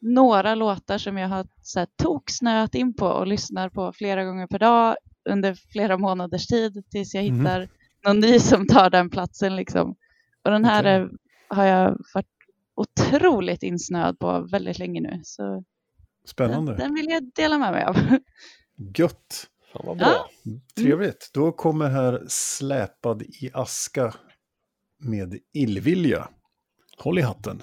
några 0.02 0.56
låtar 0.56 0.98
som 0.98 1.18
jag 1.18 1.30
har 1.30 1.48
så 1.62 1.80
här, 1.80 1.88
toksnöat 1.96 2.76
in 2.76 2.94
på 2.94 3.08
och 3.08 3.28
lyssnar 3.28 3.70
på 3.70 3.94
flera 3.94 4.26
gånger 4.26 4.48
per 4.48 4.60
dag 4.60 4.96
under 5.30 5.56
flera 5.72 5.98
månaders 5.98 6.48
tid 6.48 6.84
tills 6.90 7.14
jag 7.14 7.26
mm. 7.26 7.40
hittar 7.40 7.70
någon 8.06 8.20
ny 8.20 8.40
som 8.40 8.68
tar 8.68 8.90
den 8.90 9.10
platsen 9.10 9.56
liksom. 9.56 9.96
Och 10.44 10.52
den 10.52 10.66
här 10.66 10.80
okay. 10.80 10.92
är, 10.92 11.10
har 11.48 11.66
jag 11.66 11.98
varit 12.14 12.28
otroligt 12.76 13.64
insnöad 13.64 14.20
på 14.20 14.48
väldigt 14.52 14.80
länge 14.80 15.02
nu. 15.02 15.22
Så 15.24 15.64
Spännande. 16.26 16.72
Den, 16.72 16.80
den 16.80 16.96
vill 16.96 17.10
jag 17.10 17.32
dela 17.36 17.58
med 17.58 17.72
mig 17.72 17.84
av. 17.84 17.98
Gött. 18.98 19.50
Fan 19.74 19.86
vad 19.86 19.98
bra. 19.98 20.08
Ja. 20.08 20.30
Trevligt. 20.76 21.30
Då 21.34 21.52
kommer 21.52 21.90
här 21.90 22.24
Släpad 22.28 23.22
i 23.22 23.52
aska 23.54 24.14
med 25.00 25.40
illvilja. 25.54 26.28
Håll 26.98 27.20
i 27.20 27.22
hatten. 27.22 27.62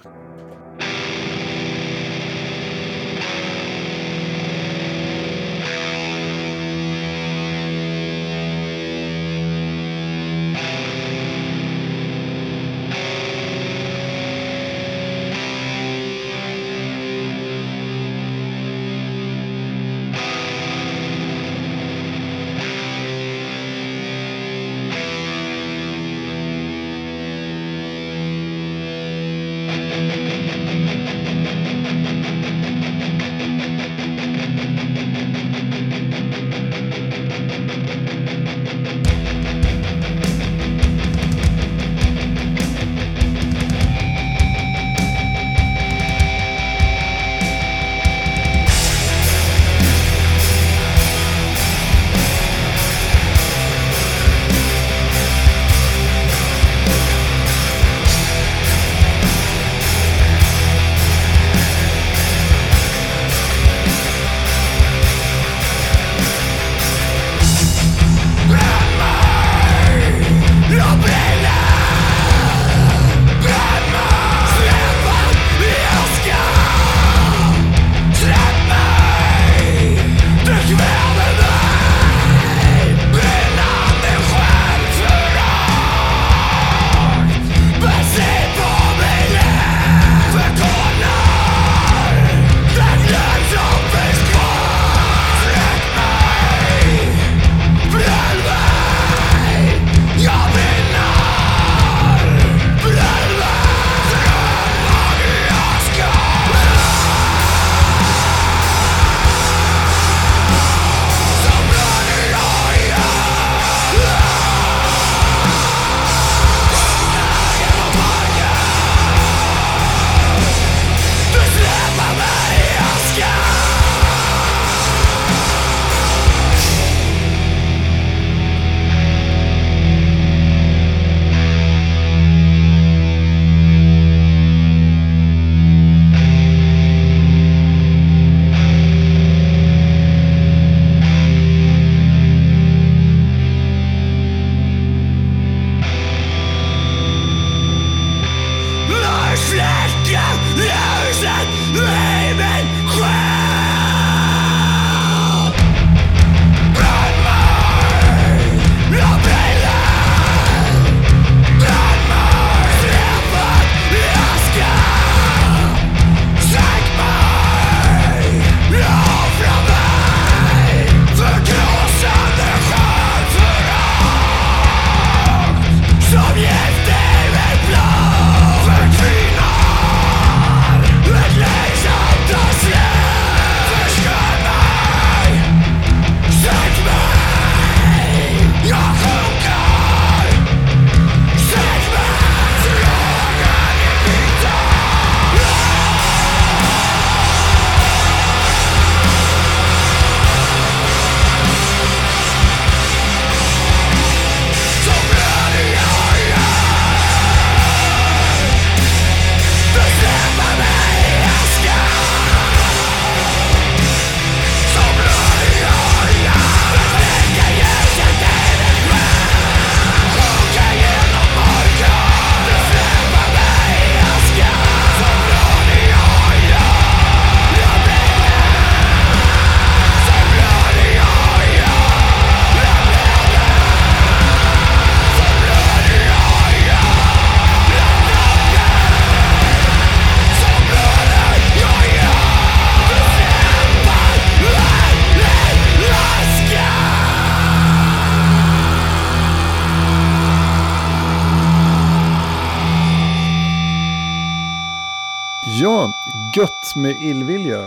Gött 256.37 256.83
med 256.83 256.91
illvilja. 257.09 257.59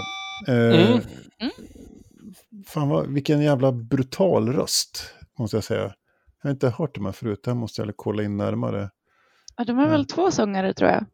Eh, 0.48 1.00
Mm. 1.40 1.52
Fan, 2.66 2.88
vad, 2.88 3.06
vilken 3.12 3.40
jävla 3.42 3.72
brutal 3.72 4.52
röst, 4.52 5.10
måste 5.38 5.56
jag 5.56 5.64
säga. 5.64 5.80
Jag 6.42 6.48
har 6.48 6.50
inte 6.50 6.68
hört 6.68 6.94
de 6.94 7.04
här 7.04 7.12
förut, 7.12 7.40
det 7.44 7.50
här 7.50 7.56
måste 7.58 7.82
jag 7.82 7.96
kolla 7.96 8.22
in 8.22 8.36
närmare. 8.36 8.90
Ja, 9.56 9.64
de 9.64 9.78
är 9.78 9.88
väl 9.88 10.06
två 10.06 10.30
sångare 10.30 10.74
tror 10.74 10.90
jag. 10.90 11.04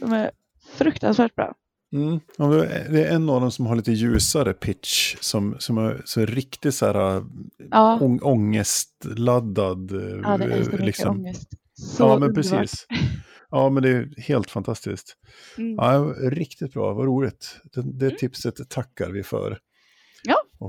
De 0.00 0.12
är 0.12 0.30
fruktansvärt 0.74 1.34
bra. 1.34 1.54
Mm. 1.92 2.20
Ja, 2.36 2.46
det 2.46 2.66
är- 2.66 3.14
en 3.14 3.28
av 3.30 3.40
dem 3.40 3.50
som 3.50 3.66
har 3.66 3.76
lite 3.76 3.92
ljusare 3.92 4.52
pitch, 4.52 5.16
som, 5.20 5.56
som 5.58 5.78
är 5.78 6.02
så 6.04 6.24
riktigt 6.26 6.74
så 6.74 6.86
här 6.86 7.24
Ja, 7.70 7.98
ång, 8.00 8.20
ångestladdad. 8.22 9.92
eh, 9.92 10.20
ja 10.22 10.38
det 10.38 10.44
är 10.44 10.62
så 10.64 10.70
mycket 10.70 10.86
liksom. 10.86 11.16
ångest. 11.20 11.48
Så 11.74 12.02
Ja, 12.02 12.06
men 12.18 12.22
underbart. 12.28 12.34
precis. 12.60 12.86
Ja, 13.54 13.70
men 13.70 13.82
det 13.82 13.88
är 13.88 14.20
helt 14.20 14.50
fantastiskt. 14.50 15.16
Mm. 15.58 15.74
Ja, 15.74 16.14
riktigt 16.18 16.72
bra, 16.72 16.92
vad 16.94 17.06
roligt. 17.06 17.60
Det, 17.72 17.82
det 17.82 18.18
tipset 18.18 18.68
tackar 18.68 19.10
vi 19.10 19.22
för. 19.22 19.58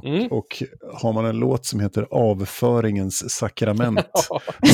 Ja. 0.04 0.10
Och, 0.10 0.16
Mm. 0.16 0.28
och 0.28 0.64
har 0.94 1.14
man 1.14 1.26
en 1.26 1.38
låt 1.38 1.66
som 1.66 1.80
heter 1.80 2.08
Avföringens 2.12 3.30
sakrament. 3.36 4.00
Ja. 4.30 4.42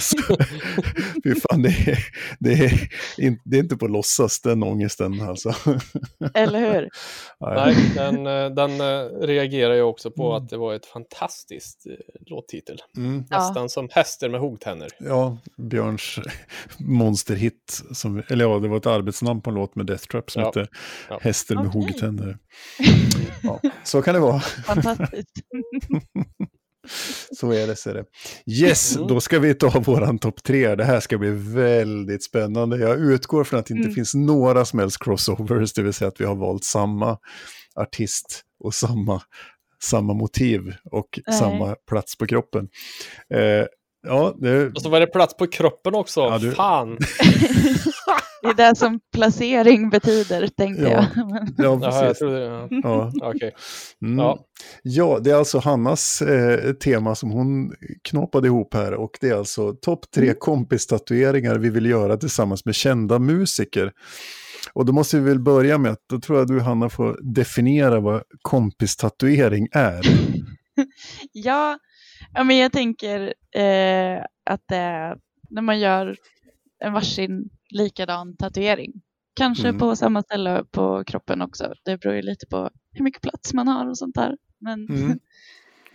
så, 0.00 0.16
så, 0.16 0.36
fy 1.24 1.34
fan, 1.34 1.62
det 1.62 1.68
är, 1.68 1.98
det, 2.38 2.52
är 2.52 2.88
in, 3.18 3.40
det 3.44 3.56
är 3.56 3.60
inte 3.60 3.76
på 3.76 3.86
låtsas 3.86 4.40
den 4.40 4.62
ångesten 4.62 5.20
alltså. 5.20 5.54
Eller 6.34 6.60
hur? 6.72 6.88
Nej, 7.54 7.76
den, 7.94 8.26
eh, 8.26 8.50
den 8.50 8.80
eh, 8.80 9.26
reagerar 9.26 9.74
jag 9.74 9.88
också 9.90 10.10
på 10.10 10.34
att 10.36 10.48
det 10.48 10.56
var 10.56 10.74
ett 10.74 10.86
fantastiskt 10.86 11.86
eh, 11.86 11.92
låttitel. 12.26 12.78
Mm. 12.96 13.24
Ja. 13.30 13.38
Nästan 13.38 13.68
som 13.68 13.88
häster 13.92 14.28
med 14.28 14.40
huggtänder. 14.40 14.88
Ja, 14.98 15.38
Björns 15.56 16.18
monsterhit. 16.78 17.82
Som, 17.92 18.22
eller 18.28 18.44
ja, 18.44 18.58
det 18.58 18.68
var 18.68 18.76
ett 18.76 18.86
arbetsnamn 18.86 19.40
på 19.42 19.50
en 19.50 19.56
låt 19.56 19.76
med 19.76 19.86
Death 19.86 20.04
Trap 20.06 20.30
som 20.30 20.42
Ja. 20.42 20.46
hette 20.48 20.66
Ja. 21.08 21.18
Hästen 21.22 21.56
med 21.56 21.66
Okej. 21.68 21.80
huggtänder. 21.82 22.38
Ja, 23.42 23.60
så 23.84 24.02
kan 24.02 24.14
det 24.14 24.20
vara. 24.20 24.42
Fantastiskt. 24.66 25.30
Så 27.38 27.52
är 27.52 27.66
det, 27.66 27.76
så 27.76 27.90
är 27.90 27.94
det. 27.94 28.04
Yes, 28.46 28.96
Mm. 28.96 29.08
då 29.08 29.20
ska 29.20 29.38
vi 29.38 29.54
ta 29.54 29.68
våran 29.80 30.18
topp 30.18 30.42
tre. 30.42 30.74
Det 30.74 30.84
här 30.84 31.00
ska 31.00 31.18
bli 31.18 31.30
väldigt 31.54 32.24
spännande. 32.24 32.78
Jag 32.78 33.00
utgår 33.00 33.44
från 33.44 33.60
att 33.60 33.66
det 33.66 33.74
inte 33.74 33.84
Mm. 33.84 33.94
finns 33.94 34.14
några 34.14 34.64
som 34.64 34.78
helst 34.78 35.04
crossovers, 35.04 35.72
det 35.72 35.82
vill 35.82 35.92
säga 35.92 36.08
att 36.08 36.20
vi 36.20 36.24
har 36.24 36.34
valt 36.34 36.64
samma 36.64 37.18
artist 37.76 38.42
och 38.64 38.74
samma, 38.74 39.22
samma 39.82 40.14
motiv 40.14 40.74
och 40.90 41.20
Nej. 41.26 41.38
samma 41.38 41.74
plats 41.88 42.18
på 42.18 42.26
kroppen. 42.26 42.68
Eh, 43.34 43.66
ja, 44.06 44.34
det, 44.40 44.66
Och 44.68 44.82
så 44.82 44.88
var 44.88 45.00
det 45.00 45.06
plats 45.06 45.36
på 45.36 45.46
kroppen 45.46 45.94
också. 45.94 46.20
Ja, 46.20 46.38
du- 46.38 46.52
Fan! 46.52 46.98
Det 48.44 48.62
är 48.62 48.68
det 48.70 48.76
som 48.76 49.00
placering 49.12 49.90
betyder, 49.90 50.46
tänkte 50.46 50.82
Ja. 50.82 50.88
jag. 51.16 51.28
Ja, 51.56 51.64
Jaha, 51.64 51.78
jag 51.82 52.00
precis. 52.02 52.18
trodde... 52.18 52.40
Ja. 52.40 52.68
Ja. 52.70 53.12
Okej. 53.22 53.52
Mm. 54.02 54.18
Ja. 54.18 54.38
Ja, 54.82 55.18
det 55.24 55.30
är 55.30 55.34
alltså 55.34 55.58
Hannas 55.58 56.22
eh, 56.22 56.72
tema 56.72 57.14
som 57.14 57.30
hon 57.30 57.72
knåpade 58.02 58.46
ihop 58.46 58.74
här 58.74 58.94
och 58.94 59.10
det 59.20 59.28
är 59.28 59.34
alltså 59.34 59.72
topp 59.72 60.10
tre 60.14 60.24
Mm. 60.24 60.36
kompistatueringar 60.38 61.58
vi 61.58 61.70
vill 61.70 61.86
göra 61.86 62.16
tillsammans 62.16 62.64
med 62.64 62.74
kända 62.74 63.18
musiker. 63.18 63.92
Och 64.72 64.84
då 64.86 64.92
måste 64.92 65.18
vi 65.18 65.22
väl 65.28 65.40
börja 65.40 65.78
med 65.78 65.92
att, 65.92 66.02
då 66.10 66.20
tror 66.20 66.38
jag 66.38 66.48
du 66.48 66.60
Hanna 66.60 66.88
får 66.88 67.18
definiera 67.22 68.00
vad 68.00 68.22
kompistatuering 68.42 69.68
är. 69.72 70.00
ja, 71.32 71.78
ja, 72.34 72.44
men 72.44 72.56
jag 72.58 72.72
tänker 72.72 73.20
eh, 73.56 74.24
att 74.50 74.60
det 74.68 74.76
är 74.76 75.16
när 75.50 75.62
man 75.62 75.78
gör 75.80 76.16
en 76.84 76.92
varsin 76.92 77.48
likadan 77.74 78.36
tatuering. 78.36 78.92
Kanske 79.34 79.68
Mm. 79.68 79.78
på 79.78 79.96
samma 79.96 80.22
ställe 80.22 80.64
på 80.70 81.04
kroppen 81.04 81.42
också. 81.42 81.74
Det 81.84 82.00
beror 82.00 82.14
ju 82.14 82.22
lite 82.22 82.46
på 82.46 82.70
hur 82.92 83.04
mycket 83.04 83.22
plats 83.22 83.54
man 83.54 83.68
har 83.68 83.88
och 83.88 83.98
sånt 83.98 84.14
där. 84.14 84.36
Men 84.58 84.88
Mm. 84.88 85.18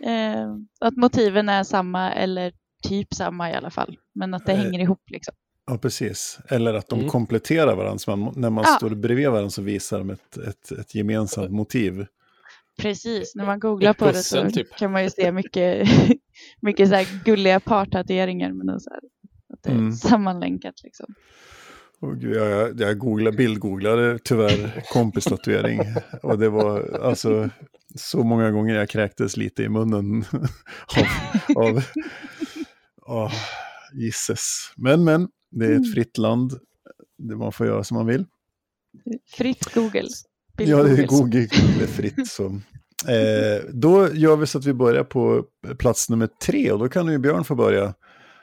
eh, 0.04 0.56
att 0.80 0.96
motiven 0.96 1.48
är 1.48 1.64
samma 1.64 2.12
eller 2.12 2.52
typ 2.82 3.14
samma 3.14 3.50
i 3.50 3.54
alla 3.54 3.70
fall. 3.70 3.96
Men 4.12 4.34
att 4.34 4.46
det 4.46 4.52
Eh, 4.52 4.58
hänger 4.58 4.80
ihop 4.80 5.02
liksom. 5.10 5.34
Ja, 5.66 5.78
precis. 5.78 6.38
Eller 6.48 6.74
att 6.74 6.88
de 6.88 6.98
Mm. 6.98 7.10
kompletterar 7.10 7.76
varandra, 7.76 7.98
så 7.98 8.16
man, 8.16 8.32
när 8.36 8.50
man 8.50 8.64
Ja. 8.66 8.76
står 8.76 8.90
bredvid 8.90 9.28
varandra 9.30 9.50
så 9.50 9.62
visar 9.62 9.98
de 9.98 10.10
ett, 10.10 10.36
ett, 10.36 10.72
ett 10.72 10.94
gemensamt 10.94 11.50
motiv. 11.50 12.06
Precis, 12.78 13.34
när 13.34 13.46
man 13.46 13.60
googlar 13.60 13.92
på 13.94 14.04
det 14.06 14.14
så 14.14 14.50
typ. 14.50 14.76
kan 14.76 14.92
man 14.92 15.02
ju 15.04 15.10
se 15.10 15.32
mycket, 15.32 15.88
mycket 16.60 16.88
så 16.88 16.94
här 16.94 17.24
gulliga 17.24 17.60
partatueringar. 17.60 18.52
Men 18.52 18.80
så 18.80 18.90
här, 18.90 19.00
att 19.52 19.62
det 19.62 19.70
är 19.70 19.74
Mm. 19.74 19.92
sammanlänkat 19.92 20.74
liksom. 20.82 21.14
Och 22.00 22.16
gud, 22.20 22.36
jag, 22.36 22.80
jag, 22.80 22.98
googlade, 22.98 23.36
bildgooglade 23.36 24.18
tyvärr 24.24 24.84
kompistatuering. 24.92 25.80
och 26.22 26.38
det 26.38 26.48
var 26.48 26.98
alltså 27.02 27.50
så 27.94 28.22
många 28.24 28.50
gånger 28.50 28.74
jag 28.74 28.88
kräktes 28.88 29.36
lite 29.36 29.62
i 29.62 29.68
munnen 29.68 30.24
av, 31.56 31.74
av 33.06 33.24
oh, 33.24 33.32
gisses. 33.94 34.72
Men, 34.76 35.04
men, 35.04 35.28
det 35.50 35.64
är 35.66 35.70
ett 35.70 35.76
Mm. 35.78 35.92
fritt 35.92 36.18
land. 36.18 36.52
Det 37.18 37.36
man 37.36 37.52
får 37.52 37.66
göra 37.66 37.84
som 37.84 37.96
man 37.96 38.06
vill. 38.06 38.24
Fritt 39.36 39.74
Google. 39.74 40.08
Ja, 40.58 40.82
det 40.82 40.90
är 40.90 41.06
Google. 41.06 41.06
Google, 41.06 41.46
Google 41.46 41.82
är 41.82 41.86
fritt. 41.86 42.28
Så. 42.28 42.44
Eh, 43.08 43.64
då 43.72 44.12
gör 44.14 44.36
vi 44.36 44.46
så 44.46 44.58
att 44.58 44.64
vi 44.64 44.72
börjar 44.72 45.04
på 45.04 45.44
plats 45.78 46.10
nummer 46.10 46.28
tre 46.46 46.72
och 46.72 46.78
då 46.78 46.88
kan 46.88 47.06
ju 47.12 47.18
Björn 47.18 47.44
få 47.44 47.54
börja. 47.54 47.94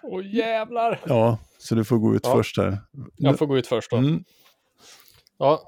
Åh 0.04 0.36
jävlar! 0.36 1.02
Ja, 1.06 1.38
så 1.58 1.76
du 1.76 1.84
får 1.84 1.98
gå 1.98 2.16
ut 2.16 2.22
Ja. 2.24 2.34
först 2.34 2.58
här. 2.58 2.78
Jag 3.18 3.38
får 3.40 3.46
gå 3.46 3.58
ut 3.58 3.68
först 3.68 3.92
då. 3.92 3.98
Mm. 3.98 4.24
Ja, 5.40 5.62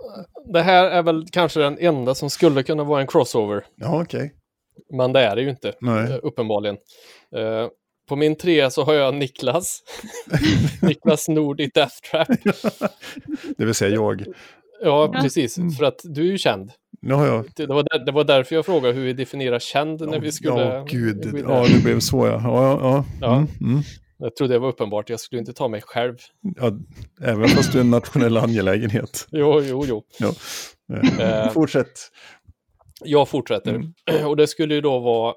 det 0.54 0.62
här 0.62 0.86
är 0.86 1.04
väl 1.04 1.26
kanske 1.32 1.60
den 1.60 1.78
enda 1.80 2.16
som 2.16 2.30
skulle 2.30 2.64
kunna 2.64 2.84
vara 2.84 3.02
en 3.02 3.08
crossover. 3.08 3.66
Ja, 3.76 4.02
okej. 4.02 4.34
Men 4.94 5.14
det 5.14 5.20
är 5.20 5.36
det 5.36 5.42
ju 5.42 5.50
inte, 5.50 5.74
Nej. 5.82 6.12
eh, 6.12 6.18
uppenbarligen. 6.24 6.78
Eh, 7.36 7.68
På 8.10 8.16
min 8.16 8.36
trea 8.36 8.70
så 8.70 8.84
har 8.84 8.94
jag 8.94 9.14
Niklas. 9.14 9.80
Niklas 10.82 11.28
Nord 11.30 11.62
i 11.62 11.68
Death 11.74 11.96
Trap. 12.12 12.28
Det 13.58 13.66
vill 13.66 13.74
säga 13.76 13.96
jag. 13.96 14.22
Ja, 14.84 15.12
Ja. 15.14 15.22
precis. 15.22 15.56
För 15.78 15.84
att 15.86 16.02
du 16.04 16.22
är 16.28 16.32
ju 16.32 16.38
känd. 16.38 16.72
Nu 17.02 17.14
har 17.14 17.26
jag... 17.28 17.46
Det 17.56 17.66
var, 17.66 17.84
där, 17.92 18.06
det 18.06 18.12
var 18.12 18.24
därför 18.24 18.56
jag 18.56 18.66
frågade 18.66 18.94
hur 18.94 19.06
vi 19.06 19.14
definierar 19.14 19.60
känd 19.60 20.02
när 20.10 20.20
vi 20.20 20.32
skulle... 20.32 20.62
Ja, 20.62 20.86
gud. 20.90 21.44
Ja, 21.48 21.66
det 21.68 21.84
blev 21.84 22.00
så 22.00 22.28
ja. 22.28 22.42
Ja, 22.44 22.64
ja, 22.64 22.80
ja. 22.82 23.06
Ja. 23.22 23.36
Mm, 23.36 23.48
mm. 23.62 23.84
Jag 24.22 24.36
trodde 24.36 24.54
det 24.54 24.60
var 24.60 24.68
uppenbart. 24.68 25.10
Jag 25.10 25.20
skulle 25.20 25.40
inte 25.40 25.54
ta 25.54 25.68
mig 25.68 25.82
själv. 25.82 26.16
ja. 26.42 26.72
Även 27.22 27.48
fast 27.50 27.72
du 27.72 27.78
är 27.78 27.82
en 27.84 27.90
nationell 27.90 28.38
angelägenhet. 28.38 29.28
Jo, 29.32 29.62
jo, 29.62 29.84
jo. 29.88 30.04
Ja. 30.20 30.34
Eh, 31.20 31.52
Fortsätt. 31.52 32.00
Jag 33.04 33.30
fortsätter. 33.30 33.76
Mm. 33.76 33.94
Och 34.28 34.36
det 34.38 34.48
skulle 34.48 34.76
ju 34.76 34.82
då 34.82 35.00
vara 35.00 35.34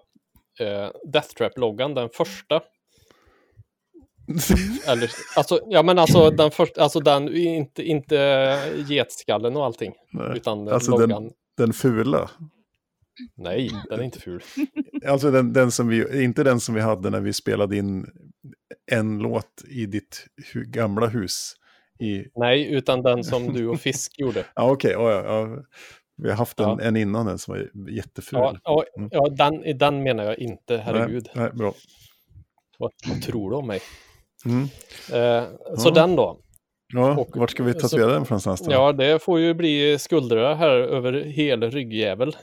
eh, 0.60 0.90
Death 1.12 1.28
Trap-loggan, 1.34 1.94
den 1.94 2.08
första. 2.12 2.60
Eller, 4.88 5.10
alltså, 5.36 5.60
ja 5.66 5.82
men 5.82 5.98
alltså 5.98 6.30
den 6.30 6.50
första, 6.50 6.82
alltså 6.82 7.00
den, 7.00 7.36
inte, 7.36 7.82
inte 7.82 8.16
getskallen 8.88 9.56
och 9.56 9.64
allting. 9.64 9.92
Nej. 10.12 10.36
Utan 10.36 10.68
Alltså 10.68 10.90
loggan. 10.90 11.08
den, 11.08 11.32
den 11.56 11.72
fula. 11.72 12.30
Nej, 13.36 13.70
den 13.90 14.00
är 14.00 14.04
inte 14.04 14.20
ful. 14.20 14.42
Alltså 15.06 15.30
den, 15.30 15.52
den 15.52 15.70
som 15.70 15.88
vi, 15.88 16.24
inte 16.24 16.44
den 16.44 16.60
som 16.60 16.74
vi 16.74 16.80
hade 16.80 17.10
när 17.10 17.20
vi 17.20 17.32
spelade 17.32 17.76
in 17.76 18.06
en 18.90 19.18
låt 19.18 19.62
i 19.68 19.86
ditt 19.86 20.26
hu, 20.52 20.64
gamla 20.64 21.06
hus. 21.06 21.54
I, 22.00 22.24
Nej, 22.34 22.74
utan 22.74 23.02
den 23.02 23.24
som 23.24 23.52
du 23.52 23.68
och 23.68 23.80
Fisk 23.80 24.18
gjorde. 24.18 24.44
ja, 24.54 24.70
okej, 24.70 24.90
ja, 24.92 25.10
ja, 25.12 25.24
ja. 25.24 25.62
Vi 26.16 26.28
har 26.30 26.36
haft 26.36 26.60
en, 26.60 26.68
Ja. 26.68 26.80
en 26.80 26.96
innan 26.96 27.26
den 27.26 27.38
som 27.38 27.54
var 27.54 27.88
jätteful. 27.90 28.38
Ja, 28.38 28.56
ja, 28.64 28.84
Mm. 28.98 29.08
ja 29.12 29.28
den, 29.28 29.78
den 29.78 30.02
menar 30.02 30.24
jag 30.24 30.38
inte, 30.38 30.76
herregud. 30.76 31.28
Nej, 31.34 31.44
nej, 31.44 31.52
bra. 31.54 31.74
Vad, 32.78 32.92
vad 33.08 33.22
tror 33.22 33.50
du 33.50 33.56
om 33.56 33.66
mig? 33.66 33.80
Mm. 34.44 34.62
Eh, 34.62 35.48
så 35.78 35.88
Ja. 35.88 35.90
den 35.94 36.16
då. 36.16 36.38
Ja, 36.94 37.16
Och- 37.18 37.36
vart 37.36 37.50
ska 37.50 37.62
vi 37.62 37.72
så- 37.72 37.80
tatuera 37.80 38.12
den 38.12 38.24
från 38.26 38.34
någonstans? 38.34 38.60
då? 38.60 38.72
Ja, 38.72 38.92
det 38.92 39.22
får 39.22 39.40
ju 39.40 39.54
bli 39.54 39.98
skuldror 39.98 40.54
här 40.54 40.70
över 40.76 41.12
hela 41.12 41.66
ryggjävel. 41.66 42.36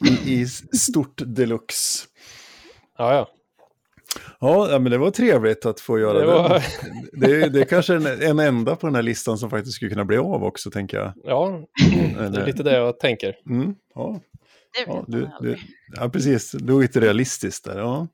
I, 0.26 0.32
I 0.40 0.46
stort 0.78 1.22
deluxe. 1.26 2.06
Ja, 2.98 3.14
ja. 3.14 3.28
Ja, 4.40 4.70
ja, 4.70 4.78
men 4.78 4.92
det 4.92 4.98
var 4.98 5.10
trevligt 5.10 5.66
att 5.66 5.80
få 5.80 5.98
göra 5.98 6.12
Det 6.12 6.20
det. 6.20 6.26
var- 6.26 6.62
Det, 7.12 7.42
är, 7.42 7.48
det 7.50 7.60
är 7.60 7.64
kanske 7.64 7.94
en, 7.94 8.06
en 8.06 8.38
enda 8.38 8.76
på 8.76 8.86
den 8.86 8.94
här 8.94 9.02
listan 9.02 9.38
som 9.38 9.50
faktiskt 9.50 9.76
skulle 9.76 9.90
kunna 9.90 10.04
bli 10.04 10.16
av 10.16 10.44
också, 10.44 10.70
tänker 10.70 10.96
jag. 10.96 11.12
Ja, 11.24 11.60
det 12.32 12.40
är 12.40 12.46
lite 12.46 12.62
det 12.62 12.76
jag 12.76 12.98
tänker. 12.98 13.36
Mm, 13.50 13.74
ja, 13.94 14.20
Det 14.74 14.84
ja, 14.92 15.04
du, 15.08 15.28
du, 15.40 15.56
ja, 15.96 16.08
precis. 16.08 16.50
Du 16.52 16.76
är 16.76 16.80
lite 16.80 17.00
realistiskt 17.00 17.64
där. 17.64 17.78
Ja. 17.78 18.08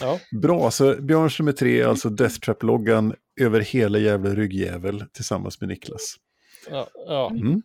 Ja, 0.00 0.18
Bra, 0.42 0.70
så 0.70 0.94
Björns 1.02 1.38
nummer 1.38 1.52
tre 1.52 1.82
alltså 1.82 2.08
Death 2.10 2.34
Trap-loggan 2.40 3.14
över 3.40 3.60
hela 3.60 3.98
jävla 3.98 4.30
ryggjävel 4.30 5.04
tillsammans 5.12 5.60
med 5.60 5.68
Niklas. 5.68 6.14
ja, 6.70 6.86
ja. 7.06 7.30
Mm. 7.30 7.62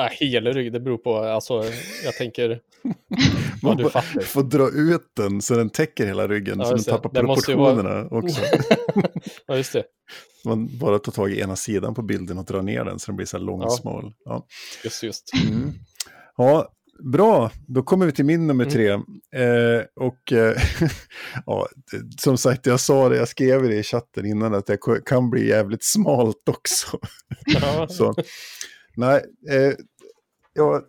Äh, 0.00 0.06
hela 0.10 0.50
rygg, 0.52 0.72
det 0.72 0.80
beror 0.80 0.98
på, 0.98 1.16
alltså, 1.16 1.64
jag 2.04 2.14
tänker, 2.14 2.60
Man 3.62 3.76
du 3.76 3.88
får- 4.24 4.42
dra 4.42 4.68
ut 4.70 5.12
den 5.16 5.42
så 5.42 5.54
den 5.54 5.70
täcker 5.70 6.06
hela 6.06 6.28
ryggen, 6.28 6.58
Ja, 6.58 6.64
så 6.64 6.74
den 6.74 6.84
tappar 6.84 7.22
måste 7.22 7.50
ju 7.50 7.56
vara- 7.56 7.74
proportionerna 7.74 8.08
också. 8.18 8.40
ja 9.46 9.56
just 9.56 9.72
det, 9.72 9.84
Man 10.44 10.78
bara 10.78 10.98
tar 10.98 11.12
tag 11.12 11.32
i 11.32 11.40
ena 11.40 11.56
sidan 11.56 11.94
på 11.94 12.02
bilden 12.02 12.38
och 12.38 12.44
drar 12.44 12.62
ner 12.62 12.84
den 12.84 12.98
så 12.98 13.06
den 13.06 13.16
blir 13.16 13.26
så 13.26 13.36
här 13.36 13.44
lång 13.44 13.60
och 13.60 13.66
Ja. 13.66 13.76
smal. 13.76 14.12
Ja. 14.24 14.46
just, 14.84 15.02
just. 15.02 15.30
Mm. 15.48 15.72
Ja, 16.36 16.72
bra. 17.12 17.50
Då 17.66 17.82
kommer 17.82 18.06
vi 18.06 18.12
till 18.12 18.24
min 18.24 18.46
nummer 18.46 18.64
tre. 18.64 18.88
Eh, 18.90 19.82
och 20.00 20.32
eh, 20.32 20.56
ja, 21.46 21.68
som 22.20 22.38
sagt, 22.38 22.66
jag 22.66 22.80
sa 22.80 23.08
det, 23.08 23.16
jag 23.16 23.28
skrev 23.28 23.62
det 23.62 23.76
i 23.76 23.82
chatten 23.82 24.26
innan 24.26 24.54
att 24.54 24.66
det 24.66 24.78
kan 25.06 25.30
bli 25.30 25.48
jävligt 25.48 25.84
smalt 25.84 26.48
också. 26.50 26.98
Ja, 27.46 27.88
Så, 27.90 28.14
nej, 28.96 29.22
eh, 29.50 29.72
ja, 30.52 30.82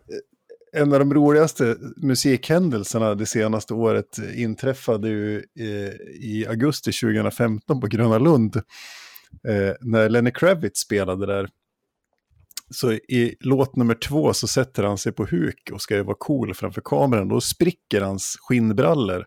en 0.72 0.92
av 0.92 0.98
de 0.98 1.14
roligaste 1.14 1.76
musikhändelserna 1.96 3.14
det 3.14 3.26
senaste 3.26 3.74
året 3.74 4.18
inträffade 4.34 5.08
ju 5.08 5.36
eh, 5.36 5.92
i 6.20 6.46
augusti 6.48 6.92
2015 6.92 7.80
på 7.80 7.86
Gröna 7.86 8.18
Lund. 8.18 8.56
Eh, 9.48 9.72
när 9.80 10.08
Lenny 10.08 10.30
Kravitz 10.30 10.80
spelade 10.80 11.26
där. 11.26 11.48
Så 12.70 12.92
i 12.92 13.36
låt 13.40 13.76
nummer 13.76 13.94
två 13.94 14.32
så 14.32 14.48
sätter 14.48 14.82
han 14.82 14.98
sig 14.98 15.12
på 15.12 15.24
huk 15.24 15.70
och 15.72 15.82
ska 15.82 15.94
ju 15.94 16.02
vara 16.02 16.16
cool 16.18 16.54
framför 16.54 16.80
kameran. 16.84 17.28
Då 17.28 17.40
spricker 17.40 18.00
hans 18.00 18.36
skinnbrallor. 18.40 19.24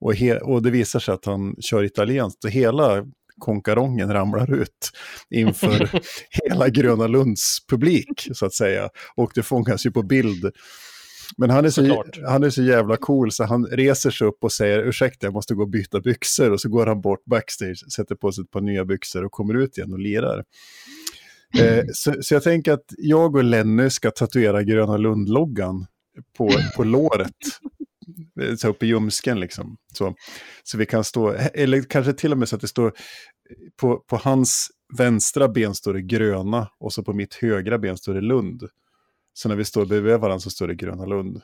Och, 0.00 0.14
och 0.42 0.62
det 0.62 0.70
visar 0.70 1.00
sig 1.00 1.14
att 1.14 1.24
han 1.24 1.56
kör 1.60 1.84
italienskt. 1.84 2.44
Och 2.44 2.50
hela 2.50 3.06
konkarongen 3.38 4.12
ramlar 4.12 4.54
ut 4.54 4.90
inför 5.30 5.90
hela 6.30 6.68
Gröna 6.68 7.06
Lunds 7.06 7.66
publik, 7.70 8.28
så 8.32 8.46
att 8.46 8.54
säga. 8.54 8.88
Och 9.14 9.32
det 9.34 9.42
fångas 9.42 9.86
ju 9.86 9.90
på 9.90 10.02
bild. 10.02 10.50
Men 11.36 11.50
han 11.50 11.64
är, 11.64 11.70
så, 11.70 11.86
Såklart. 11.86 12.18
han 12.26 12.44
är 12.44 12.50
så 12.50 12.62
jävla 12.62 12.96
cool 12.96 13.32
så 13.32 13.44
han 13.44 13.66
reser 13.66 14.10
sig 14.10 14.26
upp 14.26 14.44
och 14.44 14.52
säger 14.52 14.78
ursäkta 14.78 15.26
jag 15.26 15.34
måste 15.34 15.54
gå 15.54 15.62
och 15.62 15.70
byta 15.70 16.00
byxor. 16.00 16.52
Och 16.52 16.60
så 16.60 16.68
går 16.68 16.86
han 16.86 17.00
bort 17.00 17.24
backstage, 17.24 17.92
sätter 17.92 18.14
på 18.14 18.32
sig 18.32 18.44
ett 18.44 18.50
par 18.50 18.60
nya 18.60 18.84
byxor 18.84 19.24
och 19.24 19.32
kommer 19.32 19.54
ut 19.54 19.78
igen 19.78 19.92
och 19.92 19.98
lirar. 19.98 20.44
Eh, 21.58 21.84
så, 21.92 22.14
så 22.20 22.34
jag 22.34 22.42
tänker 22.42 22.72
att 22.72 22.84
jag 22.98 23.36
och 23.36 23.44
Lenny 23.44 23.90
ska 23.90 24.10
tatuera 24.10 24.62
Gröna 24.62 24.96
Lund-loggan 24.96 25.86
på, 26.36 26.50
på 26.76 26.84
låret. 26.84 27.30
Så 28.58 28.68
uppe 28.68 28.86
i 28.86 28.88
ljumsken 28.88 29.40
liksom. 29.40 29.76
Så, 29.94 30.14
så 30.62 30.78
vi 30.78 30.86
kan 30.86 31.04
stå, 31.04 31.30
eller 31.54 31.82
kanske 31.82 32.12
till 32.12 32.32
och 32.32 32.38
med 32.38 32.48
så 32.48 32.56
att 32.56 32.62
det 32.62 32.68
står 32.68 32.92
på, 33.76 33.96
på 33.98 34.16
hans 34.16 34.70
vänstra 34.98 35.48
ben 35.48 35.74
står 35.74 35.94
det 35.94 36.02
gröna 36.02 36.70
och 36.78 36.92
så 36.92 37.04
på 37.04 37.12
mitt 37.12 37.34
högra 37.34 37.78
ben 37.78 37.96
står 37.96 38.14
det 38.14 38.20
Lund. 38.20 38.62
Så 39.32 39.48
när 39.48 39.56
vi 39.56 39.64
står 39.64 39.86
bredvid 39.86 40.18
varandra 40.18 40.40
så 40.40 40.50
står 40.50 40.68
det 40.68 40.74
Gröna 40.74 41.06
Lund. 41.06 41.42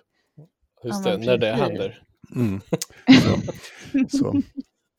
just 0.84 1.04
det, 1.04 1.18
när 1.18 1.38
det 1.38 1.52
händer. 1.52 2.02
Mm. 2.34 2.60
Så, 3.22 4.18
så, 4.18 4.42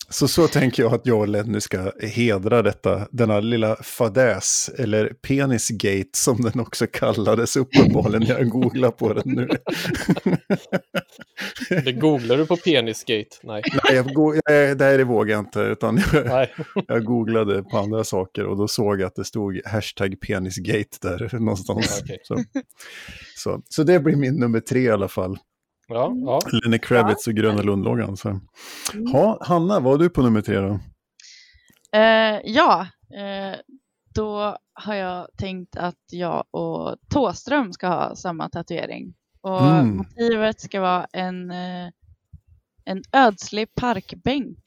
så, 0.10 0.28
så 0.28 0.48
tänker 0.48 0.84
jag 0.84 0.94
att 0.94 1.06
jag 1.06 1.20
och 1.20 1.28
Lenny 1.28 1.62
ska 1.62 1.92
hedra 2.02 2.62
detta, 2.62 3.08
denna 3.12 3.40
lilla 3.40 3.76
fadäs, 3.76 4.70
eller 4.78 5.08
penisgate 5.08 6.10
som 6.12 6.42
den 6.42 6.60
också 6.60 6.88
kallades 6.88 7.56
uppenbarligen 7.56 8.22
när 8.28 8.38
jag 8.38 8.50
googlar 8.50 8.92
på 8.92 9.14
den 9.14 9.24
nu. 9.26 9.48
Det 11.70 11.92
googlar 11.92 12.38
du 12.38 12.46
på 12.46 12.58
penisgate? 12.58 13.30
Nej. 13.44 13.62
Nej, 13.84 13.96
jag, 13.96 14.42
nej, 14.50 14.76
det 14.76 14.86
här 14.86 15.04
vågar 15.04 15.36
jag 15.36 15.42
inte, 15.46 15.60
utan 15.60 16.02
jag, 16.14 16.48
jag 16.88 17.06
googlade 17.06 17.64
på 17.64 17.78
andra 17.78 18.04
saker 18.04 18.46
och 18.46 18.58
då 18.58 18.68
såg 18.68 19.02
jag 19.02 19.08
att 19.08 19.16
det 19.16 19.26
stod 19.26 19.62
hashtag 19.66 20.20
penisgate 20.20 20.98
där 21.02 21.40
någonstans. 21.40 22.02
Okej. 22.04 22.20
Så, 22.24 22.44
så, 23.36 23.62
så 23.70 23.84
det 23.84 24.00
blir 24.00 24.16
min 24.16 24.36
nummer 24.36 24.60
tre 24.60 24.80
i 24.80 24.90
alla 24.90 25.08
fall. 25.08 25.38
Ja, 25.88 26.14
ja. 26.16 26.40
Lenny 26.64 26.80
Kravitz 26.80 27.28
och 27.28 27.34
Gröna 27.34 27.62
Lund-loggan. 27.62 28.18
Så. 28.18 28.40
Ha, 29.12 29.38
Hanna, 29.42 29.80
vad 29.80 29.94
har 29.94 29.98
du 29.98 30.10
på 30.10 30.22
nummer 30.22 30.42
tre 30.42 30.58
då? 30.60 30.80
Eh, 31.98 32.40
ja, 32.44 32.88
eh, 33.18 33.60
då 34.16 34.58
har 34.74 34.96
jag 34.96 35.28
tänkt 35.38 35.78
att 35.78 36.04
jag 36.12 36.44
och 36.52 36.96
Tåström 37.10 37.74
ska 37.74 37.88
ha 37.88 38.16
samma 38.16 38.50
tatuering. 38.50 39.14
Och 39.42 39.62
Mm. 39.62 39.98
motivet 39.98 40.62
ska 40.62 40.82
vara 40.82 41.08
en, 41.14 41.52
eh, 41.52 41.90
en 42.86 43.04
ödslig 43.12 43.76
parkbänk. 43.76 44.60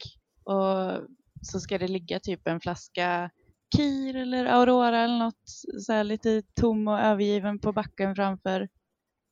Och 0.43 1.01
så 1.41 1.59
ska 1.59 1.77
det 1.77 1.87
ligga 1.87 2.19
typ 2.19 2.47
en 2.47 2.59
flaska 2.59 3.29
Kir 3.75 4.15
eller 4.15 4.45
Aurora 4.45 4.99
eller 4.99 5.19
något 5.19 5.43
så 5.85 5.93
här 5.93 6.03
lite 6.03 6.41
tom 6.61 6.87
och 6.87 6.99
övergiven 6.99 7.59
på 7.59 7.71
backen 7.73 8.15
framför. 8.15 8.67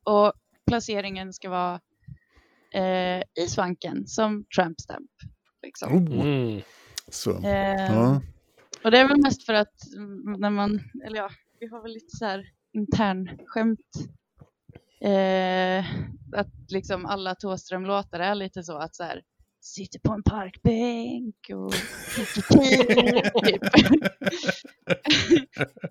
Och 0.05 0.33
placeringen 0.67 1.33
ska 1.33 1.49
vara 1.49 1.79
eh, 2.73 3.21
i 3.43 3.47
svanken 3.49 4.07
som 4.07 4.45
tramp 4.55 4.81
stamp. 4.81 5.11
Liksom. 5.63 5.93
Oh, 5.93 6.21
Mm. 6.27 6.61
så. 7.11 7.31
Eh, 7.31 7.93
Ja. 7.93 8.21
och 8.83 8.91
det 8.91 8.97
är 8.99 9.07
väl 9.07 9.21
mest 9.21 9.45
för 9.45 9.53
att 9.53 9.93
mm, 9.95 10.33
när 10.39 10.49
man, 10.49 10.79
eller 11.05 11.17
ja, 11.17 11.29
vi 11.59 11.67
har 11.67 11.81
väl 11.81 11.91
lite 11.93 12.17
så 12.17 12.25
här 12.25 12.51
intern 12.73 13.29
skämt. 13.45 13.79
Eh, 15.01 15.85
att 16.35 16.71
liksom 16.71 17.05
alla 17.05 17.35
Thåström-låtar 17.35 18.19
är 18.19 18.35
lite 18.35 18.63
så 18.63 18.77
att 18.77 18.95
så 18.95 19.03
här 19.03 19.21
sitter 19.61 19.99
på 19.99 20.13
en 20.13 20.23
parkbänk 20.23 21.35
och 21.53 21.71
dricker 22.15 22.41
te, 22.41 23.31
typ. 23.45 23.61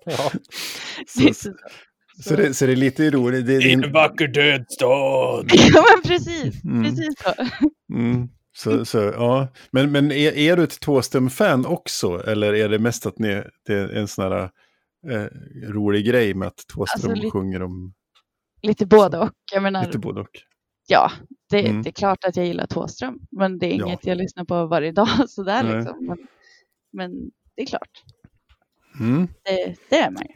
Ja. 0.05 0.31
Så, 1.33 1.53
så. 2.23 2.29
så, 2.29 2.35
det, 2.35 2.53
så 2.53 2.65
det 2.65 2.71
är 2.71 2.75
lite 2.75 3.09
roligt. 3.11 3.45
Det, 3.47 3.57
det, 3.59 3.65
I 3.65 3.73
en 3.73 3.91
vacker 3.91 4.27
död 4.27 4.65
stad. 4.69 5.49
Ja 5.73 5.83
men 5.95 6.03
precis, 6.03 6.63
Mm. 6.63 6.83
precis 6.83 7.13
så. 7.23 7.33
mm, 7.93 8.29
så, 8.57 8.85
så, 8.85 8.97
ja. 8.97 9.47
Men, 9.71 9.91
men 9.91 10.11
är, 10.11 10.31
är 10.37 10.57
du 10.57 10.63
ett 10.63 10.79
Thåström-fan 10.79 11.65
också? 11.65 12.23
Eller 12.27 12.53
är 12.53 12.69
det 12.69 12.79
mest 12.79 13.05
att 13.05 13.19
ni, 13.19 13.43
det 13.65 13.73
är 13.73 13.89
en 13.89 14.07
sån 14.07 14.31
här 14.31 14.49
eh, 15.11 15.25
rolig 15.69 16.05
grej 16.05 16.33
med 16.33 16.47
att 16.47 16.57
Thåström 16.73 17.11
Alltså, 17.11 17.29
sjunger 17.31 17.61
om 17.61 17.93
Lite 18.61 18.85
både 18.85 19.17
och. 19.17 19.31
Jag 19.53 19.63
menar, 19.63 19.85
lite 19.85 19.99
både 19.99 20.21
och? 20.21 20.29
ja, 20.87 21.11
det, 21.49 21.67
Mm. 21.67 21.83
det 21.83 21.89
är 21.89 21.91
klart 21.91 22.23
att 22.23 22.35
jag 22.37 22.45
gillar 22.45 22.65
Thåström, 22.67 23.19
men 23.31 23.59
det 23.59 23.65
är 23.73 23.79
Ja. 23.79 23.85
inget 23.85 24.05
jag 24.05 24.17
lyssnar 24.17 24.45
på 24.45 24.65
varje 24.65 24.91
dag 24.91 25.07
sådär 25.29 25.63
Nej. 25.63 25.75
liksom. 25.75 26.05
Men, 26.05 26.17
men 26.93 27.11
det 27.55 27.61
är 27.61 27.65
klart, 27.65 28.03
Mm. 28.99 29.27
det, 29.43 29.75
det 29.89 29.97
är 29.97 30.11
man 30.11 30.23
ju. 30.29 30.33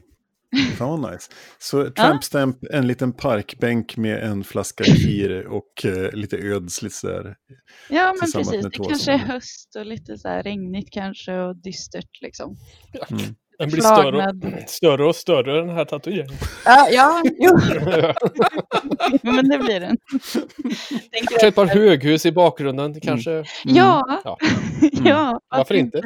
Fan 0.77 1.01
vad 1.01 1.11
nice. 1.11 1.31
Så 1.59 1.89
Tramp 1.89 2.23
Stamp, 2.23 2.57
en 2.71 2.87
liten 2.87 3.13
parkbänk 3.13 3.97
med 3.97 4.23
en 4.23 4.43
flaska 4.43 4.83
kir 4.83 5.47
och 5.47 5.85
eh, 5.85 6.11
lite 6.13 6.37
öds, 6.37 6.81
lite 6.81 6.95
sådär. 6.95 7.35
Ja, 7.89 8.15
men 8.19 8.31
precis. 8.31 8.63
Det 8.63 8.87
kanske 8.89 9.11
är 9.11 9.17
höst 9.17 9.75
och 9.75 9.85
lite 9.85 10.17
så 10.17 10.27
här 10.27 10.43
regnigt 10.43 10.91
kanske 10.91 11.39
och 11.39 11.55
dystert 11.55 12.21
liksom. 12.21 12.57
Mm. 13.09 13.35
Den 13.61 13.69
blir 13.69 13.81
större 13.81 14.27
och, 14.27 14.35
större 14.69 15.05
och 15.05 15.15
större 15.15 15.57
den 15.65 15.69
här 15.69 15.85
tatueringen. 15.85 16.35
Ja, 16.65 16.87
ja, 16.91 17.21
jo. 17.39 17.57
men 19.33 19.49
det 19.49 19.57
blir 19.57 19.79
den. 19.79 19.97
Kanske 21.29 21.47
ett 21.47 21.55
par 21.55 21.65
höghus 21.65 22.25
i 22.25 22.31
bakgrunden. 22.31 22.99
Kanske. 23.01 23.43
Ja, 23.63 24.21
Ja. 24.23 24.37
ja. 25.03 25.39
Varför 25.49 25.75
inte? 25.75 26.01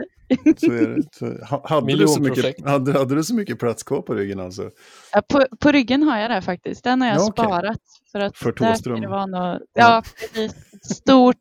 Så 0.57 0.71
är 0.71 0.87
det. 0.95 1.03
Så, 1.11 1.25
ha- 1.49 1.67
hade, 1.69 1.97
du 1.97 2.07
så 2.07 2.21
mycket, 2.21 2.65
hade, 2.69 2.93
hade 2.93 3.15
du 3.15 3.23
så 3.23 3.35
mycket 3.35 3.59
plats 3.59 3.83
kvar 3.83 4.01
på 4.01 4.13
ryggen 4.13 4.39
alltså? 4.39 4.69
Ja, 5.11 5.21
på, 5.29 5.45
på 5.59 5.71
ryggen 5.71 6.03
har 6.03 6.19
jag 6.19 6.31
det 6.31 6.41
faktiskt. 6.41 6.83
Den 6.83 7.01
har 7.01 7.07
jag 7.07 7.17
Ja, 7.17 7.27
okej. 7.29 7.45
sparat. 7.45 7.77
För 8.11 8.19
att 8.19 8.37
För 8.37 8.75
ska 8.75 8.89
Det 8.95 9.07
var 9.07 9.27
något, 9.27 9.61
ja, 9.73 10.03
precis. 10.19 10.55
Stort 10.95 11.37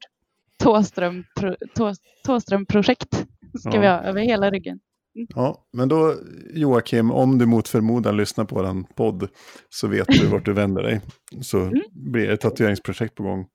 Thå- 0.62 1.94
Thåström-projekt 2.26 3.26
ska 3.58 3.70
Ja. 3.74 3.80
vi 3.80 3.86
ha 3.86 4.00
över 4.02 4.20
hela 4.20 4.50
ryggen. 4.50 4.78
Ja, 5.14 5.64
men 5.72 5.88
då 5.88 6.14
Joakim, 6.54 7.10
om 7.10 7.38
du 7.38 7.46
mot 7.46 7.68
förmodan 7.68 8.16
lyssnar 8.16 8.44
på 8.44 8.54
vår 8.54 8.94
podd 8.94 9.28
så 9.68 9.88
vet 9.88 10.06
du 10.08 10.26
vart 10.26 10.44
du 10.44 10.52
vänder 10.52 10.82
dig. 10.82 11.00
Så 11.42 11.58
Mm. 11.60 11.82
blir 11.92 12.26
det 12.26 12.32
ett 12.32 12.40
tatueringsprojekt 12.40 13.14
på 13.14 13.22
gång. 13.22 13.46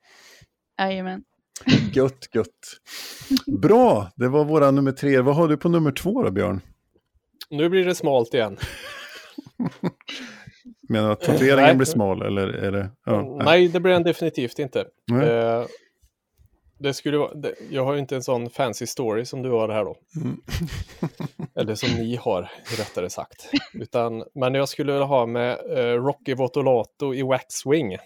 Jajamän. 0.80 1.24
Gött, 1.94 2.28
gött. 2.36 2.50
Bra, 3.62 4.12
det 4.16 4.28
var 4.28 4.46
våra 4.46 4.72
nummer 4.72 4.92
tre. 4.92 5.22
Vad 5.22 5.36
har 5.36 5.48
du 5.48 5.58
på 5.58 5.70
nummer 5.70 5.92
två 5.92 6.24
då, 6.24 6.32
Björn? 6.32 6.62
Nu 7.50 7.70
blir 7.70 7.86
det 7.86 7.96
smalt 7.96 8.34
igen. 8.34 8.58
Menar 10.90 11.08
du 11.08 11.14
att 11.14 11.22
tatueringen 11.22 11.66
Nej. 11.66 11.76
blir 11.76 11.86
smal 11.86 12.22
eller 12.22 12.48
är 12.48 12.72
det? 12.72 12.90
Ja, 13.06 13.40
Nej, 13.46 13.68
det 13.68 13.80
blir 13.80 13.94
den 13.94 14.04
definitivt 14.04 14.60
inte. 14.60 14.86
Nej. 15.12 15.30
Eh, 15.30 15.66
det 16.80 16.94
skulle 16.94 17.18
vara, 17.18 17.34
det, 17.34 17.56
jag 17.70 17.86
har 17.86 17.94
ju 17.94 18.00
inte 18.00 18.16
en 18.16 18.24
sån 18.24 18.50
fancy 18.50 18.88
story 18.88 19.26
som 19.26 19.42
du 19.42 19.50
har 19.50 19.70
här 19.70 19.86
då. 19.86 19.98
Mm. 20.16 20.42
Eller 21.56 21.76
som 21.76 21.90
ni 21.90 22.16
har, 22.16 22.52
rättare 22.78 23.10
sagt. 23.10 23.52
Utan, 23.74 24.24
men 24.36 24.54
jag 24.54 24.70
skulle 24.70 24.92
vilja 24.92 25.06
ha 25.06 25.26
med 25.26 25.58
eh, 25.70 26.04
Rocky 26.04 26.34
Votolato 26.34 27.14
i 27.14 27.22
Waxwing. 27.22 27.98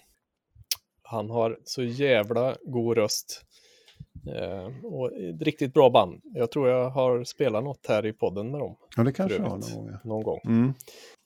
Han 1.04 1.30
har 1.30 1.58
så 1.64 1.84
jävla 1.84 2.56
god 2.66 2.98
röst. 2.98 3.42
Eh, 4.36 4.86
och 4.86 5.14
ett 5.14 5.42
riktigt 5.42 5.74
bra 5.74 5.90
band. 5.90 6.22
Jag 6.24 6.52
tror 6.52 6.70
jag 6.70 6.90
har 6.90 7.24
spelat 7.24 7.64
något 7.64 7.88
här 7.88 8.06
i 8.06 8.14
podden 8.14 8.52
med 8.52 8.60
dem 8.60 8.76
ja, 8.98 9.04
det 9.04 9.14
kanske 9.14 9.38
för 9.38 9.44
har 9.44 9.50
någon 9.50 9.62
gång. 9.76 9.90
ja. 9.92 10.00
någon 10.04 10.24
gång. 10.24 10.40
Mm. 10.46 10.74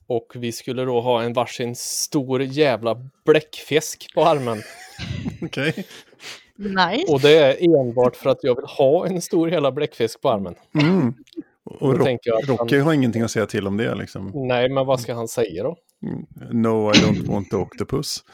Och 0.06 0.32
vi 0.34 0.52
skulle 0.52 0.84
då 0.84 1.00
ha 1.00 1.22
en 1.22 1.32
varsin 1.32 1.74
stor 1.76 2.42
jävla 2.42 3.10
bläckfisk 3.24 4.14
på 4.14 4.24
armen. 4.24 4.58
Okej. 5.42 5.86
Nice. 6.58 7.12
Och 7.12 7.20
det 7.20 7.38
är 7.38 7.80
enbart 7.80 8.16
för 8.16 8.30
att 8.30 8.44
jag 8.44 8.54
vill 8.54 8.64
ha 8.64 9.06
en 9.06 9.20
stor 9.20 9.50
jävla 9.50 9.72
bläckfisk 9.72 10.20
på 10.20 10.30
armen. 10.30 10.54
Mm. 10.80 11.14
Och 11.64 11.98
Rock, 11.98 12.08
att 12.08 12.48
han- 12.48 12.56
Rocky 12.56 12.78
har 12.78 12.92
ingenting 12.92 13.22
att 13.22 13.30
säga 13.30 13.46
till 13.46 13.66
om 13.66 13.76
det 13.76 13.94
liksom. 13.94 14.30
Nej, 14.34 14.68
men 14.68 14.86
vad 14.86 15.00
ska 15.00 15.14
han 15.14 15.28
säga 15.28 15.62
då? 15.62 15.76
Mm. 16.02 16.26
No, 16.62 16.90
I 16.90 16.94
don't 16.94 17.26
want 17.32 17.50
the 17.50 17.56
octopus. 17.56 18.24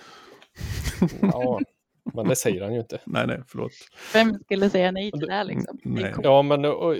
Ja, 1.21 1.61
men 2.15 2.29
det 2.29 2.37
säger 2.37 2.63
han 2.63 2.73
ju 2.75 2.79
inte. 2.81 2.99
Nej, 3.05 3.27
nej, 3.27 3.41
förlåt. 3.49 3.73
Vem 4.13 4.39
skulle 4.45 4.71
säga 4.71 4.91
nej 4.91 5.11
till 5.13 5.21
det 5.27 5.33
här 5.33 5.45
liksom? 5.45 5.79
Nej. 5.83 6.15
Ja, 6.23 6.43
men 6.43 6.65
och, 6.65 6.97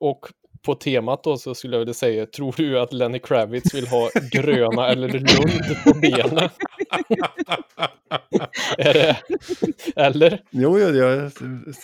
och 0.00 0.26
på 0.62 0.74
temat 0.74 1.24
då 1.24 1.36
så 1.36 1.54
skulle 1.54 1.74
jag 1.76 1.78
vilja 1.78 1.94
säga, 1.94 2.26
tror 2.26 2.54
du 2.56 2.80
att 2.80 2.92
Lenny 2.92 3.18
Kravitz 3.18 3.74
vill 3.74 3.86
ha 3.86 4.10
gröna 4.32 4.88
eller 4.88 5.08
Lund 5.08 5.76
på 5.84 5.98
benen? 6.00 6.48
är 8.78 8.94
det, 8.94 9.16
eller? 9.96 10.42
Jo, 10.50 10.78
ja, 10.78 10.88
ja, 10.88 11.30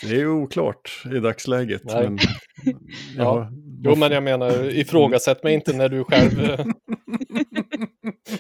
det 0.03 0.15
är 0.15 0.19
ju 0.19 0.29
oklart 0.29 1.03
i 1.17 1.19
dagsläget. 1.19 1.83
Nej. 1.85 2.03
Men, 2.03 2.19
Ja. 3.17 3.51
Jo, 3.85 3.95
men 3.97 4.13
jag 4.13 4.23
menar, 4.23 4.71
ifrågasätt 4.71 5.43
mig 5.43 5.55
inte 5.55 5.73
när 5.73 5.89
du 5.89 6.05
själv 6.05 6.41
eh, 6.41 6.67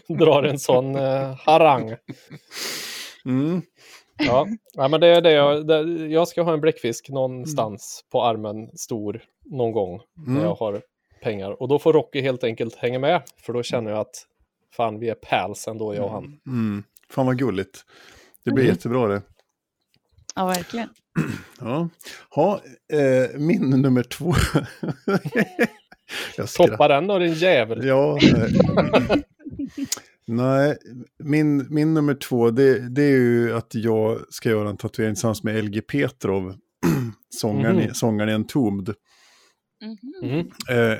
drar 0.18 0.42
en 0.42 0.58
sån 0.58 0.96
eh, 0.96 1.34
harang. 1.46 1.94
Mm. 3.24 3.62
Ja, 4.18 4.46
ja 4.74 4.88
men 4.88 5.00
det 5.00 5.06
är 5.06 5.20
det 5.20 5.32
jag, 5.32 5.66
det, 5.66 6.06
jag 6.06 6.28
ska 6.28 6.42
ha 6.42 6.52
en 6.52 6.60
bläckfisk 6.60 7.08
någonstans 7.10 8.04
på 8.12 8.22
armen 8.24 8.68
stor 8.78 9.22
någon 9.50 9.72
gång 9.72 10.00
Mm. 10.18 10.34
när 10.34 10.44
jag 10.44 10.54
har 10.54 10.82
pengar. 11.22 11.62
Och 11.62 11.68
då 11.68 11.78
får 11.78 11.92
Rocky 11.92 12.20
helt 12.20 12.44
enkelt 12.44 12.74
hänga 12.76 12.98
med, 12.98 13.22
för 13.42 13.52
då 13.52 13.62
känner 13.62 13.90
jag 13.90 14.00
att 14.00 14.26
fan 14.76 14.98
vi 14.98 15.08
är 15.08 15.14
pals 15.14 15.68
ändå 15.68 15.94
jag 15.94 16.04
och 16.04 16.10
han. 16.10 16.24
Mm. 16.46 16.82
Fan 17.10 17.26
vad 17.26 17.38
gulligt. 17.38 17.84
Det 18.44 18.50
blir 18.50 18.64
Mm. 18.64 18.74
jättebra 18.76 19.08
det. 19.08 19.22
Ja, 20.34 20.46
verkligen. 20.46 20.88
Ja, 21.60 21.88
ha, 22.30 22.60
eh, 22.92 23.38
min 23.40 23.70
nummer 23.70 24.02
två. 24.02 24.34
jag 26.36 26.48
skrattar. 26.48 26.70
Toppa 26.70 26.88
den 26.88 27.06
då 27.06 27.18
din 27.18 27.32
jävel. 27.34 27.86
Ja. 27.86 28.18
eh, 28.22 29.16
Nej, 30.26 30.76
min, 31.18 31.66
min 31.74 31.94
nummer 31.94 32.14
två, 32.14 32.50
det, 32.50 32.88
det 32.88 33.02
är 33.02 33.10
ju 33.18 33.54
att 33.56 33.74
jag 33.74 34.20
ska 34.30 34.48
göra 34.48 34.70
en 34.70 34.76
tatuering 34.76 35.14
tillsammans 35.14 35.42
med 35.42 35.64
LG 35.64 35.80
Petrov, 35.80 36.54
sångaren, 37.28 37.78
i, 37.80 37.84
Mhm. 37.84 37.94
sångaren 37.94 38.28
i 38.30 38.32
Entombed. 38.32 38.94
Mhm. 39.84 40.30
Mm. 40.30 40.92
Eh, 40.92 40.98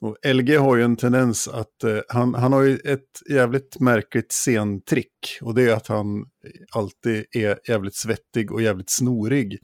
och 0.00 0.16
LG 0.34 0.56
har 0.56 0.76
ju 0.76 0.82
en 0.82 0.96
tendens 0.96 1.48
att, 1.48 1.84
eh, 1.84 1.98
han, 2.08 2.34
han 2.34 2.52
har 2.52 2.62
ju 2.62 2.76
ett 2.84 3.30
jävligt 3.30 3.80
märkligt 3.80 4.32
scentrick. 4.32 5.38
Och 5.40 5.54
det 5.54 5.62
är 5.62 5.72
att 5.74 5.86
han 5.86 6.24
alltid 6.72 7.24
är 7.30 7.58
jävligt 7.68 7.94
svettig 7.96 8.52
och 8.52 8.62
jävligt 8.62 8.90
snorig. 8.90 9.58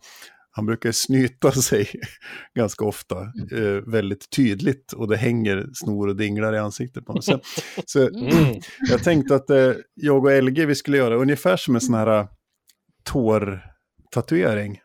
Han 0.51 0.67
brukar 0.67 0.93
snyta 0.93 1.53
sig 1.63 1.89
ganska 2.57 2.85
ofta, 2.85 3.21
eh, 3.53 3.91
väldigt 3.93 4.31
tydligt. 4.31 4.93
Och 4.93 5.09
det 5.09 5.17
hänger 5.17 5.67
snor 5.75 6.09
och 6.09 6.17
dinglar 6.17 6.55
i 6.55 6.59
ansiktet 6.59 7.05
på 7.05 7.13
honom. 7.13 7.23
Så, 7.23 7.41
så 7.87 8.09
Mm. 8.09 8.61
jag 8.91 9.05
tänkte 9.05 9.35
att 9.35 9.51
eh, 9.51 9.73
jag 9.95 10.25
och 10.25 10.43
LG 10.43 10.67
vi 10.67 10.75
skulle 10.75 10.97
göra 10.97 11.17
ungefär 11.17 11.57
som 11.57 11.75
en 11.75 11.81
sån 11.81 11.95
här 11.95 12.19
eh, 12.21 12.27
tår-tatuering. 13.05 14.79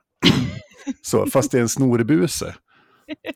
Så, 1.01 1.25
fast 1.25 1.51
det 1.51 1.57
är 1.57 1.61
en 1.61 1.69
snorbuse. 1.69 2.55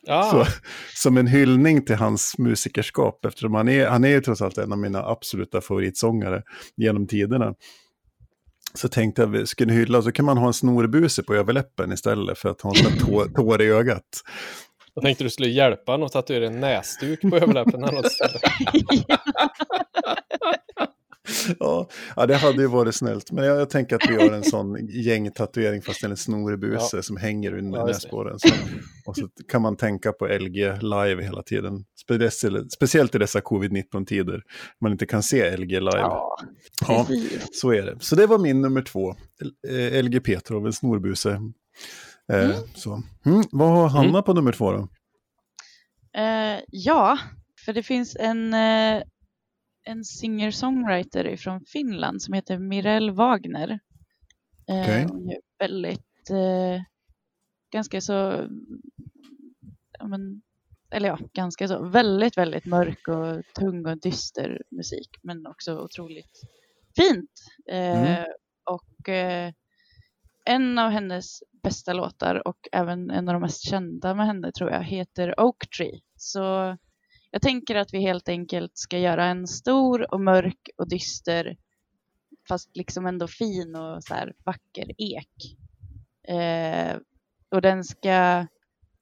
Ja, 0.02 0.22
Så, 0.30 0.46
som 0.94 1.16
en 1.16 1.26
hyllning 1.26 1.84
till 1.84 1.96
hans 1.96 2.38
musikerskap, 2.38 3.24
eftersom 3.24 3.54
han 3.54 3.68
är, 3.68 3.86
han 3.86 4.04
är 4.04 4.08
ju 4.08 4.20
trots 4.20 4.42
allt 4.42 4.58
en 4.58 4.72
av 4.72 4.78
mina 4.78 5.04
absoluta 5.04 5.60
favoritsångare 5.60 6.42
genom 6.76 7.06
tiderna. 7.06 7.54
Så 8.74 8.88
tänkte 8.88 9.22
jag 9.22 9.28
vi 9.28 9.46
skulle 9.46 9.72
hylla, 9.72 10.02
så 10.02 10.12
kan 10.12 10.24
man 10.24 10.38
ha 10.38 10.46
en 10.46 10.52
snorbuse 10.52 11.22
på 11.22 11.34
överläppen 11.34 11.92
istället 11.92 12.38
för 12.38 12.48
att 12.48 12.60
ha 12.60 12.70
en 12.70 12.98
tår, 12.98 13.24
tår 13.34 13.62
i 13.62 13.66
ögat. 13.66 14.02
jag 14.94 15.04
tänkte 15.04 15.24
du 15.24 15.30
skulle 15.30 15.48
hjälpa 15.48 15.92
honom 15.92 16.06
att 16.06 16.12
tatuera 16.12 16.46
en 16.46 16.60
näsduk 16.60 17.20
på 17.20 17.36
överläppen. 17.36 17.84
Ja, 21.58 21.88
ja, 22.16 22.26
det 22.26 22.36
hade 22.36 22.62
ju 22.62 22.66
varit 22.68 22.94
snällt. 22.94 23.30
Men 23.32 23.44
jag, 23.44 23.60
jag 23.60 23.70
tänker 23.70 23.96
att 23.96 24.10
vi 24.10 24.14
gör 24.14 24.32
en 24.32 24.42
sån 24.44 24.86
gängtatuering 24.88 25.82
fast 25.82 26.04
en 26.04 26.16
snorbuse 26.16 27.02
som 27.02 27.16
hänger 27.16 27.58
under 27.58 27.78
Ja, 27.78 27.86
näsborren. 27.86 28.38
Så, 28.38 28.48
och 29.06 29.16
så 29.16 29.28
kan 29.48 29.62
man 29.62 29.76
tänka 29.76 30.12
på 30.12 30.26
LG 30.26 30.72
live 30.82 31.22
hela 31.22 31.42
tiden. 31.42 31.84
Speciellt, 32.02 32.72
speciellt 32.72 33.14
i 33.14 33.18
dessa 33.18 33.40
covid-19-tider. 33.40 34.42
Man 34.80 34.92
inte 34.92 35.06
kan 35.06 35.22
se 35.22 35.56
LG 35.56 35.80
live. 35.80 35.90
Ja, 35.98 36.36
Ja, 36.88 37.06
så 37.52 37.72
är 37.72 37.82
det. 37.82 37.96
Så 38.00 38.16
det 38.16 38.26
var 38.26 38.38
min 38.38 38.60
nummer 38.62 38.82
två. 38.82 39.14
Eh, 39.68 40.02
LG 40.04 40.20
Petrov, 40.20 40.66
en 40.66 40.72
snorbuse. 40.72 41.30
Eh, 42.32 42.44
Mm. 42.44 42.56
så. 42.74 43.02
Mm, 43.26 43.42
vad 43.52 43.68
har 43.68 43.88
Hanna 43.88 44.08
Mm. 44.08 44.22
på 44.22 44.32
nummer 44.34 44.52
två 44.52 44.72
då? 44.72 44.88
Eh, 46.20 46.60
ja, 46.70 47.18
för 47.64 47.72
det 47.72 47.82
finns 47.82 48.16
en, 48.20 48.54
eh, 48.54 49.02
en 49.86 50.04
singer-songwriter 50.04 51.36
från 51.36 51.60
Finland 51.66 52.22
som 52.22 52.34
heter 52.34 52.58
Mirel 52.58 53.10
Wagner. 53.10 53.78
Eh, 54.68 54.80
Okej. 54.82 55.06
Hon 55.10 55.30
är 55.30 55.38
väldigt, 55.58 56.30
eh, 56.30 56.82
ganska 57.72 58.00
så, 58.00 58.48
ja, 59.98 60.06
men, 60.06 60.42
eller 60.90 61.08
ja, 61.08 61.18
ganska 61.32 61.68
så, 61.68 61.88
väldigt, 61.88 62.38
väldigt 62.38 62.66
mörk 62.66 63.08
och 63.08 63.42
tung 63.54 63.86
och 63.86 64.00
dyster 64.00 64.62
musik, 64.70 65.08
men 65.22 65.46
också 65.46 65.78
otroligt 65.78 66.40
fint. 66.96 67.30
Eh, 67.70 68.02
Mm. 68.02 68.24
Och 68.70 69.08
eh, 69.08 69.52
en 70.44 70.78
av 70.78 70.90
hennes 70.90 71.42
bästa 71.62 71.92
låtar 71.92 72.48
och 72.48 72.68
även 72.72 73.10
en 73.10 73.28
av 73.28 73.32
de 73.32 73.42
mest 73.42 73.68
kända 73.68 74.14
med 74.14 74.26
henne 74.26 74.52
tror 74.52 74.70
jag 74.70 74.82
heter 74.84 75.40
Oak 75.40 75.70
Tree. 75.76 76.00
Så 76.16 76.76
jag 77.36 77.42
tänker 77.42 77.74
att 77.74 77.94
vi 77.94 78.00
helt 78.00 78.28
enkelt 78.28 78.78
ska 78.78 78.98
göra 78.98 79.24
en 79.24 79.46
stor 79.46 80.14
och 80.14 80.20
mörk 80.20 80.68
och 80.76 80.88
dyster 80.88 81.56
fast 82.48 82.76
liksom 82.76 83.06
ändå 83.06 83.28
fin 83.28 83.76
och 83.76 84.04
så 84.04 84.14
här 84.14 84.32
vacker 84.44 84.86
ek. 84.98 85.56
Eh, 86.28 86.96
och 87.50 87.62
den 87.62 87.84
ska, 87.84 88.46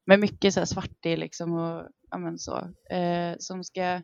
med 0.06 0.20
mycket 0.20 0.54
så 0.54 0.60
här 0.60 0.64
svartig 0.64 1.18
liksom 1.18 1.52
och 1.52 1.88
ja 2.10 2.18
men 2.18 2.38
så, 2.38 2.56
eh, 2.90 3.34
som 3.38 3.64
ska 3.64 4.02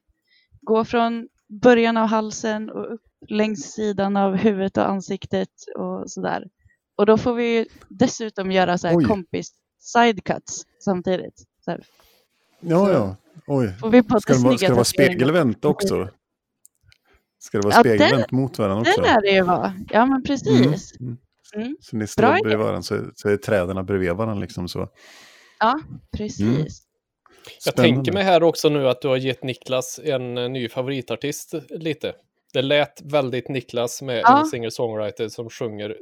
gå 0.61 0.85
från 0.85 1.29
början 1.49 1.97
av 1.97 2.07
halsen 2.07 2.71
och 2.71 2.95
upp 2.95 3.07
längs 3.29 3.73
sidan 3.73 4.17
av 4.17 4.37
huvudet 4.37 4.77
och 4.77 4.89
ansiktet 4.89 5.53
och 5.79 6.11
sådär. 6.11 6.49
Och 6.97 7.07
då 7.07 7.19
får 7.19 7.35
vi 7.35 7.57
ju 7.59 7.67
dessutom 7.89 8.53
göra 8.53 8.79
så 8.79 8.89
här 8.89 8.97
Oj. 8.97 9.05
kompis 9.05 9.55
sidecuts 9.79 10.67
samtidigt. 10.79 11.47
Så 11.65 11.71
här, 11.71 11.85
Ja, 12.61 12.93
ja. 12.93 13.17
Oj. 13.47 13.75
får 13.81 13.91
vi 13.91 14.03
Ska 14.03 14.33
det 14.33 14.39
vara, 14.39 14.59
ska 14.59 14.69
det 14.69 14.75
vara 14.75 14.85
spegelvänt 14.85 15.65
också? 15.65 16.09
Ska 17.39 17.59
det 17.59 17.65
vara 17.65 17.75
Ja, 17.75 17.81
spegelvänt 17.81 18.31
mot 18.31 18.59
varandra 18.59 18.81
också? 18.81 19.01
Det 19.01 19.07
lär 19.07 19.23
det 19.23 19.31
ju 19.31 19.43
vara. 19.43 19.75
Ja 19.91 20.07
men 20.07 20.23
precis. 20.23 21.01
Mm. 21.01 21.17
Mm. 21.55 21.77
Så 21.81 21.97
ni 21.97 22.07
står 22.07 22.23
bredvid 22.43 22.59
varandra 22.59 22.83
så, 22.83 23.05
så 23.15 23.29
är 23.29 23.37
träden 23.37 23.87
bredvid 23.87 24.13
varandra 24.13 24.41
liksom 24.41 24.69
så. 24.69 24.89
Ja, 25.59 25.81
precis. 26.17 26.41
Mm. 26.41 26.67
Jag 27.65 27.77
tänker 27.77 28.13
mig 28.13 28.25
här 28.25 28.43
också 28.43 28.69
nu 28.69 28.89
att 28.89 29.03
du 29.03 29.09
har 29.09 29.17
gett 29.17 29.43
Niklas 29.45 30.01
en 30.05 30.39
eh, 30.39 30.49
ny 30.49 30.69
favoritartist 30.69 31.55
lite. 31.71 32.15
Det 32.53 32.63
lät 32.63 33.03
väldigt 33.05 33.49
Niklas 33.49 34.03
med 34.03 34.21
Ja. 34.25 34.41
en 34.41 34.47
singer-songwriter 34.47 35.29
som 35.29 35.51
sjunger 35.51 35.97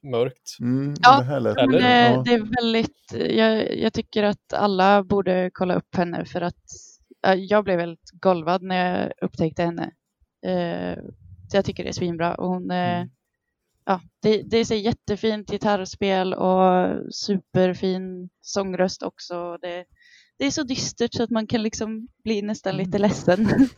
svinmörkt. 0.00 0.56
Mm, 0.60 0.94
Ja? 1.02 1.24
Men 1.56 1.70
det, 1.70 2.10
ja. 2.10 2.22
det 2.24 2.34
är 2.34 2.62
väldigt, 2.62 3.34
jag, 3.36 3.78
jag 3.78 3.92
tycker 3.92 4.22
att 4.22 4.52
alla 4.52 5.04
borde 5.04 5.50
kolla 5.54 5.74
upp 5.74 5.96
henne 5.96 6.24
för 6.24 6.40
att 6.40 6.64
ja, 7.22 7.34
jag 7.34 7.64
blev 7.64 7.76
väldigt 7.76 8.10
golvad 8.20 8.62
när 8.62 9.00
jag 9.00 9.12
upptäckte 9.22 9.62
henne. 9.62 9.90
Eh, 10.46 10.98
så 11.50 11.56
jag 11.56 11.64
tycker 11.64 11.82
det 11.84 11.90
är 11.90 11.92
svinbra. 11.92 12.34
Och 12.34 12.48
hon, 12.48 12.70
eh, 12.70 12.98
Mm. 12.98 13.08
ja, 13.94 14.00
det, 14.22 14.42
det 14.42 14.58
är 14.58 14.64
så 14.64 14.74
jättefint 14.74 15.50
gitarrspel 15.50 16.34
och 16.34 16.96
superfin 17.14 18.28
sångröst 18.40 19.02
också. 19.02 19.58
Det, 19.62 19.84
det 20.38 20.46
är 20.46 20.50
så 20.50 20.62
dystert 20.62 21.14
så 21.14 21.22
att 21.22 21.30
man 21.30 21.46
kan 21.46 21.62
liksom 21.62 22.08
bli 22.24 22.42
nästan 22.42 22.76
lite 22.76 22.98
ledsen. 22.98 23.48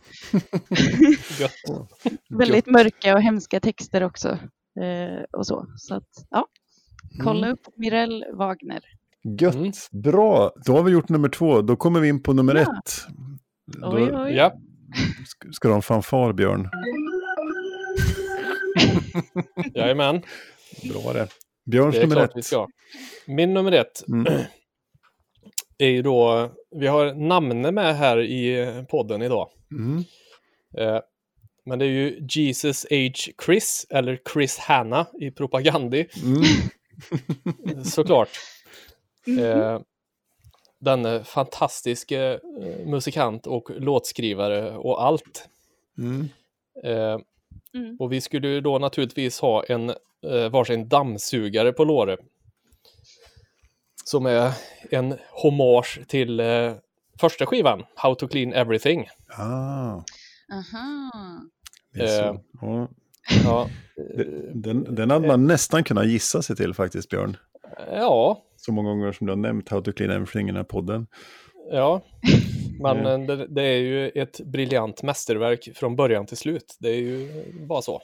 Gött. 1.39 1.89
väldigt 2.29 2.65
mörka 2.65 3.15
och 3.15 3.21
hemska 3.21 3.59
texter 3.59 4.03
också. 4.03 4.37
Eh, 4.79 5.23
och 5.31 5.47
så. 5.47 5.65
Så 5.77 5.95
att, 5.95 6.07
ja, 6.29 6.45
kolla 7.23 7.47
Mm. 7.47 7.53
upp 7.53 7.67
Mirelle 7.75 8.25
Wagner. 8.33 8.79
Gött, 9.39 9.55
Mm. 9.55 9.71
bra. 9.91 10.51
Då 10.65 10.73
har 10.75 10.83
vi 10.83 10.91
gjort 10.91 11.09
nummer 11.09 11.29
två. 11.29 11.61
Då 11.61 11.75
kommer 11.75 11.99
vi 11.99 12.07
in 12.09 12.23
på 12.23 12.33
nummer 12.33 12.55
Ja. 12.55 12.61
ett. 12.61 13.07
Då 13.81 13.91
Oj, 13.95 14.11
oj. 14.13 14.35
Ja, 14.35 14.53
sk- 15.45 15.51
ska 15.51 15.67
du 15.67 15.71
ha 15.71 15.75
en 15.77 15.81
fanfar, 15.81 16.33
Björn. 16.33 16.69
jajamän. 19.73 20.21
Bra 20.93 21.13
det. 21.13 21.27
Björns 21.65 21.95
Det 21.95 22.01
nummer 22.07 22.21
ett. 22.23 22.31
vi 22.35 22.41
ska. 22.41 22.67
Min 23.27 23.53
nummer 23.53 23.71
ett 23.71 24.07
Mm. 24.07 24.25
är 25.77 25.87
ju 25.89 26.01
då, 26.01 26.51
vi 26.75 26.87
har 26.87 27.13
namne 27.13 27.71
med 27.71 27.95
här 27.97 28.21
i 28.21 28.67
podden 28.89 29.21
idag. 29.21 29.49
Mm. 29.71 29.97
Eh, 30.77 30.99
Men 31.65 31.79
det 31.79 31.85
är 31.85 31.89
ju 31.89 32.27
Jesus 32.29 32.85
H. 32.89 32.95
Chris, 33.45 33.85
eller 33.89 34.19
Chris 34.33 34.57
Hanna 34.57 35.07
i 35.19 35.31
Propagandi, 35.31 36.07
Mm. 36.23 37.83
såklart. 37.83 38.29
Mhm. 39.27 39.39
Eh, 39.39 39.79
den 40.79 41.25
fantastiska 41.25 42.33
eh, 42.33 42.39
musikant 42.85 43.47
och 43.47 43.69
låtskrivare 43.69 44.77
och 44.77 45.03
allt. 45.03 45.49
Mm. 45.97 46.29
Eh, 46.83 47.19
Mm. 47.73 47.97
och 47.99 48.11
vi 48.11 48.21
skulle 48.21 48.47
ju 48.47 48.61
då 48.61 48.77
naturligtvis 48.79 49.39
ha 49.39 49.63
en 49.63 49.89
eh, 50.25 50.49
varsin 50.51 50.87
dammsugare 50.89 51.71
på 51.73 51.83
låret. 51.83 52.19
Som 54.03 54.25
är 54.25 54.51
en 54.91 55.17
hommage 55.31 55.99
till 56.07 56.39
eh, 56.39 56.73
första 57.19 57.45
skivan, 57.45 57.85
How 57.95 58.15
to 58.15 58.27
Clean 58.27 58.53
Everything. 58.53 59.07
Ah, 59.37 60.03
Aha. 60.51 61.11
det 61.93 61.99
är 62.01 62.23
Eh, 62.27 62.33
så. 62.33 62.41
Ja. 62.61 62.87
Ja, 63.43 63.69
Den, 64.53 64.95
den 64.95 65.09
hade 65.11 65.27
man 65.27 65.47
nästan 65.47 65.83
kunnat 65.83 66.07
gissa 66.07 66.41
sig 66.41 66.55
till 66.55 66.73
faktiskt, 66.73 67.09
Björn. 67.09 67.37
ja, 67.91 68.43
Så 68.55 68.71
många 68.71 68.89
gånger 68.89 69.11
som 69.11 69.27
du 69.27 69.31
har 69.31 69.37
nämnt 69.37 69.69
How 69.69 69.81
to 69.81 69.91
Clean 69.91 70.11
Everything 70.11 70.43
i 70.47 70.51
den 70.51 70.55
här 70.55 70.63
podden. 70.63 71.07
ja. 71.71 72.01
Men 72.81 73.05
eh, 73.05 73.19
det, 73.27 73.47
det 73.47 73.63
är 73.63 73.77
ju 73.77 74.09
ett 74.09 74.39
briljant 74.45 75.03
mästerverk 75.03 75.69
från 75.75 75.95
början 75.95 76.25
till 76.25 76.37
slut. 76.37 76.77
Det 76.79 76.89
är 76.89 76.95
ju 77.01 77.29
bara 77.67 77.81
så. 77.81 78.01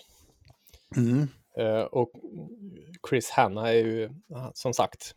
Mm. 0.95 1.27
Eh, 1.59 1.81
och 1.83 2.11
Chris 3.09 3.29
Hanna 3.29 3.69
är 3.69 3.77
ju, 3.85 4.09
som 4.53 4.73
sagt, 4.73 5.15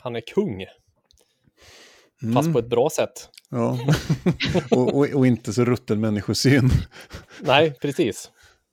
han 0.00 0.16
är 0.16 0.20
kung. 0.20 0.64
Fast 2.34 2.46
Mm. 2.46 2.52
på 2.52 2.58
ett 2.58 2.68
bra 2.68 2.90
sätt. 2.90 3.30
Ja. 3.50 3.78
och, 4.70 4.94
och, 4.94 5.08
och 5.14 5.26
inte 5.26 5.52
så 5.52 5.64
rutten 5.64 6.00
människosyn. 6.00 6.70
Nej, 7.40 7.70
precis. 7.80 8.30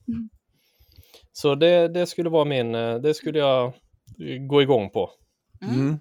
Mm. 0.07 0.29
Så 1.31 1.55
det, 1.55 1.87
det 1.87 2.05
skulle 2.07 2.29
vara 2.29 2.45
min, 2.45 2.75
eh, 2.75 2.95
det 2.95 3.13
skulle 3.13 3.39
jag 3.39 3.73
gå 4.49 4.61
igång 4.61 4.89
på. 4.89 5.11
Mm. 5.61 5.75
Mm. 5.75 5.99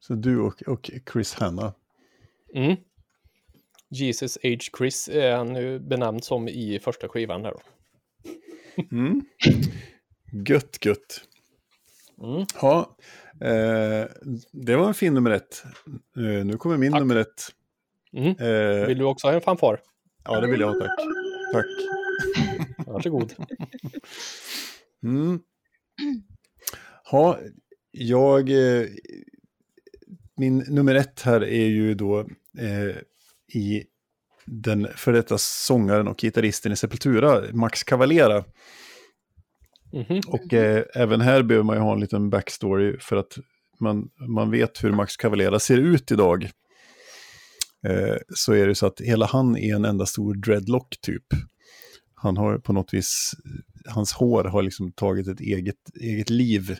Så 0.00 0.14
du 0.14 0.40
och, 0.40 0.62
och 0.62 0.90
Chris 1.12 1.34
Hanna. 1.34 1.74
Mm. 2.54 2.76
Jesus 3.90 4.38
H. 4.42 4.48
Chris 4.78 5.08
är 5.08 5.36
han 5.36 5.56
ju 5.56 5.78
benämnd 5.78 6.24
som 6.24 6.48
i 6.48 6.78
första 6.82 7.08
skivan 7.08 7.42
där 7.42 7.50
då. 7.52 7.60
Mm. 8.90 9.24
Gött, 10.48 10.84
gött. 10.84 11.20
Mm. 12.22 12.46
Ja, 12.62 12.96
eh, 13.40 14.06
det 14.52 14.76
var 14.76 14.88
en 14.88 14.94
fin 14.94 15.14
nummer 15.14 15.30
ett. 15.30 15.64
Eh, 16.16 16.44
nu 16.46 16.56
kommer 16.56 16.76
min 16.76 16.92
Tack. 16.92 17.00
nummer 17.00 17.16
ett. 17.16 17.42
Mm. 18.12 18.28
Eh, 18.28 18.86
Vill 18.86 18.98
du 18.98 19.04
också 19.04 19.26
ha 19.26 19.34
en 19.34 19.40
fanfar? 19.40 19.80
Ja, 20.24 20.40
det 20.40 20.46
vill 20.46 20.60
jag 20.60 20.72
ha, 20.72 20.80
tack. 20.80 20.98
Tack. 21.52 21.66
Varsågod. 22.86 23.34
Mm. 25.02 25.40
Ja, 27.10 27.38
jag... 27.90 28.50
Eh, 28.50 28.86
min 30.36 30.58
nummer 30.58 30.94
ett 30.94 31.20
här 31.22 31.44
är 31.44 31.66
ju 31.66 31.94
då 31.94 32.20
eh, 32.58 32.96
i 33.60 33.84
den 34.44 34.88
för 34.96 35.12
detta 35.12 35.38
sångaren 35.38 36.08
och 36.08 36.18
gitarristen 36.18 36.72
i 36.72 36.76
Sepultura, 36.76 37.42
Max 37.52 37.82
Cavalera. 37.84 38.44
Mm-hmm. 39.94 40.28
Och 40.28 40.54
eh, 40.54 40.84
även 40.94 41.20
här 41.20 41.42
behöver 41.42 41.64
man 41.64 41.76
ju 41.76 41.82
ha 41.82 41.92
en 41.92 42.00
liten 42.00 42.30
backstory 42.30 42.96
för 43.00 43.16
att 43.16 43.38
man, 43.80 44.08
man 44.28 44.50
vet 44.50 44.84
hur 44.84 44.92
Max 44.92 45.16
Cavalera 45.16 45.58
ser 45.58 45.78
ut 45.78 46.10
idag. 46.10 46.50
Eh, 47.86 48.16
så 48.34 48.52
är 48.52 48.66
det 48.66 48.74
så 48.74 48.86
att 48.86 49.00
hela 49.00 49.26
han 49.26 49.56
är 49.56 49.74
en 49.74 49.84
enda 49.84 50.06
stor 50.06 50.34
dreadlock 50.34 50.96
typ. 51.00 51.24
Han 52.14 52.36
har 52.36 52.58
på 52.58 52.72
något 52.72 52.94
vis, 52.94 53.32
hans 53.88 54.12
hår 54.12 54.44
har 54.44 54.62
liksom 54.62 54.92
tagit 54.92 55.28
ett 55.28 55.40
eget, 55.40 55.96
eget 56.00 56.30
liv. 56.30 56.76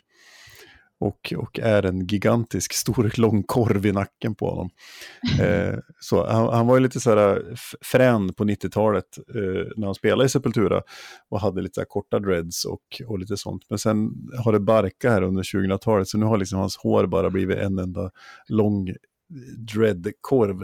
Och, 1.01 1.34
och 1.36 1.59
är 1.59 1.82
en 1.82 2.07
gigantisk 2.07 2.72
stor 2.72 3.12
lång 3.20 3.42
korv 3.42 3.86
i 3.86 3.92
nacken 3.92 4.34
på 4.34 4.51
honom. 4.51 4.70
Eh, 5.40 5.78
så 6.01 6.26
han, 6.26 6.49
han 6.49 6.66
var 6.66 6.76
ju 6.76 6.82
lite 6.82 7.01
så 7.01 7.11
här 7.11 7.55
frän 7.82 8.34
på 8.34 8.45
90-talet 8.45 9.18
eh, 9.34 9.72
när 9.76 9.86
han 9.86 9.95
spelade 9.95 10.26
i 10.26 10.28
Sepultura 10.28 10.82
och 11.28 11.40
hade 11.40 11.62
lite 11.62 11.80
så 11.80 11.86
korta 11.86 12.18
dreads 12.18 12.64
och, 12.64 13.03
och 13.07 13.18
lite 13.18 13.36
sånt. 13.36 13.62
Men 13.68 13.78
sen 13.78 14.11
har 14.45 14.53
det 14.53 14.61
barkat 14.61 15.12
här 15.12 15.22
under 15.22 15.42
2000-talet 15.42 16.09
så 16.09 16.18
nu 16.18 16.26
har 16.26 16.38
liksom 16.38 16.59
hans 16.59 16.76
hår 16.76 17.07
bara 17.07 17.30
blivit 17.30 17.59
en 17.59 17.78
enda 17.78 18.11
lång 18.49 18.95
dreadkorv. 19.57 20.62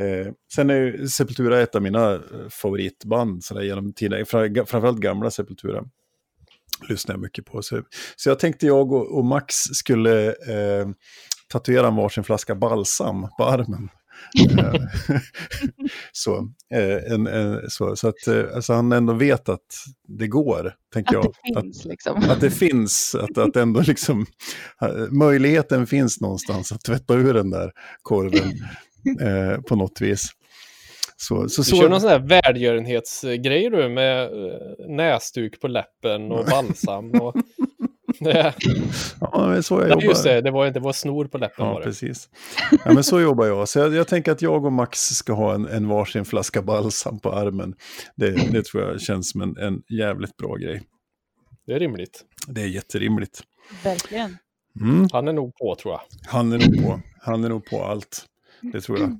Eh, 0.00 0.32
sen 0.54 0.70
är 0.70 0.74
ju 0.74 1.08
Sepultura 1.08 1.60
ett 1.60 1.74
av 1.74 1.82
mina 1.82 2.14
eh, 2.14 2.20
favoritband 2.50 3.44
sådär, 3.44 3.62
genom 3.62 3.92
tiden, 3.92 4.24
Fra- 4.24 4.64
framförallt 4.64 5.00
gamla 5.00 5.30
Sepultura 5.30 5.84
lyssnar 6.88 7.14
jag 7.14 7.22
mycket 7.22 7.44
på. 7.44 7.62
Så, 7.62 7.82
så 8.16 8.28
jag 8.28 8.38
tänkte 8.38 8.66
jag 8.66 8.92
och, 8.92 9.18
och 9.18 9.24
Max 9.24 9.54
skulle 9.54 10.26
eh, 10.28 10.88
tatuera 11.48 11.86
en 11.86 11.96
varsin 11.96 12.24
flaska 12.24 12.54
balsam 12.54 13.26
på 13.38 13.44
armen. 13.44 13.88
Eh, 14.58 14.74
så, 16.12 16.36
eh, 16.74 17.12
en, 17.12 17.26
en, 17.26 17.70
så, 17.70 17.96
så 17.96 18.08
att 18.08 18.26
eh, 18.26 18.44
alltså 18.54 18.72
han 18.72 18.92
ändå 18.92 19.12
vet 19.12 19.48
att 19.48 19.66
det 20.08 20.26
går, 20.26 20.74
tänker 20.92 21.18
Att 21.18 21.24
jag. 21.24 21.34
det 21.44 21.58
Att, 21.58 21.64
finns 21.64 21.84
liksom. 21.84 22.22
att 22.30 22.40
det 22.40 22.50
finns, 22.50 23.14
att, 23.14 23.38
att 23.38 23.56
ändå 23.56 23.80
liksom, 23.80 24.26
möjligheten 25.10 25.86
finns 25.86 26.20
någonstans 26.20 26.72
att 26.72 26.80
tvätta 26.80 27.14
ur 27.14 27.34
den 27.34 27.50
där 27.50 27.72
korven 28.02 28.52
eh, 29.20 29.60
på 29.60 29.76
något 29.76 30.00
vis. 30.00 30.30
Så, 31.20 31.48
så, 31.48 31.62
Du 31.62 31.68
kör 31.68 31.88
någon 31.88 32.00
så, 32.00 32.08
sån 32.08 32.10
här 32.10 32.42
välgörenhetsgrej 32.42 33.70
du 33.70 33.88
med 33.88 34.22
eh, 34.22 34.88
näsduk 34.88 35.60
på 35.60 35.68
läppen 35.68 36.32
och 36.32 36.44
balsam 36.44 37.10
och 37.10 37.36
Ja, 39.20 39.46
men 39.48 39.62
så 39.62 39.80
jag 39.80 39.90
jobbar. 39.90 40.02
just 40.02 40.24
det, 40.24 40.40
det 40.40 40.50
var, 40.50 40.70
det 40.70 40.80
var 40.80 40.92
snor 40.92 41.24
på 41.24 41.38
läppen 41.38 41.66
Ja, 41.66 41.72
var 41.72 41.80
det. 41.80 41.86
precis. 41.86 42.28
Ja, 42.84 42.92
men 42.92 43.04
så 43.04 43.20
jobbar 43.20 43.46
jag. 43.46 43.68
Så 43.68 43.78
jag, 43.78 43.94
jag 43.94 44.08
tänker 44.08 44.32
att 44.32 44.42
jag 44.42 44.64
och 44.64 44.72
Max 44.72 45.00
ska 45.00 45.32
ha 45.32 45.54
en, 45.54 45.66
en 45.66 45.88
varsin 45.88 46.24
flaska 46.24 46.62
balsam 46.62 47.18
på 47.20 47.32
armen. 47.32 47.74
Det, 48.16 48.30
det 48.52 48.64
tror 48.64 48.82
jag 48.82 49.00
känns 49.00 49.30
som 49.30 49.40
en, 49.40 49.56
en 49.56 49.82
jävligt 49.88 50.36
bra 50.36 50.54
grej. 50.54 50.82
Det 51.66 51.72
är 51.72 51.78
rimligt. 51.78 52.24
Det 52.48 52.60
är 52.62 52.66
jätterimligt. 52.66 53.42
Verkligen. 53.84 54.36
Mm. 54.80 55.08
Han 55.12 55.28
är 55.28 55.32
nog 55.32 55.54
på 55.56 55.76
tror 55.82 55.94
jag. 55.94 56.00
Han 56.26 56.52
är 56.52 56.58
nog 56.58 56.84
på. 56.84 57.00
Han 57.20 57.44
är 57.44 57.48
nog 57.48 57.64
på 57.64 57.84
allt. 57.84 58.24
Det 58.72 58.80
tror 58.80 58.98
jag. 58.98 59.18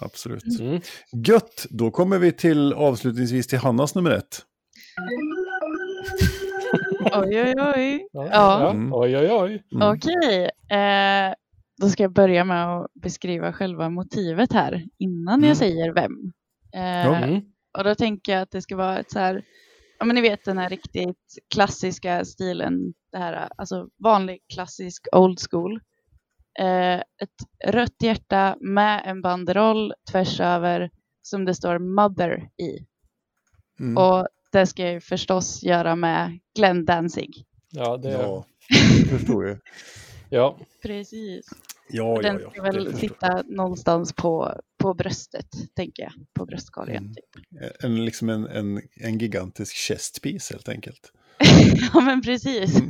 Absolut. 0.00 0.60
Mm. 0.60 0.80
Gött, 1.26 1.66
då 1.70 1.90
kommer 1.90 2.18
vi 2.18 2.32
till 2.32 2.72
avslutningsvis 2.72 3.46
till 3.46 3.58
Hannas 3.58 3.94
nummer 3.94 4.10
ett. 4.10 4.38
Oj, 7.14 7.42
oj, 7.42 7.54
oj. 7.76 8.08
Ja. 8.12 8.28
Ja. 8.32 8.70
Mm. 8.70 8.94
Oj, 8.94 9.16
oj, 9.16 9.28
oj. 9.32 9.62
Mm. 9.74 9.88
Okej. 9.96 10.50
Eh, 10.78 11.34
då 11.80 11.88
ska 11.88 12.02
jag 12.02 12.12
börja 12.12 12.44
med 12.44 12.76
att 12.78 12.86
beskriva 13.02 13.52
själva 13.52 13.88
motivet 13.90 14.52
här 14.52 14.84
innan 14.98 15.34
Mm. 15.34 15.48
jag 15.48 15.56
säger 15.56 15.92
vem. 15.94 16.12
Eh, 16.74 17.06
Ja. 17.06 17.16
Mm. 17.16 17.40
Och 17.78 17.84
då 17.84 17.94
tänker 17.94 18.32
jag 18.32 18.42
att 18.42 18.50
det 18.50 18.62
ska 18.62 18.76
vara 18.76 18.98
ett 18.98 19.12
så 19.12 19.18
här, 19.18 19.42
ja 19.98 20.04
men 20.04 20.14
ni 20.14 20.20
vet 20.22 20.44
den 20.44 20.58
här 20.58 20.68
riktigt 20.68 21.38
klassiska 21.54 22.24
stilen, 22.24 22.94
det 23.12 23.18
här, 23.18 23.48
alltså 23.56 23.88
vanlig 24.04 24.38
klassisk 24.54 25.06
old 25.12 25.38
school. 25.50 25.80
Eh, 26.58 26.98
ett 26.98 27.64
rött 27.66 28.02
hjärta 28.02 28.56
med 28.60 29.02
en 29.04 29.22
banderoll 29.22 29.94
tvärs 30.10 30.40
över 30.40 30.90
som 31.22 31.44
det 31.44 31.54
står 31.54 31.78
mother 31.78 32.50
i. 32.56 32.86
Mm. 33.80 33.96
Och 33.96 34.28
det 34.52 34.66
ska 34.66 34.82
jag 34.82 34.92
ju 34.92 35.00
förstås 35.00 35.62
göra 35.62 35.96
med 35.96 36.38
Glenn 36.54 36.84
Danzig. 36.84 37.44
Ja, 37.70 37.96
det, 37.96 38.10
Ja, 38.10 38.44
det 39.02 39.18
förstår 39.18 39.46
jag. 39.46 39.58
ja. 40.28 40.58
Precis. 40.82 41.46
Ja, 41.90 42.04
Och 42.04 42.18
ja, 42.18 42.22
den 42.22 42.40
ja. 42.42 42.50
ska 42.50 42.62
det 42.62 42.72
väl 42.72 42.84
förstår 42.84 43.00
sitta 43.00 43.42
någonstans 43.46 44.12
på, 44.12 44.60
på 44.78 44.94
bröstet, 44.94 45.48
tänker 45.76 46.02
jag. 46.02 46.12
På 46.34 46.46
bröstkorgen. 46.46 46.96
Mm. 46.96 47.14
Typ. 47.14 47.24
jag. 47.50 47.84
En, 47.84 48.04
liksom 48.04 48.28
en, 48.28 48.46
en, 48.46 48.82
en 48.96 49.18
gigantisk 49.18 49.76
chestpiece 49.76 50.50
helt 50.50 50.68
enkelt. 50.68 51.12
ja, 51.94 52.00
men 52.00 52.22
precis. 52.22 52.74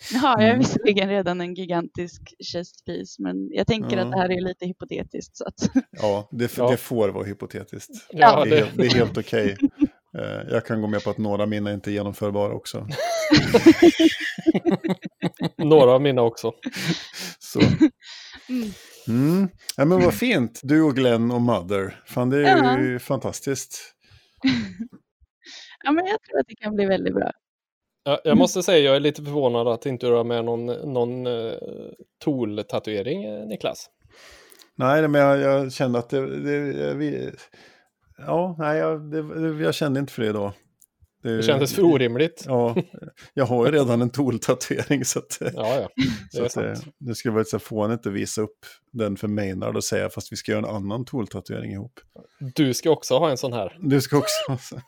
Mm. 0.00 0.12
Nu 0.12 0.18
har 0.28 0.40
jag 0.40 0.48
Mm. 0.48 0.58
visserligen 0.58 1.08
redan 1.08 1.40
en 1.40 1.54
gigantisk 1.54 2.22
chestpiece, 2.52 3.18
men 3.18 3.48
jag 3.52 3.66
tänker 3.66 3.96
Ja. 3.96 4.02
att 4.04 4.10
det 4.12 4.18
här 4.18 4.30
är 4.30 4.40
lite 4.40 4.66
hypotetiskt. 4.66 5.36
Så 5.36 5.44
att, 5.44 5.54
Ja, 5.90 6.28
det, 6.32 6.56
Ja. 6.58 6.70
det 6.70 6.76
får 6.76 7.08
vara 7.08 7.24
hypotetiskt. 7.24 7.90
Ja, 8.10 8.44
det, 8.44 8.58
är, 8.58 8.72
det, 8.76 8.86
är 8.86 8.94
helt 8.94 9.18
okej. 9.18 9.56
Eh, 10.18 10.50
Jag 10.50 10.66
kan 10.66 10.80
gå 10.80 10.86
med 10.86 11.04
på 11.04 11.10
att 11.10 11.18
några 11.18 11.42
av 11.42 11.48
mina 11.48 11.72
inte 11.72 11.90
är 11.90 11.92
genomförbara 11.92 12.52
också. 12.54 12.86
några 15.56 15.90
av 15.90 16.02
mina 16.02 16.22
också. 16.22 16.52
Så. 17.38 17.60
mm. 18.48 18.70
Mm. 19.08 19.48
Ja, 19.76 19.84
men 19.84 20.00
vad 20.00 20.14
fint. 20.14 20.60
Du 20.62 20.82
och 20.82 20.96
Glenn 20.96 21.30
och 21.30 21.40
Mother. 21.42 22.02
Fan, 22.06 22.30
det 22.30 22.48
är 22.48 22.78
ju 22.78 22.98
fantastiskt. 22.98 23.94
Ja, 25.84 25.92
men 25.92 26.06
jag 26.06 26.22
tror 26.22 26.40
att 26.40 26.46
det 26.48 26.54
kan 26.54 26.74
bli 26.74 26.84
väldigt 26.86 27.14
bra. 27.14 27.32
Jag, 28.04 28.18
jag 28.24 28.36
måste 28.36 28.62
säga, 28.62 28.78
jag 28.78 28.96
är 28.96 29.00
lite 29.00 29.22
förvånad 29.22 29.68
att 29.68 29.86
inte 29.86 30.06
du 30.06 30.12
har 30.12 30.24
med 30.24 30.44
någon, 30.44 30.66
någon 30.66 31.26
uh, 31.26 31.52
Tool-tatuering, 32.24 33.24
eh, 33.24 33.46
Niklas. 33.46 33.90
Nej, 34.74 35.08
men 35.08 35.20
jag, 35.20 35.40
jag 35.40 35.72
kände 35.72 35.98
att 35.98 36.10
det... 36.10 36.36
det 36.36 36.94
vi, 36.94 37.30
ja, 38.18 38.56
nej, 38.58 38.78
jag, 38.78 39.10
det, 39.10 39.22
det, 39.52 39.64
jag 39.64 39.74
kände 39.74 40.00
inte 40.00 40.12
för 40.12 40.22
det 40.22 40.32
då. 40.32 40.52
Det 41.22 41.42
kändes 41.42 41.74
för 41.74 41.84
orimligt. 41.84 42.44
Ja, 42.46 42.76
jag 43.34 43.46
har 43.46 43.66
ju 43.66 43.72
redan 43.72 44.02
en 44.02 44.10
Tool-tatuering 44.10 45.04
så 45.04 45.18
att... 45.18 45.38
Ja, 45.40 45.50
ja, 45.54 45.88
det 46.32 46.36
Så 46.50 46.60
att 46.60 46.64
det, 46.64 46.80
det 46.98 47.14
skulle 47.14 47.34
vara 47.34 47.44
så 47.44 47.58
fånigt 47.58 48.06
att 48.06 48.12
visa 48.12 48.42
upp 48.42 48.66
den 48.92 49.16
för 49.16 49.28
Maynard 49.28 49.76
och 49.76 49.84
säga 49.84 50.10
fast 50.10 50.32
vi 50.32 50.36
ska 50.36 50.52
göra 50.52 50.68
en 50.68 50.74
annan 50.76 51.04
Tool-tatuering 51.04 51.72
ihop. 51.72 52.00
Du 52.54 52.74
ska 52.74 52.90
också 52.90 53.18
ha 53.18 53.30
en 53.30 53.36
sån 53.36 53.52
här. 53.52 53.78
Du 53.80 54.00
ska 54.00 54.18
också... 54.18 54.52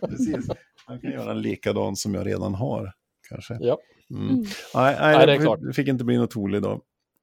Precis. 0.00 0.48
Man 0.88 1.00
kan 1.00 1.12
göra 1.12 1.30
en 1.30 1.42
likadan 1.42 1.96
som 1.96 2.14
jag 2.14 2.26
redan 2.26 2.54
har, 2.54 2.92
kanske. 3.28 3.58
Ja. 3.60 3.78
Mm. 4.10 4.28
Mm. 4.28 4.40
Nej, 4.40 4.46
nej, 4.74 4.96
Nej, 5.00 5.26
det 5.26 5.32
är 5.32 5.38
det 5.38 5.38
klart. 5.38 5.60
det 5.62 5.72
fick 5.72 5.88
inte 5.88 6.04
bli 6.04 6.16
något 6.16 6.30
Tool 6.30 6.54
idag. 6.54 6.80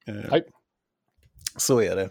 Eh, 0.08 0.14
Nej. 0.30 0.42
Så 1.56 1.82
är 1.82 1.96
det. 1.96 2.08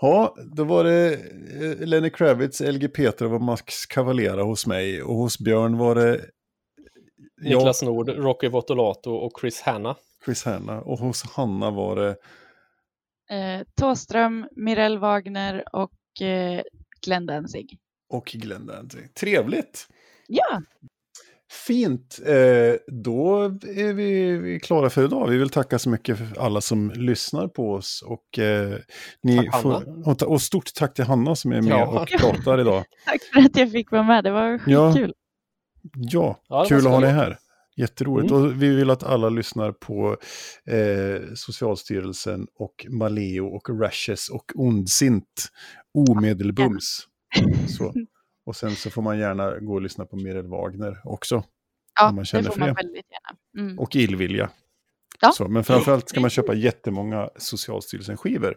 Ja, 0.00 0.36
då 0.56 0.64
var 0.64 0.84
det 0.84 1.14
eh, 1.14 1.86
Lenny 1.86 2.10
Kravitz, 2.10 2.60
LG 2.60 2.88
Petrov 2.88 3.34
och 3.34 3.40
Max 3.42 3.86
Cavalera 3.86 4.42
hos 4.42 4.66
mig. 4.66 5.02
Och 5.02 5.14
hos 5.14 5.38
Björn 5.38 5.78
var 5.78 5.94
det 5.94 6.24
jag, 7.42 7.58
Niklas 7.58 7.82
Nord, 7.82 8.08
Rocky 8.08 8.48
Votolato 8.48 9.10
och 9.10 9.32
Chris 9.40 9.60
Hanna. 9.60 9.96
Chris 10.24 10.44
Hanna. 10.44 10.80
Och 10.80 10.98
hos 10.98 11.22
Hanna 11.22 11.70
var 11.70 11.96
det 11.96 12.16
Eh, 13.30 13.62
Tåström, 13.80 14.48
Mirelle 14.56 14.98
Wagner 14.98 15.64
och 15.72 16.22
eh, 16.26 16.62
Glenn 17.06 17.26
Danzig. 17.26 17.78
och 18.08 18.24
Glenn 18.26 18.66
Danzig. 18.66 19.14
Trevligt! 19.14 19.88
Ja, 20.28 20.62
Fint! 21.50 22.20
Eh, 22.26 22.74
då 23.02 23.44
är 23.76 23.92
vi 23.92 24.60
klara 24.62 24.90
för 24.90 25.04
idag. 25.04 25.28
Vi 25.28 25.36
vill 25.36 25.50
tacka 25.50 25.78
så 25.78 25.90
mycket 25.90 26.18
för 26.18 26.40
alla 26.40 26.60
som 26.60 26.90
lyssnar 26.90 27.48
på 27.48 27.72
oss. 27.72 28.04
Och, 28.06 28.38
eh, 28.38 28.78
ni 29.22 29.50
får, 29.62 30.28
och, 30.28 30.42
stort 30.42 30.74
tack 30.74 30.94
till 30.94 31.04
Hanna 31.04 31.36
som 31.36 31.52
är 31.52 31.62
med 31.62 31.72
Ja. 31.72 31.86
och 32.02 32.20
pratar 32.20 32.60
idag. 32.60 32.84
tack 33.06 33.22
för 33.34 33.40
att 33.40 33.56
jag 33.56 33.72
fick 33.72 33.90
vara 33.90 34.02
med. 34.02 34.24
Det 34.24 34.30
var 34.30 34.60
Ja. 34.66 34.92
skitkul. 34.92 35.12
Ja, 35.96 36.40
kul 36.68 36.78
att 36.86 36.92
ha 36.92 37.00
dig 37.00 37.10
här. 37.10 37.38
Jätteroligt. 37.76 38.30
Mm. 38.30 38.44
Och 38.44 38.62
vi 38.62 38.74
vill 38.74 38.90
att 38.90 39.02
alla 39.02 39.28
lyssnar 39.28 39.72
på 39.72 40.16
eh, 40.70 41.22
Socialstyrelsen 41.34 42.46
och 42.58 42.86
Maleo 42.88 43.46
och 43.46 43.80
Rashes 43.82 44.28
och 44.28 44.44
Ondsint 44.54 45.48
omedelbums. 45.94 47.06
Så. 47.78 47.92
Och 48.46 48.56
sen 48.56 48.70
så 48.70 48.90
får 48.90 49.02
man 49.02 49.18
gärna 49.18 49.58
gå 49.58 49.74
och 49.74 49.82
lyssna 49.82 50.04
på 50.06 50.16
Mirel 50.16 50.46
Wagner 50.46 51.00
också. 51.04 51.44
Ja, 52.00 52.12
man 52.12 52.24
känner 52.24 52.44
det 52.44 52.50
får 52.50 52.60
man 52.60 52.68
det. 52.68 52.74
väldigt 52.74 53.06
gärna. 53.10 53.66
Mm. 53.68 53.78
Och 53.78 53.96
illvilja. 53.96 54.50
Ja. 55.20 55.32
Så, 55.32 55.48
men 55.48 55.64
framförallt 55.64 56.08
ska 56.08 56.20
man 56.20 56.30
köpa 56.30 56.54
jättemånga 56.54 57.30
Socialstyrelsen-skivor. 57.36 58.54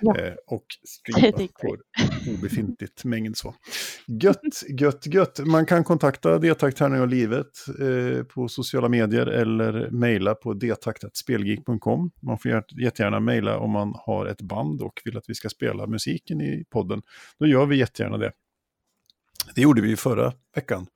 Ja. 0.00 0.18
Eh, 0.18 0.34
och 0.46 0.64
tycker 1.06 1.48
på 1.68 1.76
obefintligt 2.38 3.04
mängd 3.04 3.36
så. 3.36 3.54
Gött, 4.06 4.62
gött, 4.80 5.06
gött. 5.06 5.38
Man 5.46 5.66
kan 5.66 5.84
kontakta 5.84 6.38
Detakt 6.38 6.76
Tärning 6.76 7.00
och 7.00 7.08
livet 7.08 7.46
eh, 7.80 8.24
på 8.24 8.48
sociala 8.48 8.88
medier 8.88 9.26
eller 9.26 9.90
mejla 9.90 10.34
på 10.34 10.54
detaktatspelgeek.com. 10.54 12.10
Man 12.22 12.38
får 12.38 12.50
jätte- 12.50 12.74
jättegärna 12.82 13.20
mejla 13.20 13.58
om 13.58 13.70
man 13.70 13.94
har 13.96 14.26
ett 14.26 14.42
band 14.42 14.82
och 14.82 15.00
vill 15.04 15.16
att 15.16 15.24
vi 15.28 15.34
ska 15.34 15.48
spela 15.48 15.86
musiken 15.86 16.40
i 16.40 16.64
podden. 16.70 17.02
Då 17.38 17.46
gör 17.46 17.66
vi 17.66 17.76
jättegärna 17.76 18.18
det. 18.18 18.32
Det 19.54 19.60
gjorde 19.60 19.82
vi 19.82 19.88
ju 19.88 19.96
förra 19.96 20.32
veckan. 20.54 20.86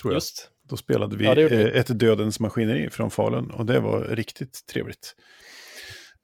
Tror 0.00 0.12
jag. 0.12 0.16
Just. 0.16 0.50
Då 0.68 0.76
spelade 0.76 1.16
vi 1.16 1.24
Ja, 1.24 1.36
eh, 1.36 1.80
ett 1.80 1.98
Dödens 1.98 2.40
maskineri 2.40 2.90
från 2.90 3.10
Falun 3.10 3.50
och 3.50 3.66
det 3.66 3.80
var 3.80 4.00
riktigt 4.04 4.66
trevligt. 4.66 5.14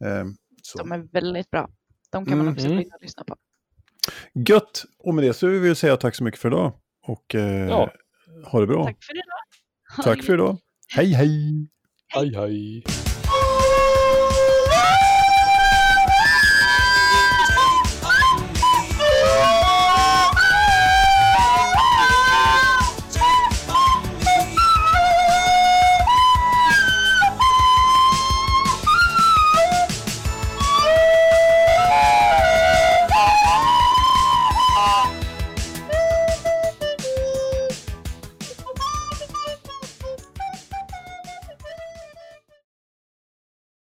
Ehm, 0.05 0.35
så. 0.63 0.79
De 0.79 0.93
är 0.93 0.99
väldigt 1.13 1.51
bra. 1.51 1.69
De 2.13 2.27
kan 2.27 2.39
man 2.39 2.47
Mm. 2.47 2.55
också 2.55 2.67
Mm. 2.67 2.85
lyssna 3.01 3.25
på. 3.25 3.37
Gött! 4.49 4.85
Och 4.99 5.15
med 5.15 5.25
det 5.25 5.35
så 5.35 5.47
vill 5.47 5.61
vi 5.61 5.75
säga 5.75 5.97
tack 5.97 6.15
så 6.15 6.25
mycket 6.25 6.41
för 6.41 6.49
idag. 6.49 6.73
Och 7.07 7.35
eh, 7.35 7.69
Ja. 7.69 7.93
ha 8.45 8.61
det 8.61 8.67
bra. 8.67 8.85
Tack 8.85 9.05
för 9.05 9.13
idag. 9.15 10.05
Tack 10.05 10.25
för 10.25 10.35
idag. 10.35 10.59
Hej 10.89 11.13
hej! 11.13 11.69
Hej, 12.15 12.35
hej. 12.35 12.85